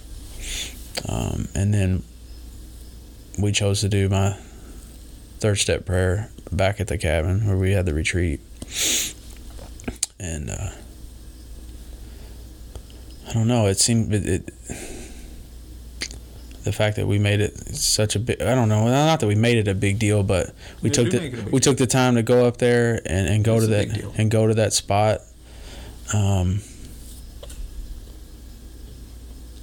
[1.07, 2.03] Um, and then
[3.37, 4.37] we chose to do my
[5.39, 8.39] third step prayer back at the cabin where we had the retreat.
[10.19, 10.69] And uh,
[13.27, 14.53] I don't know, it seemed it, it
[16.63, 19.35] the fact that we made it such a big I don't know not that we
[19.35, 21.59] made it a big deal but we Yeah, took the make it a big we
[21.59, 24.47] took the time to go up there and, and go It's to that and go
[24.47, 25.19] to that spot
[26.13, 26.61] um,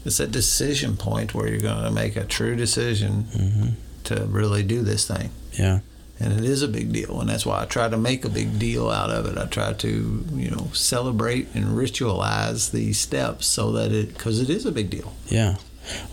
[0.04, 3.72] It's a decision point where you're going to make a true decision mhm,
[4.04, 5.30] to really do this thing.
[5.52, 5.80] yeah
[6.18, 7.20] And it is a big deal.
[7.20, 9.36] And that's why I try to make a big deal out of it.
[9.38, 14.48] I try to, you know, celebrate and ritualize these steps so that it, because it
[14.50, 15.12] is a big deal.
[15.28, 15.56] Yeah.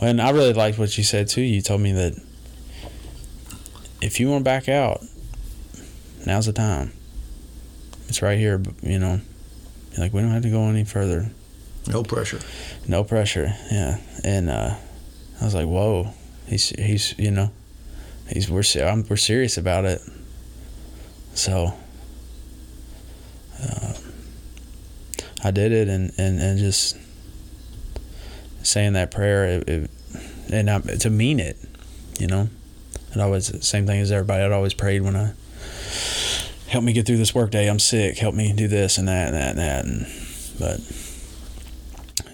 [0.02, 1.42] And I really liked what you said too.
[1.42, 2.22] You told me that
[4.02, 5.02] if you want to back out,
[6.26, 6.94] now's the time.
[8.08, 9.20] It's right here, you know.
[9.92, 11.32] You're like we don't have to go any further.
[11.88, 12.40] No pressure.
[12.88, 13.54] No pressure.
[13.72, 14.00] Yeah.
[14.24, 14.76] And uh,
[15.42, 16.14] I was like, "Whoa."
[16.48, 17.52] He's he's, you know,
[18.30, 20.02] he's we're I'm, we're serious about it.
[21.34, 21.74] So
[23.62, 23.94] uh,
[25.44, 26.96] I did it and and and just
[28.68, 29.92] saying that prayer it, it,
[30.52, 31.58] and I, to mean it,
[32.20, 32.50] you know.
[33.16, 34.44] It always same thing as everybody.
[34.44, 35.34] I'd always prayed when I
[36.68, 37.70] help me get through this workday.
[37.70, 38.18] I'm sick.
[38.18, 39.86] Help me do this and that and that and that.
[39.86, 40.06] And
[40.60, 40.80] but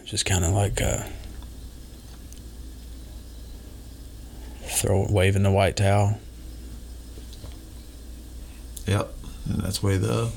[0.06, 1.04] just kind of like uh,
[4.64, 6.20] throw waving the white towel.
[8.88, 9.14] Yep.
[9.50, 10.32] And that's the way the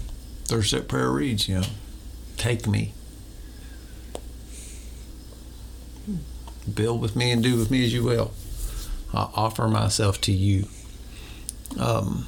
[0.62, 1.66] step prayer reads, you know,
[2.36, 2.93] take me.
[6.72, 8.32] Build with me and do with me as you will.
[9.14, 10.66] I offer myself to you.
[11.78, 12.26] Um,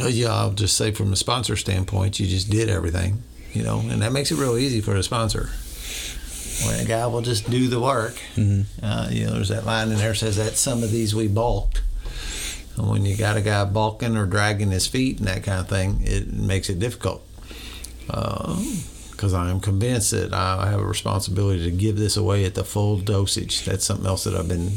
[0.00, 3.22] uh, yeah, I'll just say from a sponsor standpoint, you just did everything,
[3.52, 5.50] you know, and that makes it real easy for a sponsor.
[6.66, 8.64] When a guy will just do the work, Mhm.
[8.82, 11.82] uh, you know, there's that line in there says that some of these we balked.
[12.76, 15.68] And when you got a guy balking or dragging his feet and that kind of
[15.68, 17.22] thing, it makes it difficult.
[19.16, 22.64] Because I am convinced that I have a responsibility to give this away at the
[22.64, 23.64] full dosage.
[23.64, 24.72] That's something else that I've been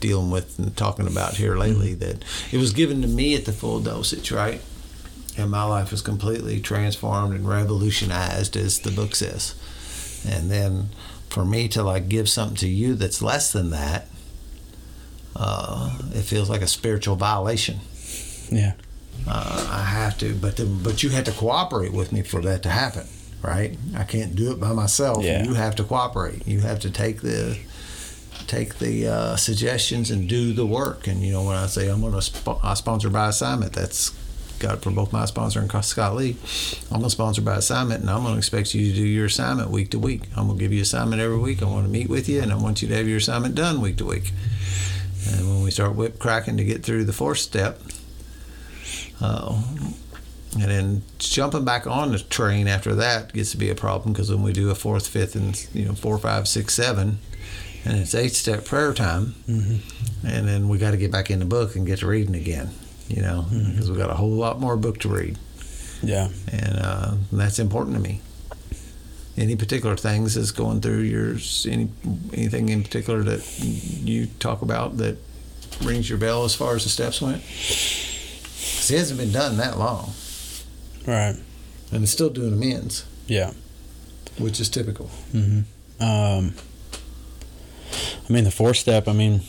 [0.00, 1.92] dealing with and talking about here lately.
[1.94, 4.62] That it was given to me at the full dosage, right?
[5.36, 9.54] And my life was completely transformed and revolutionized, as the book says.
[10.26, 10.88] And then
[11.28, 14.08] for me to like give something to you that's less than that,
[15.34, 17.80] uh, it feels like a spiritual violation.
[18.50, 18.72] Yeah.
[19.28, 22.62] Uh, I have to, but the, but you have to cooperate with me for that
[22.62, 23.06] to happen,
[23.46, 23.76] right?
[23.96, 25.24] I can't do it by myself.
[25.24, 25.44] Yeah.
[25.44, 26.46] You have to cooperate.
[26.46, 27.58] You have to take the
[28.46, 31.06] take the uh, suggestions and do the work.
[31.06, 34.10] And you know, when I say I'm going to sp- I sponsor by assignment, that's
[34.58, 36.36] got it for both my sponsor and Scott Lee.
[36.90, 39.26] I'm going to sponsor by assignment, and I'm going to expect you to do your
[39.26, 40.22] assignment week to week.
[40.36, 41.62] I'm going to give you assignment every week.
[41.62, 43.80] I want to meet with you, and I want you to have your assignment done
[43.80, 44.32] week to week.
[45.28, 47.80] And when we start whip cracking to get through the fourth step,
[49.20, 49.60] uh,
[50.60, 54.30] and then jumping back on the train after that gets to be a problem because
[54.30, 57.18] when we do a fourth, fifth, and you know four, five, six, seven,
[57.84, 60.26] and it's eight step prayer time, Mm-hmm.
[60.26, 62.70] and then we got to get back in the book and get to reading again,
[63.08, 65.36] you know, because we got a whole lot more book to read,
[66.02, 66.28] Yeah.
[66.50, 68.20] and, uh, that's important to me.
[69.38, 71.66] Any particular things that's going through yours?
[71.70, 71.90] Any
[72.32, 75.18] anything in particular that you talk about that
[75.82, 77.42] rings your bell as far as the steps went?
[77.42, 80.14] 'Cause it hasn't been done that long,
[81.06, 81.36] Right.
[81.92, 83.52] and it's still doing amends, Yeah.
[84.38, 85.06] which is typical.
[85.32, 85.60] hmm
[86.00, 86.54] Um,
[88.28, 89.06] I mean, the fourth step.
[89.08, 89.40] I mean,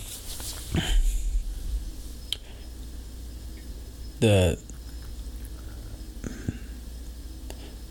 [4.19, 4.57] the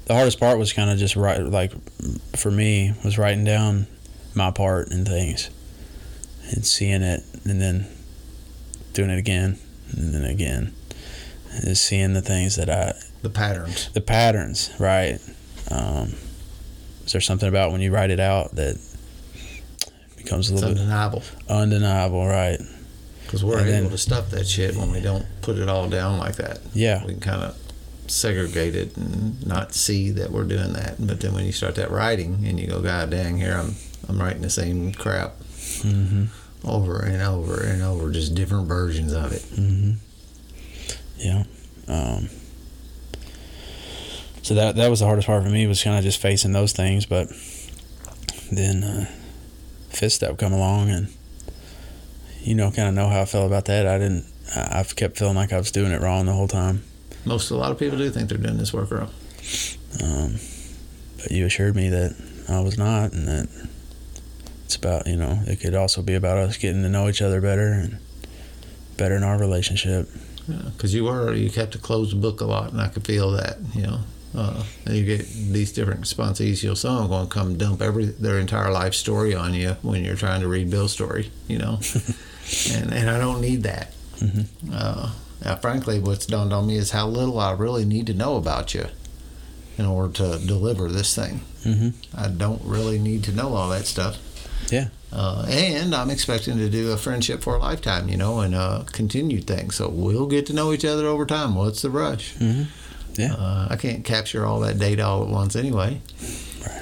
[0.07, 1.73] the hardest part was kind of just write like
[2.37, 3.87] for me was writing down
[4.35, 5.51] my part and things
[6.53, 7.87] and seeing it and then
[8.93, 9.59] doing it again
[9.93, 10.73] and then again
[11.53, 12.95] and just seeing the things that I
[13.27, 13.89] The patterns.
[13.93, 15.19] the patterns, right?
[15.69, 16.15] Um,
[17.05, 18.77] is there something about when you write it out that
[20.17, 22.61] becomes a It's little bit undeniable undeniable, right?
[23.25, 25.89] because we're And able then- to stuff that shit when we don't put it all
[25.89, 26.61] down like that.
[26.73, 27.57] Yeah, We can kind of
[28.07, 31.05] segregate it and not see that we're doing that.
[31.05, 33.75] But then when you start that writing and you go, God dang, here I'm
[34.09, 35.33] I'm writing the same crap
[35.83, 36.27] hmm
[36.65, 39.43] over and over and over, just different versions of it.
[39.57, 39.95] hmm
[41.19, 41.43] yeah.
[41.89, 42.29] Um,
[44.47, 46.73] so that that was the hardest part for me was kind of just facing those
[46.73, 47.27] things, but
[48.53, 49.07] then uh,
[49.89, 51.09] fifth step come along and
[52.43, 53.89] you know kind of know how I felt about that.
[53.89, 54.25] I didn't.
[54.55, 56.85] I, I've kept feeling like I was doing it wrong the whole time.
[57.25, 59.11] Most a lot of people do think they're doing this work wrong.
[60.01, 60.37] Um,
[61.17, 62.15] but you assured me that
[62.49, 63.49] I was not, and that
[64.65, 67.41] it's about you know it could also be about us getting to know each other
[67.41, 67.99] better and
[68.97, 70.09] better in our relationship.
[70.47, 73.33] Yeah, because you were you kept a closed book a lot, and I could feel
[73.33, 73.59] that.
[73.75, 74.01] You know,
[74.35, 76.63] uh, and you get these different responsees.
[76.63, 79.77] You know, some are going to come dump every their entire life story on you
[79.83, 81.31] when you're trying to read Bill's story.
[81.49, 81.81] You know,
[82.73, 83.93] and and I don't need that.
[84.19, 84.71] Mm-hmm.
[84.73, 85.13] Uh,
[85.45, 88.75] now, frankly, what's dawned on me is how little I really need to know about
[88.75, 88.87] you
[89.79, 91.41] in order to deliver this thing.
[91.65, 91.91] Mm-hmm.
[92.19, 94.19] I don't really need to know all that stuff.
[94.71, 94.89] Yeah.
[95.13, 98.85] Uh, and I'm expecting to do a friendship for a lifetime, you know, and uh,
[98.91, 99.71] continued thing.
[99.71, 101.55] So we'll get to know each other over time.
[101.55, 102.35] What's the rush?
[102.35, 102.65] Mm-hmm.
[103.19, 103.35] Yeah.
[103.35, 106.01] Uh, I can't capture all that data all at once anyway.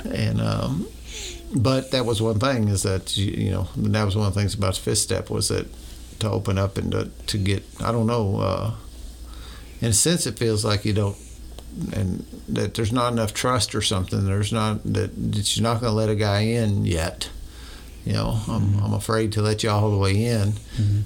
[0.04, 0.86] And um,
[1.54, 4.40] but that was one thing is that you, you know that was one of the
[4.40, 5.66] things about the fifth step was that
[6.20, 8.74] to open up and to, to get I don't know uh,
[9.80, 11.16] in a sense it feels like you don't
[11.92, 15.90] and that there's not enough trust or something there's not that, that you're not going
[15.90, 17.30] to let a guy in yet
[18.04, 20.54] you know I'm, I'm afraid to let you all the way in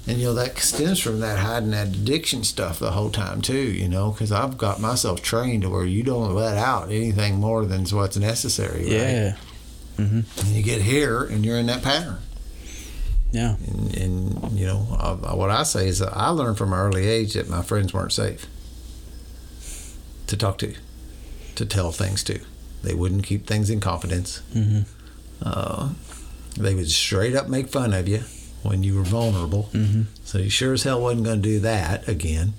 [0.07, 3.55] and you know that stems from that hiding that addiction stuff the whole time too
[3.57, 7.65] you know because I've got myself trained to where you don't let out anything more
[7.65, 8.91] than what's necessary right?
[8.91, 9.35] Yeah.
[9.97, 10.39] Mm-hmm.
[10.41, 12.17] and you get here and you're in that pattern
[13.31, 13.55] Yeah.
[13.67, 17.07] and, and you know uh, what I say is that I learned from an early
[17.07, 18.45] age that my friends weren't safe
[20.27, 20.73] to talk to
[21.55, 22.39] to tell things to
[22.83, 24.81] they wouldn't keep things in confidence Mm-hmm.
[25.41, 25.89] uh,
[26.57, 28.23] they would straight up make fun of you
[28.63, 30.03] when you were vulnerable Mm-hmm.
[30.23, 32.53] so you sure as hell wasn't going to do that again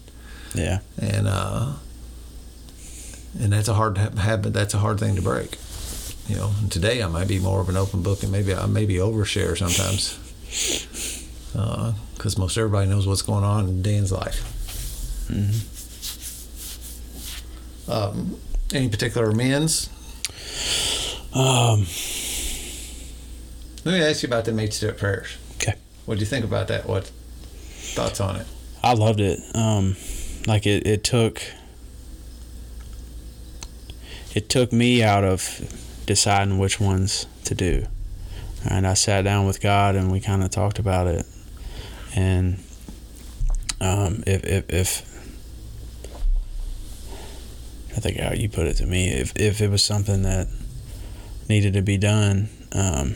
[0.54, 0.78] Yeah.
[0.98, 1.72] and uh,
[3.38, 4.52] and that's a hard habit.
[4.52, 5.56] That's a hard thing to break.
[6.28, 8.66] You know, and today I might be more of an open book, and maybe I
[8.66, 10.18] maybe overshare sometimes,
[12.16, 14.42] because most everybody knows what's going on in Dan's life.
[15.30, 15.60] Mm-hmm.
[17.90, 18.36] Um,
[18.74, 19.88] any particular amends?
[21.32, 21.86] Um.
[23.84, 25.36] Let me ask you about the eight step prayers.
[25.56, 25.74] Okay.
[26.04, 26.86] What do you think about that?
[26.86, 28.46] What thoughts on it?
[28.82, 29.40] I loved it.
[29.54, 29.96] Um,
[30.46, 31.42] like it, it took
[34.34, 37.86] it took me out of deciding which ones to do.
[38.68, 41.26] And I sat down with God and we kind of talked about it.
[42.14, 42.62] And
[43.80, 45.02] um, if, if, if
[47.96, 50.48] I think how you put it to me, if, if it was something that
[51.48, 53.14] needed to be done um,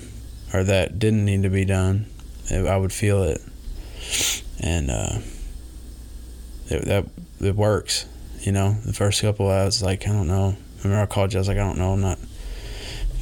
[0.55, 2.07] or that didn't need to be done,
[2.51, 3.41] I would feel it.
[4.61, 5.19] And uh,
[6.69, 7.07] it, that
[7.41, 8.07] it works.
[8.41, 10.57] You know, the first couple I was like, I don't know.
[10.83, 11.39] Remember I called you.
[11.39, 11.93] I was like, I don't know.
[11.93, 12.19] I'm not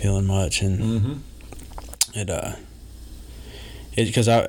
[0.01, 2.19] feeling much, and Mm-hmm.
[2.19, 2.53] it uh,
[3.97, 4.49] it because I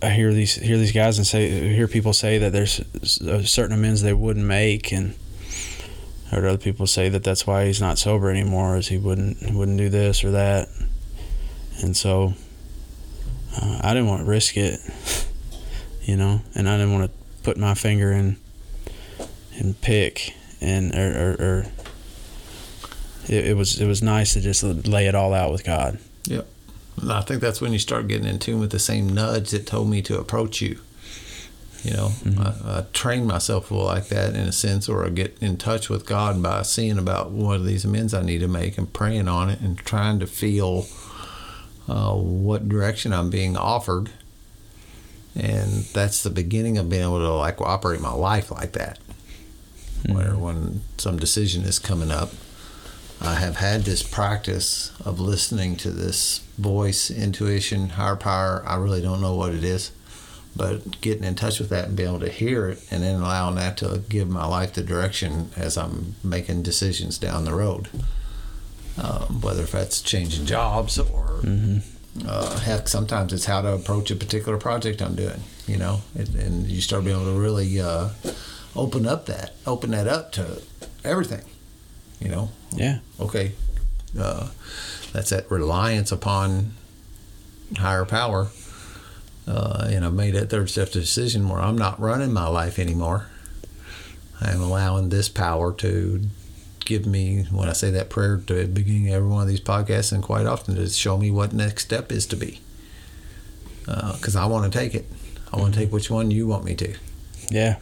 [0.00, 3.76] I hear these hear these guys and say hear people say that there's s- certain
[3.76, 5.14] amends they wouldn't make, and
[6.30, 9.52] I heard other people say that that's why he's not sober anymore, is he wouldn't
[9.52, 10.68] wouldn't do this or that,
[11.82, 12.34] and so
[13.60, 14.80] uh, I didn't want to risk it,
[16.02, 18.36] you know, and I didn't want to put my finger in
[19.58, 21.66] and pick and or, or, or
[23.28, 25.98] it, it was it was nice to just lay it all out with God.
[27.00, 29.66] And I think that's when you start getting in tune with the same nudge that
[29.66, 30.78] told me to approach you.
[31.82, 35.56] You know, I, I train myself like that in a sense, or I get in
[35.56, 38.92] touch with God by seeing about what are these amends I need to make and
[38.92, 40.86] praying on it and trying to feel
[41.88, 44.10] uh, what direction I'm being offered.
[45.34, 48.98] And that's the beginning of being able to like operate my life like that.
[50.06, 52.32] Where when some decision is coming up,
[53.20, 58.64] I have had this practice of listening to this voice, intuition, higher power.
[58.66, 59.92] I really don't know what it is,
[60.56, 63.54] but getting in touch with that and being able to hear it and then allowing
[63.54, 67.88] that to give my life the direction as I'm making decisions down the road.
[69.00, 71.40] Um, whether if that's changing jobs or
[72.28, 76.28] uh, heck, sometimes it's how to approach a particular project I'm doing, you know, it,
[76.34, 78.10] and you start being able to really uh,
[78.76, 80.60] open up that, open that up to
[81.04, 81.40] everything,
[82.20, 82.98] you know, Yeah.
[83.18, 83.52] okay,
[84.18, 84.50] uh,
[85.14, 86.72] that's that reliance upon
[87.78, 88.48] higher power.
[89.48, 92.78] Uh, and I've made that third step to decision where I'm not running my life
[92.78, 93.26] anymore.
[94.40, 96.20] I'm allowing this power to
[96.92, 99.60] give me, when I say that prayer to the beginning of every one of these
[99.60, 102.60] podcasts, and quite often to show me what next step is to be.
[103.88, 105.06] Uh, because I want to take it.
[105.52, 106.94] I want to take which one you want me to,
[107.50, 107.76] Yeah.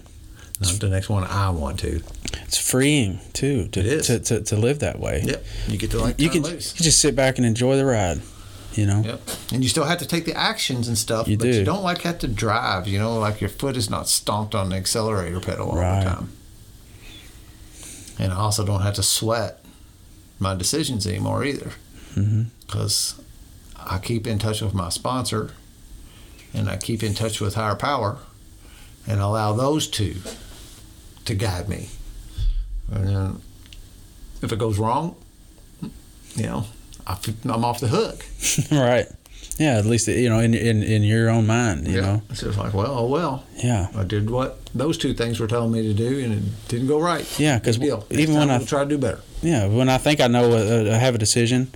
[0.60, 2.02] not the next one I want to.
[2.44, 4.00] It's freeing too to.
[4.02, 5.22] To, to, to live that way.
[5.24, 5.44] Yep.
[5.68, 8.20] You get to like You can just sit back and enjoy the ride.
[8.74, 9.02] You know.
[9.04, 9.20] Yep.
[9.52, 11.58] And you still have to take the actions and stuff, You but do.
[11.58, 14.68] you don't like have to drive, you know, like your foot is not stomped on
[14.70, 16.04] the accelerator pedal all Right.
[16.04, 16.32] the time.
[18.20, 19.64] And I also don't have to sweat
[20.38, 21.72] my decisions anymore either.
[22.14, 22.42] Mm-hmm.
[22.66, 23.20] because
[23.76, 25.52] I keep in touch with my sponsor
[26.52, 28.18] and I keep in touch with higher power
[29.06, 30.16] and allow those two
[31.24, 31.88] to guide me.
[32.92, 33.42] And then
[34.42, 35.14] if it goes wrong,
[36.34, 36.66] you know,
[37.06, 38.24] I, am off the hook.
[38.72, 39.06] right.
[39.58, 42.00] Yeah, at least you know in in, in your own mind, you yeah.
[42.00, 42.22] know.
[42.32, 43.44] So it's like, well, oh well.
[43.56, 43.88] Yeah.
[43.94, 46.98] I did what those two things were telling me to do, and it didn't go
[46.98, 47.26] right.
[47.38, 49.20] Yeah, because even when I try to do better.
[49.42, 51.70] Yeah, when I think I know uh, uh, I have a decision,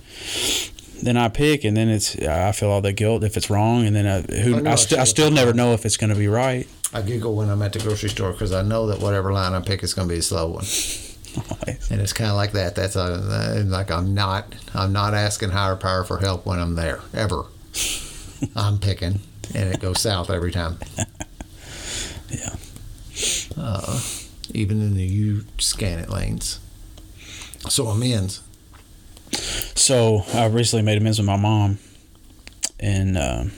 [1.03, 3.95] then I pick, and then it's I feel all the guilt if it's wrong, and
[3.95, 6.15] then uh, I who I, I, st- I still never know if it's going to
[6.15, 6.67] be right.
[6.91, 9.59] I giggle when I'm at the grocery store because I know that whatever line I
[9.59, 10.65] pick is going to be a slow one.
[11.91, 12.75] and it's kind of like that.
[12.75, 16.75] That's a, uh, like I'm not I'm not asking higher power for help when I'm
[16.75, 17.45] there ever.
[18.55, 19.19] I'm picking,
[19.53, 20.77] and it goes south every time.
[22.29, 22.55] Yeah.
[23.55, 24.01] Uh,
[24.53, 26.59] even in the U scan it lanes.
[27.69, 28.41] So amends.
[29.75, 31.77] So I recently made amends with my mom,
[32.79, 33.51] and um,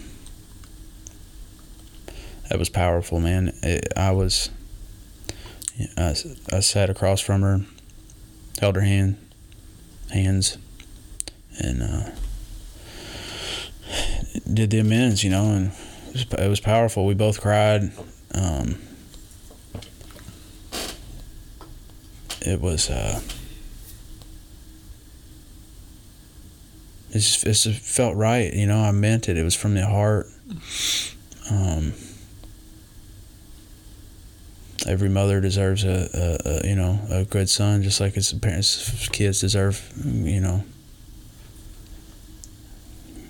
[2.50, 3.54] that was powerful, man.
[3.64, 4.50] It, I was,
[5.98, 6.16] I,
[6.52, 7.62] I sat across from her,
[8.60, 9.18] held her hand,
[10.12, 10.58] hands,
[11.60, 12.10] and uh,
[14.52, 15.72] did the amends, you know, and
[16.08, 17.06] it was, it was powerful.
[17.06, 17.92] We both cried.
[18.34, 18.80] Um,
[22.42, 22.90] it was.
[22.90, 23.22] Uh,
[27.10, 28.80] it just, it felt right, you know.
[28.80, 29.38] I meant it.
[29.38, 30.28] It was from the heart.
[31.50, 31.94] Um,
[34.86, 39.10] every mother deserves a, a, a, you know a good son, just like his parents,
[39.10, 40.64] kids deserve, you know,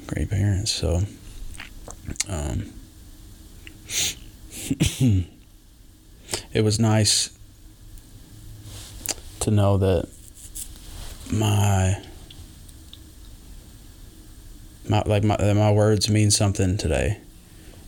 [0.07, 0.71] great parents.
[0.71, 1.01] So,
[2.29, 2.73] um,
[6.53, 7.37] it was nice
[9.41, 10.07] to know that
[11.31, 12.01] my
[14.89, 17.19] my like my my words mean something today.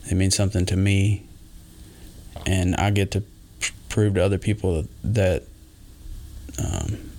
[0.08, 1.26] They mean something to me,
[2.46, 3.24] and I get to
[3.90, 5.44] prove to other people that
[6.58, 7.12] um,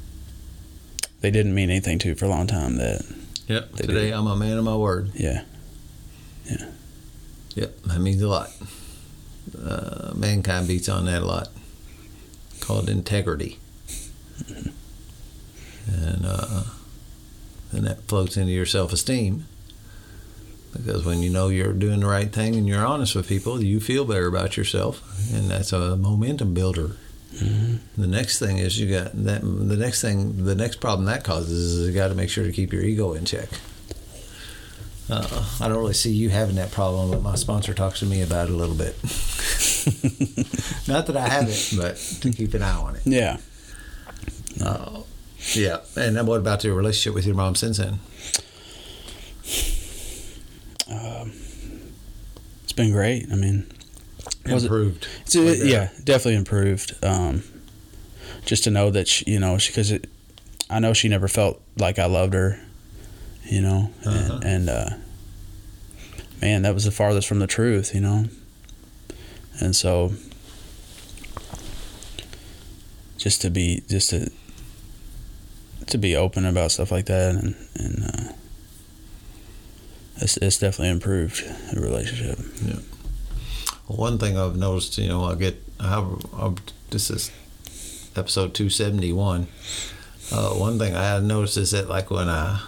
[1.20, 2.76] they didn't mean anything to for a long time.
[2.76, 3.02] That
[3.50, 3.74] yep.
[3.74, 4.12] Today did.
[4.12, 5.10] I'm a man of my word.
[5.14, 5.44] Yeah.
[6.46, 6.70] Yeah.
[7.54, 7.82] Yep.
[7.82, 8.50] That means a lot.
[9.62, 11.48] Uh, mankind beats on that a lot.
[12.60, 13.58] Called integrity.
[14.42, 14.70] Mm-hmm.
[15.92, 16.62] And uh,
[17.72, 19.46] then that floats into your self esteem
[20.72, 23.80] because when you know you're doing the right thing and you're honest with people, you
[23.80, 25.02] feel better about yourself,
[25.32, 26.96] and that's a momentum builder.
[27.34, 28.00] Mm-hmm.
[28.00, 29.42] The next thing is you got that.
[29.42, 32.52] The next thing, the next problem that causes is you got to make sure to
[32.52, 33.48] keep your ego in check.
[35.08, 38.22] Uh, I don't really see you having that problem, but my sponsor talks to me
[38.22, 38.94] about it a little bit.
[40.88, 43.02] Not that I have it, but to keep an eye on it.
[43.04, 43.38] Yeah.
[44.62, 45.02] Uh,
[45.54, 45.78] yeah.
[45.96, 47.98] And then what about your relationship with your mom since then?
[50.88, 51.32] Um,
[52.62, 53.26] it's been great.
[53.32, 53.66] I mean,
[54.44, 55.06] improved.
[55.34, 56.94] It, like yeah, definitely improved.
[57.04, 57.42] Um,
[58.44, 59.92] just to know that she, you know, because
[60.68, 62.60] I know she never felt like I loved her,
[63.44, 64.40] you know, uh-huh.
[64.42, 64.90] and, and uh,
[66.40, 68.26] man, that was the farthest from the truth, you know,
[69.60, 70.12] and so
[73.18, 74.30] just to be just to
[75.86, 78.32] to be open about stuff like that and and uh,
[80.16, 81.44] it's, it's definitely improved
[81.74, 82.38] the relationship.
[82.64, 82.80] Yeah.
[83.96, 86.52] One thing I've noticed, you know, I get, I have, I,
[86.90, 87.32] this is
[88.16, 89.48] episode 271.
[90.32, 92.60] Uh, one thing I have noticed is that, like, when I,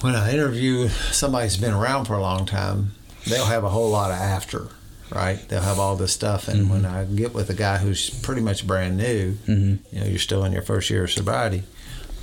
[0.00, 2.92] when I interview somebody who's been around for a long time,
[3.26, 4.68] they'll have a whole lot of after,
[5.14, 5.38] right?
[5.48, 6.48] They'll have all this stuff.
[6.48, 6.70] And mm-hmm.
[6.72, 9.94] when I get with a guy who's pretty much brand new, mm-hmm.
[9.94, 11.62] you know, you're still in your first year of sobriety,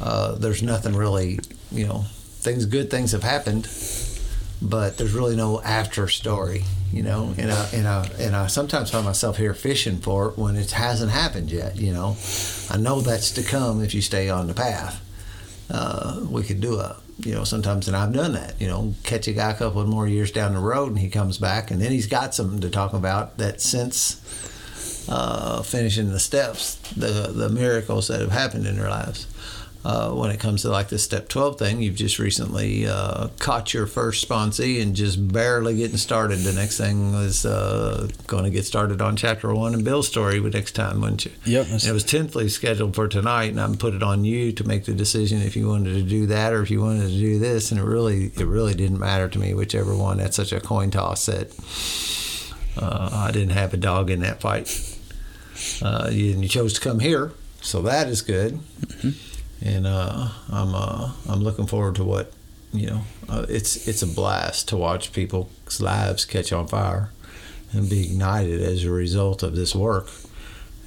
[0.02, 1.40] uh, there's nothing really,
[1.72, 2.04] you know,
[2.42, 3.70] things, good things have happened,
[4.62, 7.34] but there's really no after story, you know.
[7.38, 10.72] And I and I and I sometimes find myself here fishing for it when it
[10.72, 11.78] hasn't happened yet.
[11.78, 12.18] You know,
[12.70, 15.02] I know that's to come if you stay on the path.
[15.70, 19.28] Uh, we could do a you know sometimes and I've done that you know catch
[19.28, 21.92] a guy a couple more years down the road and he comes back and then
[21.92, 24.20] he's got something to talk about that since
[25.10, 29.28] uh, finishing the steps the the miracles that have happened in their lives
[29.84, 33.74] uh, when it comes to like the step 12 thing you've just recently uh, caught
[33.74, 36.40] your first sponsee and just barely getting started.
[36.40, 40.40] The next thing is uh, going to get started on chapter one and bill's story
[40.40, 41.32] next time wouldn't you?
[41.46, 41.68] Yep.
[41.84, 44.94] It was tentatively scheduled for tonight and i'm put it on you to make the
[44.94, 47.80] decision if you wanted to do that or if you wanted to do this and
[47.80, 50.18] it really it really didn't matter to me whichever one.
[50.18, 51.52] That's such a coin toss that
[52.78, 54.98] uh, i didn't have a dog in that fight.
[55.82, 57.32] Uh, you, you chose to come here
[57.62, 58.60] so that is good.
[58.82, 59.31] Mm-hmm
[59.64, 62.34] and uh, I'm uh, I'm looking forward to what
[62.74, 63.02] you know.
[63.30, 67.12] Uh, it's it's a blast to watch people's lives catch on fire
[67.72, 70.10] and be ignited as a result of this work.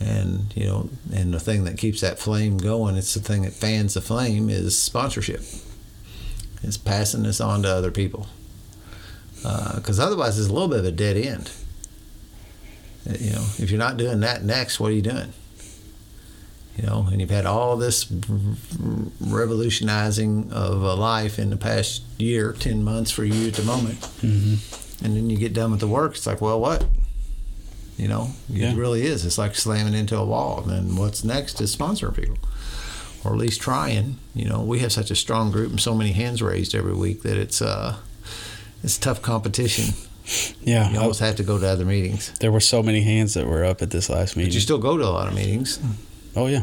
[0.00, 3.52] And you know, and the thing that keeps that flame going, it's the thing that
[3.52, 5.42] fans the flame is sponsorship.
[6.62, 8.26] It's passing this on to other people.
[9.36, 11.50] Because uh, otherwise, it's a little bit of a dead end.
[13.08, 15.34] Uh, you know, if you're not doing that next, what are you doing?
[16.76, 18.10] You know, and you've had all this
[19.20, 24.00] revolutionizing of a life in the past year, 10 months for you at the moment.
[24.00, 25.04] Mm-hmm.
[25.04, 26.14] And then you get done with the work.
[26.16, 26.84] It's like, well, what?
[27.96, 28.72] You know, yeah.
[28.72, 29.24] it really is.
[29.24, 30.62] It's like slamming into a wall.
[30.62, 32.38] And then what's next is sponsoring people,
[33.22, 34.18] or at least trying.
[34.34, 37.22] You know, we have such a strong group and so many hands raised every week
[37.22, 37.96] that it's uh,
[38.82, 39.94] it's tough competition.
[40.62, 42.32] Yeah, you almost have to go to other meetings.
[42.40, 44.50] There were so many hands that were up at this last meeting.
[44.50, 45.78] But you still go to a lot of meetings.
[46.36, 46.62] Oh yeah.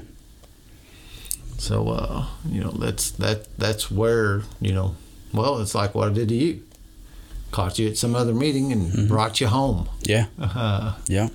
[1.58, 4.96] So uh, you know that's that that's where you know.
[5.34, 6.64] Well, it's like what I did to you
[7.52, 9.08] caught you at some other meeting and mm-hmm.
[9.08, 9.88] brought you home.
[10.04, 10.28] Yeah.
[10.40, 11.30] Uh, yeah.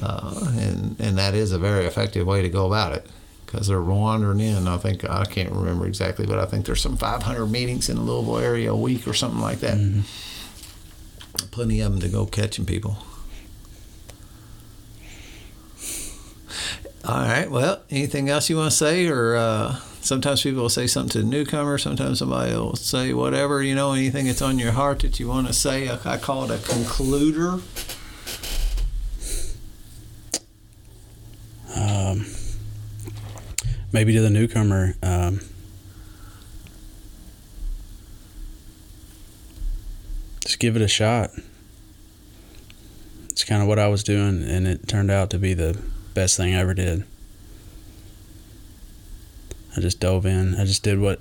[0.00, 3.06] Uh, and and that is a very effective way to go about it
[3.44, 4.68] because they're wandering in.
[4.68, 8.02] I think I can't remember exactly, but I think there's some 500 meetings in the
[8.02, 9.78] Louisville area a week or something like that.
[9.78, 10.02] Mm-hmm.
[11.50, 12.98] Plenty of them to go catching people.
[17.10, 17.50] All right.
[17.50, 21.18] Well, anything else you want to say, or uh, sometimes people will say something to
[21.22, 21.76] the newcomer.
[21.76, 25.48] Sometimes somebody will say whatever, you know, anything that's on your heart that you want
[25.48, 25.90] to say.
[25.90, 27.62] I, call it a concluder.
[31.74, 32.26] Um,
[33.92, 34.94] maybe to the newcomer.
[35.02, 35.40] Um,
[40.44, 41.30] just give it a shot.
[43.30, 46.36] It's kind of what I was doing, and it turned out to be the best
[46.36, 47.04] thing I ever did.
[49.76, 50.54] I just dove in.
[50.56, 51.20] I just did what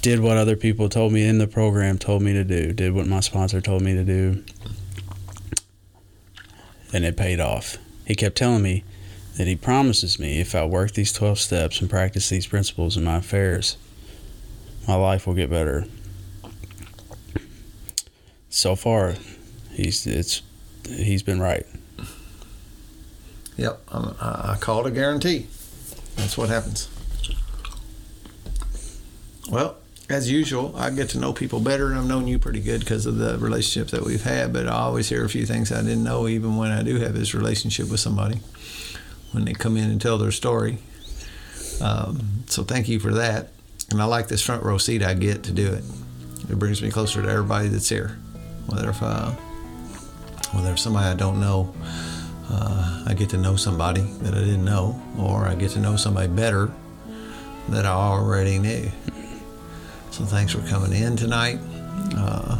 [0.00, 2.72] did what other people told me in the program told me to do.
[2.72, 4.44] Did what my sponsor told me to do.
[6.92, 7.78] And it paid off.
[8.06, 8.84] He kept telling me
[9.36, 13.04] that he promises me if I work these 12 steps and practice these principles in
[13.04, 13.76] my affairs,
[14.86, 15.86] my life will get better.
[18.48, 19.14] So far,
[19.72, 20.42] he's it's
[20.86, 21.66] he's been right.
[23.56, 25.46] Yep, I'm, I call it a guarantee.
[26.16, 26.88] That's what happens.
[29.48, 29.76] Well,
[30.08, 33.06] as usual, I get to know people better, and I've known you pretty good because
[33.06, 34.52] of the relationship that we've had.
[34.52, 37.14] But I always hear a few things I didn't know, even when I do have
[37.14, 38.40] this relationship with somebody,
[39.32, 40.78] when they come in and tell their story.
[41.80, 43.50] Um, so thank you for that.
[43.90, 45.84] And I like this front row seat I get to do it.
[46.50, 48.18] It brings me closer to everybody that's here.
[48.66, 51.74] Whether if whether if somebody I don't know,
[52.50, 55.96] uh, I get to know somebody that I didn't know, or I get to know
[55.96, 56.70] somebody better
[57.70, 58.90] that I already knew.
[60.10, 61.58] So thanks for coming in tonight.
[62.16, 62.58] Uh,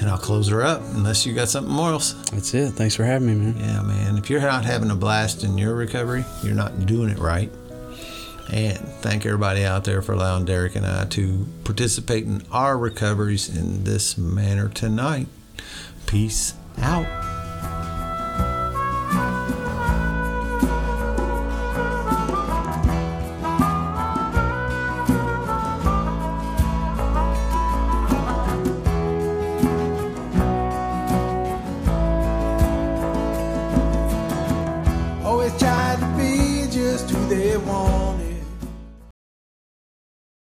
[0.00, 2.14] and I'll close her up unless you got something more else.
[2.30, 2.70] That's it.
[2.70, 3.56] Thanks for having me, man.
[3.56, 4.18] Yeah, man.
[4.18, 7.50] If you're not having a blast in your recovery, you're not doing it right.
[8.52, 13.56] And thank everybody out there for allowing Daryk and I to participate in our recoveries
[13.56, 15.28] in this manner tonight.
[16.06, 17.31] Peace out.